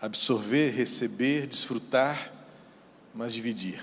Absorver, 0.01 0.71
receber, 0.71 1.47
desfrutar, 1.47 2.33
mas 3.15 3.33
dividir. 3.33 3.83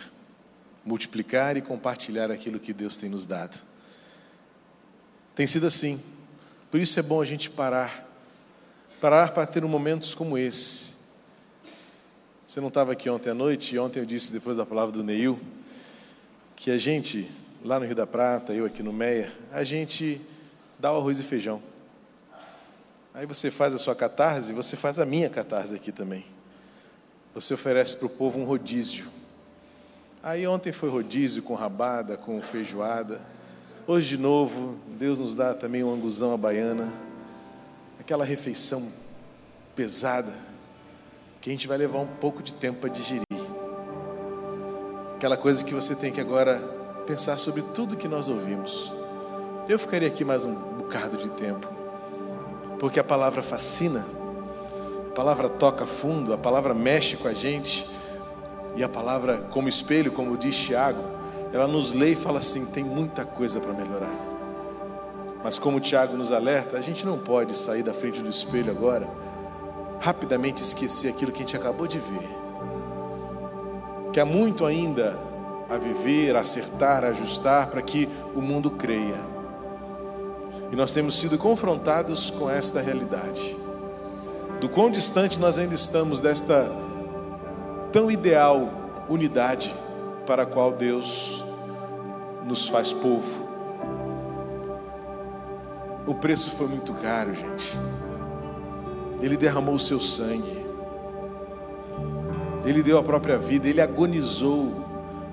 Multiplicar 0.85 1.57
e 1.57 1.61
compartilhar 1.61 2.31
aquilo 2.31 2.59
que 2.59 2.71
Deus 2.71 2.95
tem 2.95 3.09
nos 3.09 3.25
dado. 3.25 3.61
Tem 5.37 5.45
sido 5.45 5.67
assim. 5.67 6.01
Por 6.71 6.79
isso 6.79 6.99
é 6.99 7.03
bom 7.03 7.21
a 7.21 7.25
gente 7.25 7.47
parar. 7.51 8.03
Parar 8.99 9.31
para 9.33 9.45
ter 9.45 9.63
momentos 9.63 10.15
como 10.15 10.35
esse. 10.35 10.93
Você 12.47 12.59
não 12.59 12.69
estava 12.69 12.93
aqui 12.93 13.07
ontem 13.07 13.29
à 13.29 13.35
noite, 13.35 13.75
e 13.75 13.77
ontem 13.77 13.99
eu 13.99 14.05
disse, 14.05 14.31
depois 14.31 14.57
da 14.57 14.65
palavra 14.65 14.91
do 14.91 15.03
Neil, 15.03 15.39
que 16.55 16.71
a 16.71 16.77
gente, 16.79 17.29
lá 17.63 17.79
no 17.79 17.85
Rio 17.85 17.93
da 17.93 18.07
Prata, 18.07 18.51
eu 18.51 18.65
aqui 18.65 18.81
no 18.81 18.91
Meia, 18.91 19.31
a 19.51 19.63
gente 19.63 20.19
dá 20.79 20.91
o 20.91 20.97
arroz 20.97 21.19
e 21.19 21.23
feijão. 21.23 21.61
Aí 23.13 23.27
você 23.27 23.51
faz 23.51 23.75
a 23.75 23.77
sua 23.77 23.93
catarse, 23.93 24.51
você 24.53 24.75
faz 24.75 24.97
a 24.97 25.05
minha 25.05 25.29
catarse 25.29 25.75
aqui 25.75 25.91
também. 25.91 26.25
Você 27.35 27.53
oferece 27.53 27.95
para 27.97 28.07
o 28.07 28.09
povo 28.09 28.39
um 28.39 28.43
rodízio. 28.43 29.05
Aí 30.23 30.47
ontem 30.47 30.71
foi 30.71 30.89
rodízio 30.89 31.43
com 31.43 31.53
rabada, 31.53 32.17
com 32.17 32.41
feijoada. 32.41 33.36
Hoje 33.89 34.17
de 34.17 34.21
novo, 34.21 34.75
Deus 34.99 35.17
nos 35.17 35.33
dá 35.33 35.53
também 35.53 35.81
um 35.81 35.93
anguzão 35.93 36.33
à 36.33 36.37
baiana. 36.37 36.93
Aquela 37.97 38.25
refeição 38.25 38.85
pesada 39.73 40.35
que 41.39 41.49
a 41.49 41.53
gente 41.53 41.69
vai 41.69 41.77
levar 41.77 41.99
um 41.99 42.07
pouco 42.07 42.43
de 42.43 42.53
tempo 42.53 42.81
para 42.81 42.89
digerir. 42.89 43.23
Aquela 45.15 45.37
coisa 45.37 45.63
que 45.63 45.73
você 45.73 45.95
tem 45.95 46.11
que 46.11 46.19
agora 46.19 46.59
pensar 47.07 47.37
sobre 47.37 47.61
tudo 47.73 47.95
que 47.95 48.09
nós 48.09 48.27
ouvimos. 48.27 48.91
Eu 49.69 49.79
ficaria 49.79 50.09
aqui 50.09 50.25
mais 50.25 50.43
um 50.43 50.53
bocado 50.53 51.15
de 51.15 51.29
tempo 51.29 51.77
porque 52.79 52.99
a 52.99 53.03
palavra 53.03 53.41
fascina, 53.41 54.05
a 55.09 55.15
palavra 55.15 55.49
toca 55.49 55.85
fundo, 55.85 56.33
a 56.33 56.37
palavra 56.37 56.73
mexe 56.73 57.17
com 57.17 57.27
a 57.27 57.33
gente, 57.33 57.87
e 58.75 58.83
a 58.83 58.89
palavra, 58.89 59.39
como 59.49 59.67
espelho, 59.67 60.11
como 60.11 60.37
diz 60.37 60.55
Tiago, 60.55 61.01
ela 61.53 61.67
nos 61.67 61.93
lê 61.93 62.11
e 62.11 62.15
fala 62.15 62.39
assim: 62.39 62.65
tem 62.65 62.83
muita 62.83 63.25
coisa 63.25 63.59
para 63.59 63.73
melhorar. 63.73 64.13
Mas 65.43 65.57
como 65.57 65.79
Tiago 65.79 66.17
nos 66.17 66.31
alerta, 66.31 66.77
a 66.77 66.81
gente 66.81 67.05
não 67.05 67.17
pode 67.17 67.55
sair 67.55 67.83
da 67.83 67.93
frente 67.93 68.21
do 68.21 68.29
espelho 68.29 68.71
agora, 68.71 69.07
rapidamente 69.99 70.63
esquecer 70.63 71.09
aquilo 71.09 71.31
que 71.31 71.37
a 71.37 71.45
gente 71.45 71.55
acabou 71.55 71.87
de 71.87 71.99
ver. 71.99 72.29
Que 74.11 74.19
há 74.19 74.25
muito 74.25 74.65
ainda 74.65 75.17
a 75.69 75.77
viver, 75.77 76.35
a 76.35 76.39
acertar, 76.39 77.03
a 77.03 77.09
ajustar 77.09 77.67
para 77.67 77.81
que 77.81 78.09
o 78.35 78.41
mundo 78.41 78.71
creia. 78.71 79.21
E 80.71 80.75
nós 80.75 80.91
temos 80.91 81.17
sido 81.17 81.37
confrontados 81.37 82.29
com 82.29 82.49
esta 82.49 82.81
realidade. 82.81 83.55
Do 84.59 84.67
quão 84.67 84.89
distante 84.89 85.39
nós 85.39 85.57
ainda 85.57 85.75
estamos 85.75 86.19
desta 86.19 86.69
tão 87.91 88.11
ideal 88.11 89.05
unidade 89.07 89.73
para 90.27 90.43
a 90.43 90.45
qual 90.45 90.71
Deus 90.71 91.43
nos 92.45 92.69
faz 92.69 92.93
povo. 92.93 93.47
O 96.05 96.13
preço 96.13 96.51
foi 96.51 96.67
muito 96.67 96.93
caro, 96.93 97.33
gente. 97.33 97.75
Ele 99.19 99.35
derramou 99.35 99.73
o 99.73 99.79
seu 99.79 99.99
sangue. 99.99 100.63
Ele 102.63 102.83
deu 102.83 102.99
a 102.99 103.03
própria 103.03 103.39
vida, 103.39 103.67
ele 103.67 103.81
agonizou 103.81 104.85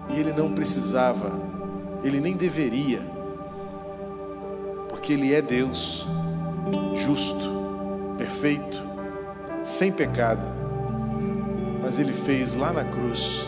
e 0.09 0.19
ele 0.19 0.33
não 0.33 0.55
precisava, 0.55 1.33
ele 2.03 2.19
nem 2.21 2.35
deveria 2.37 3.15
porque 5.05 5.13
Ele 5.13 5.35
é 5.35 5.43
Deus, 5.43 6.07
justo, 6.95 8.17
perfeito, 8.17 8.83
sem 9.63 9.93
pecado, 9.93 10.47
mas 11.83 11.99
Ele 11.99 12.15
fez 12.15 12.55
lá 12.55 12.73
na 12.73 12.85
cruz 12.85 13.47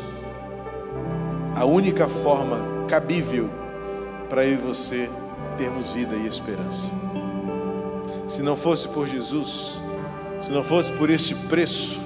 a 1.56 1.64
única 1.64 2.06
forma 2.06 2.58
cabível 2.86 3.48
para 4.28 4.44
eu 4.44 4.52
e 4.52 4.56
você 4.56 5.08
termos 5.56 5.90
vida 5.90 6.14
e 6.14 6.26
esperança. 6.26 6.92
Se 8.28 8.42
não 8.42 8.54
fosse 8.54 8.86
por 8.88 9.06
Jesus, 9.06 9.78
se 10.42 10.52
não 10.52 10.62
fosse 10.62 10.92
por 10.92 11.08
este 11.08 11.34
preço, 11.34 11.98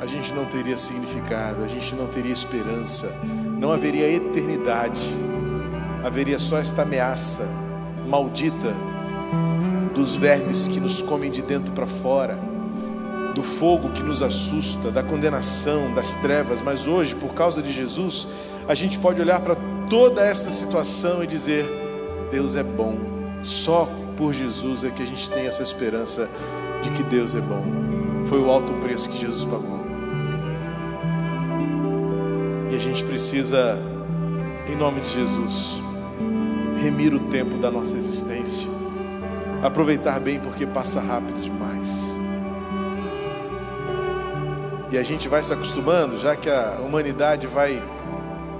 a 0.00 0.06
gente 0.06 0.32
não 0.32 0.46
teria 0.46 0.76
significado, 0.76 1.62
a 1.62 1.68
gente 1.68 1.94
não 1.94 2.08
teria 2.08 2.32
esperança, 2.32 3.08
não 3.56 3.70
haveria 3.70 4.10
eternidade, 4.10 5.14
haveria 6.04 6.40
só 6.40 6.58
esta 6.58 6.82
ameaça 6.82 7.48
maldita 8.08 8.74
dos 9.94 10.16
vermes 10.16 10.66
que 10.66 10.80
nos 10.80 11.00
comem 11.00 11.30
de 11.30 11.40
dentro 11.40 11.72
para 11.72 11.86
fora, 11.86 12.36
do 13.32 13.44
fogo 13.44 13.90
que 13.90 14.02
nos 14.02 14.22
assusta, 14.22 14.90
da 14.90 15.04
condenação, 15.04 15.94
das 15.94 16.14
trevas, 16.14 16.60
mas 16.62 16.88
hoje, 16.88 17.14
por 17.14 17.32
causa 17.32 17.62
de 17.62 17.70
Jesus, 17.70 18.26
a 18.68 18.74
gente 18.74 18.98
pode 18.98 19.20
olhar 19.20 19.40
para 19.40 19.56
toda 19.88 20.22
esta 20.22 20.50
situação 20.50 21.22
e 21.22 21.26
dizer: 21.26 21.64
Deus 22.30 22.54
é 22.54 22.62
bom. 22.62 22.96
Só 23.42 23.88
por 24.16 24.32
Jesus 24.32 24.82
é 24.82 24.90
que 24.90 25.02
a 25.02 25.06
gente 25.06 25.30
tem 25.30 25.46
essa 25.46 25.62
esperança 25.62 26.28
de 26.82 26.90
que 26.90 27.02
Deus 27.02 27.34
é 27.34 27.40
bom. 27.40 27.64
Foi 28.26 28.40
o 28.40 28.50
alto 28.50 28.72
preço 28.74 29.08
que 29.08 29.18
Jesus 29.18 29.44
pagou. 29.44 29.76
E 32.72 32.74
a 32.74 32.78
gente 32.78 33.04
precisa, 33.04 33.78
em 34.68 34.76
nome 34.76 35.00
de 35.00 35.08
Jesus, 35.10 35.80
remir 36.82 37.14
o 37.14 37.20
tempo 37.20 37.56
da 37.58 37.70
nossa 37.70 37.96
existência. 37.96 38.68
Aproveitar 39.62 40.18
bem 40.20 40.40
porque 40.40 40.66
passa 40.66 41.00
rápido 41.00 41.40
demais. 41.40 42.14
E 44.90 44.98
a 44.98 45.02
gente 45.02 45.28
vai 45.28 45.42
se 45.42 45.52
acostumando, 45.52 46.16
já 46.16 46.34
que 46.34 46.50
a 46.50 46.78
humanidade 46.84 47.46
vai 47.46 47.82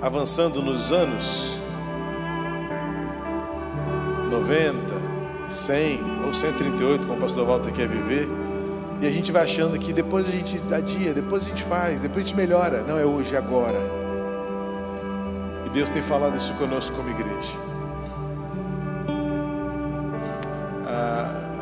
avançando 0.00 0.62
nos 0.62 0.92
anos 0.92 1.58
90, 4.30 4.94
100 5.48 6.00
ou 6.26 6.34
138, 6.34 7.06
como 7.06 7.18
o 7.18 7.20
pastor 7.20 7.46
Walter 7.46 7.72
quer 7.72 7.88
viver. 7.88 8.28
E 9.00 9.06
a 9.06 9.10
gente 9.10 9.30
vai 9.30 9.44
achando 9.44 9.78
que 9.78 9.92
depois 9.92 10.26
a 10.26 10.30
gente 10.30 10.60
adia, 10.72 11.12
depois 11.12 11.44
a 11.44 11.48
gente 11.48 11.62
faz, 11.62 12.00
depois 12.00 12.24
a 12.24 12.28
gente 12.28 12.36
melhora. 12.36 12.82
Não, 12.82 12.98
é 12.98 13.04
hoje, 13.04 13.34
é 13.34 13.38
agora. 13.38 13.78
E 15.66 15.68
Deus 15.70 15.90
tem 15.90 16.02
falado 16.02 16.36
isso 16.36 16.54
conosco 16.54 16.96
como 16.96 17.10
igreja. 17.10 17.66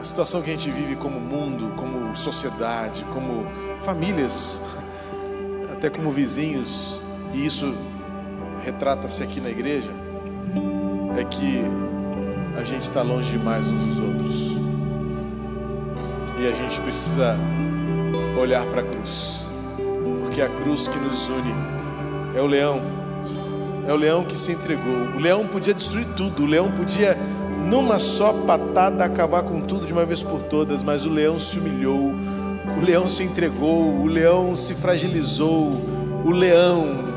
a 0.04 0.06
situação 0.06 0.42
que 0.42 0.50
a 0.50 0.52
gente 0.52 0.70
vive 0.70 0.96
como 0.96 1.18
mundo, 1.18 1.74
como 1.76 2.14
sociedade, 2.14 3.04
como 3.04 3.46
famílias, 3.80 4.60
até 5.72 5.88
como 5.88 6.10
vizinhos, 6.10 7.00
e 7.32 7.46
isso 7.46 7.74
retrata-se 8.64 9.22
aqui 9.22 9.40
na 9.40 9.50
igreja, 9.50 9.90
é 11.18 11.24
que 11.24 11.62
a 12.56 12.64
gente 12.64 12.84
está 12.84 13.02
longe 13.02 13.30
demais 13.30 13.68
uns 13.68 13.84
dos 13.84 13.98
outros. 13.98 14.56
E 16.40 16.46
a 16.46 16.52
gente 16.52 16.80
precisa 16.80 17.36
olhar 18.40 18.64
para 18.66 18.80
a 18.80 18.84
cruz, 18.84 19.46
porque 20.22 20.40
é 20.40 20.46
a 20.46 20.48
cruz 20.48 20.88
que 20.88 20.98
nos 20.98 21.28
une. 21.28 21.54
É 22.34 22.40
o 22.40 22.46
leão, 22.46 22.80
é 23.86 23.92
o 23.92 23.96
leão 23.96 24.24
que 24.24 24.36
se 24.36 24.52
entregou. 24.52 25.14
O 25.14 25.20
leão 25.20 25.46
podia 25.46 25.74
destruir 25.74 26.06
tudo, 26.16 26.42
o 26.42 26.46
leão 26.46 26.72
podia 26.72 27.16
numa 27.68 27.98
só 27.98 28.32
patada 28.32 29.04
acabar 29.04 29.42
com 29.42 29.60
tudo 29.60 29.86
de 29.86 29.92
uma 29.92 30.04
vez 30.04 30.22
por 30.22 30.40
todas, 30.40 30.82
mas 30.82 31.04
o 31.04 31.10
leão 31.10 31.38
se 31.38 31.58
humilhou, 31.58 32.12
o 32.76 32.84
leão 32.84 33.08
se 33.08 33.22
entregou, 33.22 33.94
o 33.94 34.06
leão 34.06 34.56
se 34.56 34.74
fragilizou, 34.74 35.80
o 36.24 36.30
leão 36.30 37.13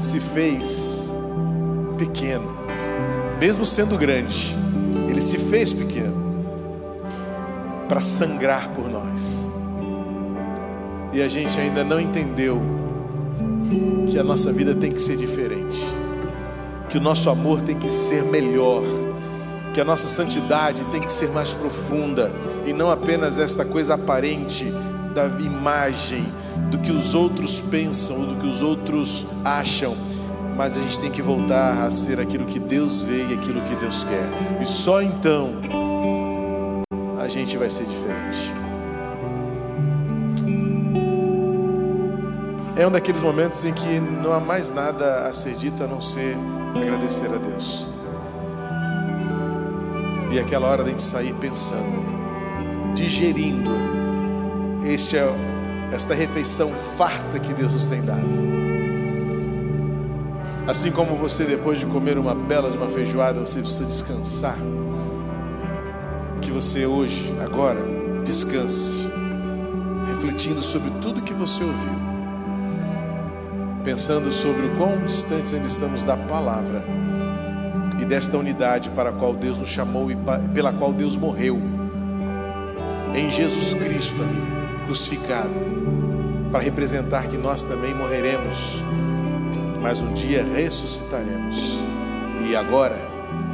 se 0.00 0.18
fez 0.18 1.14
pequeno, 1.98 2.50
mesmo 3.38 3.66
sendo 3.66 3.98
grande, 3.98 4.56
ele 5.08 5.20
se 5.20 5.36
fez 5.36 5.72
pequeno 5.72 6.20
para 7.88 8.00
sangrar 8.00 8.70
por 8.70 8.88
nós. 8.88 9.44
E 11.12 11.20
a 11.20 11.28
gente 11.28 11.58
ainda 11.58 11.82
não 11.82 12.00
entendeu 12.00 12.62
que 14.08 14.18
a 14.18 14.24
nossa 14.24 14.52
vida 14.52 14.74
tem 14.74 14.92
que 14.92 15.02
ser 15.02 15.16
diferente. 15.16 15.84
Que 16.88 16.98
o 16.98 17.00
nosso 17.00 17.28
amor 17.28 17.60
tem 17.60 17.78
que 17.78 17.90
ser 17.90 18.22
melhor, 18.24 18.82
que 19.74 19.80
a 19.80 19.84
nossa 19.84 20.06
santidade 20.06 20.84
tem 20.86 21.00
que 21.00 21.12
ser 21.12 21.28
mais 21.30 21.52
profunda. 21.52 22.32
E 22.64 22.72
não 22.72 22.90
apenas 22.90 23.38
esta 23.38 23.64
coisa 23.64 23.94
aparente 23.94 24.66
da 25.14 25.26
imagem 25.40 26.24
do 26.70 26.78
que 26.78 26.90
os 26.90 27.14
outros 27.14 27.60
pensam 27.60 28.24
do 28.24 28.40
que 28.40 28.46
os 28.46 28.62
outros 28.62 29.26
acham, 29.44 29.96
mas 30.56 30.76
a 30.76 30.80
gente 30.80 31.00
tem 31.00 31.10
que 31.10 31.22
voltar 31.22 31.84
a 31.84 31.90
ser 31.90 32.20
aquilo 32.20 32.46
que 32.46 32.58
Deus 32.58 33.02
vê 33.02 33.26
e 33.28 33.34
aquilo 33.34 33.60
que 33.62 33.74
Deus 33.76 34.04
quer, 34.04 34.28
e 34.62 34.66
só 34.66 35.00
então 35.00 35.54
a 37.18 37.28
gente 37.28 37.56
vai 37.56 37.70
ser 37.70 37.84
diferente. 37.84 38.52
É 42.76 42.86
um 42.86 42.90
daqueles 42.90 43.20
momentos 43.20 43.64
em 43.64 43.74
que 43.74 44.00
não 44.00 44.32
há 44.32 44.40
mais 44.40 44.70
nada 44.70 45.26
a 45.26 45.34
ser 45.34 45.54
dito 45.54 45.84
a 45.84 45.86
não 45.86 46.00
ser 46.00 46.34
agradecer 46.74 47.26
a 47.26 47.36
Deus. 47.36 47.86
E 50.32 50.38
é 50.38 50.40
aquela 50.40 50.68
hora 50.68 50.82
de 50.82 50.88
a 50.88 50.92
gente 50.92 51.02
sair 51.02 51.34
pensando, 51.34 52.94
digerindo 52.94 53.70
este, 54.84 55.18
é 55.18 55.26
esta 55.92 56.14
refeição 56.14 56.70
farta 56.96 57.38
que 57.38 57.52
Deus 57.52 57.74
nos 57.74 57.86
tem 57.86 58.02
dado. 58.02 58.28
Assim 60.66 60.90
como 60.90 61.16
você, 61.16 61.44
depois 61.44 61.78
de 61.78 61.86
comer 61.86 62.16
uma 62.18 62.34
bela 62.34 62.70
de 62.70 62.76
uma 62.76 62.88
feijoada, 62.88 63.40
você 63.40 63.60
precisa 63.60 63.84
descansar. 63.84 64.56
Que 66.40 66.50
você 66.50 66.86
hoje, 66.86 67.34
agora, 67.40 67.80
descanse, 68.24 69.08
refletindo 70.14 70.62
sobre 70.62 70.90
tudo 71.00 71.22
que 71.22 71.34
você 71.34 71.62
ouviu 71.64 72.10
pensando 73.84 74.32
sobre 74.32 74.66
o 74.66 74.76
quão 74.76 75.04
distantes 75.04 75.54
ainda 75.54 75.66
estamos 75.66 76.04
da 76.04 76.16
palavra 76.16 76.84
e 78.00 78.04
desta 78.04 78.36
unidade 78.36 78.90
para 78.90 79.10
a 79.10 79.12
qual 79.12 79.34
Deus 79.34 79.58
nos 79.58 79.68
chamou 79.68 80.10
e 80.10 80.16
pela 80.54 80.72
qual 80.72 80.92
Deus 80.92 81.16
morreu. 81.16 81.60
Em 83.14 83.30
Jesus 83.30 83.74
Cristo, 83.74 84.20
crucificado, 84.84 85.50
para 86.50 86.60
representar 86.60 87.28
que 87.28 87.36
nós 87.36 87.62
também 87.62 87.94
morreremos, 87.94 88.82
mas 89.80 90.00
um 90.02 90.12
dia 90.12 90.44
ressuscitaremos. 90.44 91.80
E 92.48 92.56
agora 92.56 92.96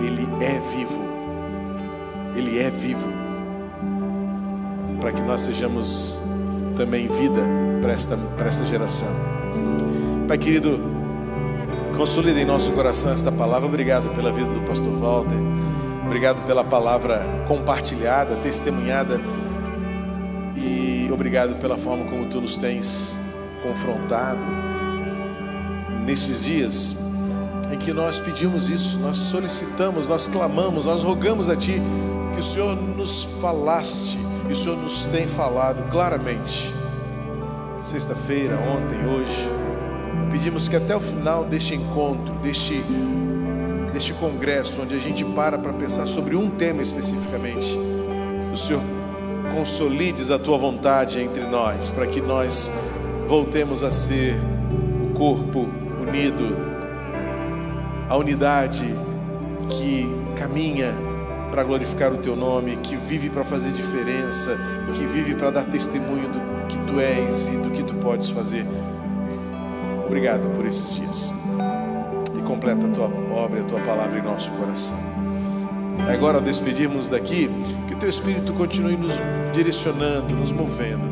Ele 0.01 0.27
é 0.41 0.61
vivo. 0.77 1.05
Ele 2.35 2.59
é 2.59 2.71
vivo. 2.71 3.09
Para 5.01 5.13
que 5.13 5.23
nós 5.23 5.43
sejamos 5.43 6.21
também 6.77 7.07
vida 7.09 7.43
para 7.83 7.93
esta, 7.93 8.17
para 8.37 8.49
esta 8.49 8.65
geração. 8.65 9.09
Pai 10.27 10.39
querido, 10.39 10.81
consolida 11.97 12.41
em 12.41 12.45
nosso 12.45 12.73
coração 12.73 13.13
esta 13.13 13.31
palavra. 13.31 13.67
Obrigado 13.67 14.15
pela 14.15 14.33
vida 14.33 14.51
do 14.51 14.61
pastor 14.67 14.93
Walter. 14.99 15.39
Obrigado 16.05 16.45
pela 16.47 16.65
palavra 16.65 17.23
compartilhada, 17.47 18.37
testemunhada. 18.37 19.21
E 20.57 20.96
obrigado 21.13 21.57
pela 21.61 21.77
forma 21.77 22.05
como 22.05 22.27
tu 22.27 22.41
nos 22.41 22.57
tens 22.57 23.17
confrontado 23.63 24.41
nesses 26.05 26.45
dias 26.45 26.97
em 27.73 27.79
que 27.79 27.93
nós 27.93 28.21
pedimos 28.21 28.71
isso, 28.71 28.99
nós 28.99 29.17
solicitamos, 29.17 30.07
nós 30.07 30.29
clamamos, 30.29 30.85
nós 30.85 31.03
rogamos 31.03 31.49
a 31.49 31.57
Ti 31.57 31.83
que 32.35 32.41
o 32.41 32.43
Senhor 32.43 32.77
nos 32.77 33.25
falaste 33.41 34.19
e 34.49 34.53
o 34.53 34.57
Senhor 34.57 34.77
nos 34.77 35.05
tem 35.07 35.27
falado 35.27 35.89
claramente. 35.91 36.73
Sexta-feira, 37.81 38.57
ontem, 38.57 38.99
hoje, 39.09 39.49
pedimos 40.31 40.69
que 40.69 40.77
até 40.77 40.95
o 40.95 41.01
final 41.01 41.45
deste 41.45 41.75
encontro, 41.75 42.35
deste, 42.37 42.83
deste 43.93 44.13
congresso, 44.15 44.83
onde 44.83 44.95
a 44.95 44.99
gente 44.99 45.25
para 45.25 45.59
para 45.59 45.73
pensar 45.73 46.07
sobre 46.07 46.37
um 46.37 46.51
tema 46.51 46.83
especificamente, 46.83 47.77
o 48.53 48.57
Senhor 48.57 48.83
consolides 49.55 50.31
a 50.31 50.39
tua 50.39 50.59
vontade 50.59 51.21
entre 51.21 51.45
nós, 51.45 51.91
para 51.91 52.07
que 52.07 52.21
nós 52.21 52.71
voltemos 53.27 53.83
a 53.83 53.91
ser 53.91 54.35
o 55.03 55.15
corpo 55.15 55.69
unido, 56.01 56.57
a 58.09 58.17
unidade 58.17 58.87
que 59.69 60.09
caminha 60.37 60.95
para 61.51 61.65
glorificar 61.65 62.13
o 62.13 62.19
teu 62.19 62.37
nome, 62.37 62.77
que 62.77 62.97
vive 62.97 63.31
para 63.31 63.45
fazer 63.45 63.73
diferença, 63.73 64.57
que 64.95 65.05
vive 65.07 65.35
para 65.35 65.51
dar 65.51 65.65
testemunho 65.65 66.29
do 66.29 66.67
que 66.67 66.79
tu 66.91 67.01
és 67.01 67.49
e 67.49 67.53
do 67.53 67.71
que 67.71 67.83
tu 67.83 67.95
podes 67.95 68.31
fazer. 68.31 68.67
Obrigado 70.07 70.49
por 70.55 70.67
esses 70.67 70.95
dias. 70.95 71.33
E 72.39 72.43
completa 72.43 72.87
a 72.87 72.91
tua 72.91 73.11
obra 73.35 73.61
a 73.61 73.65
tua 73.65 73.81
palavra 73.81 74.19
em 74.19 74.23
nosso 74.23 74.51
coração. 74.53 75.16
Agora, 76.13 76.39
ao 76.39 76.43
despedirmos 76.43 77.09
daqui, 77.09 77.51
que 77.89 77.95
o 77.95 77.97
teu 77.97 78.09
Espírito 78.09 78.53
continue 78.53 78.97
nos 78.97 79.15
direcionando, 79.53 80.35
nos 80.35 80.53
movendo, 80.53 81.05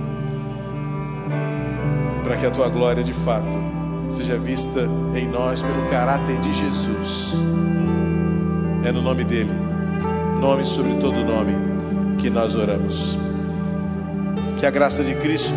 para 2.23 2.37
que 2.37 2.47
a 2.47 2.51
tua 2.51 2.69
glória 2.69 3.03
de 3.03 3.13
fato 3.13 3.59
seja 4.09 4.39
vista 4.39 4.89
em 5.15 5.27
nós 5.27 5.63
pelo 5.63 5.89
caráter 5.89 6.39
de 6.39 6.53
Jesus. 6.53 7.35
É 8.85 8.93
no 8.93 9.03
nome 9.03 9.25
dele, 9.25 9.53
nome 10.41 10.65
sobre 10.65 10.95
todo 11.01 11.25
nome, 11.25 11.55
que 12.19 12.31
nós 12.31 12.55
oramos. 12.55 13.19
Que 14.59 14.67
a 14.67 14.71
graça 14.71 15.03
de 15.03 15.15
Cristo, 15.17 15.57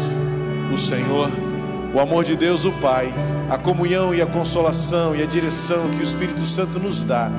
o 0.74 0.78
Senhor, 0.78 1.30
o 1.94 2.00
amor 2.00 2.24
de 2.24 2.36
Deus, 2.36 2.66
o 2.66 2.72
Pai, 2.74 3.14
a 3.50 3.58
comunhão 3.58 4.14
e 4.14 4.22
a 4.22 4.26
consolação 4.26 5.16
e 5.16 5.22
a 5.22 5.26
direção 5.26 5.90
que 5.92 6.00
o 6.00 6.04
Espírito 6.04 6.46
Santo 6.46 6.80
nos 6.80 7.04
dá 7.04 7.30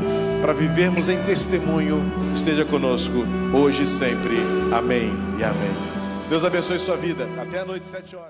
para 0.40 0.52
vivermos 0.52 1.08
em 1.08 1.22
testemunho 1.22 2.02
esteja 2.34 2.64
conosco 2.64 3.24
hoje 3.52 3.82
e 3.82 3.86
sempre. 3.86 4.36
Amém 4.72 5.12
e 5.38 5.44
amém. 5.44 5.70
Deus 6.28 6.44
abençoe 6.44 6.78
sua 6.78 6.96
vida. 6.96 7.26
Até 7.40 7.60
a 7.60 7.64
noite, 7.64 7.88
sete 7.88 8.14
horas. 8.14 8.26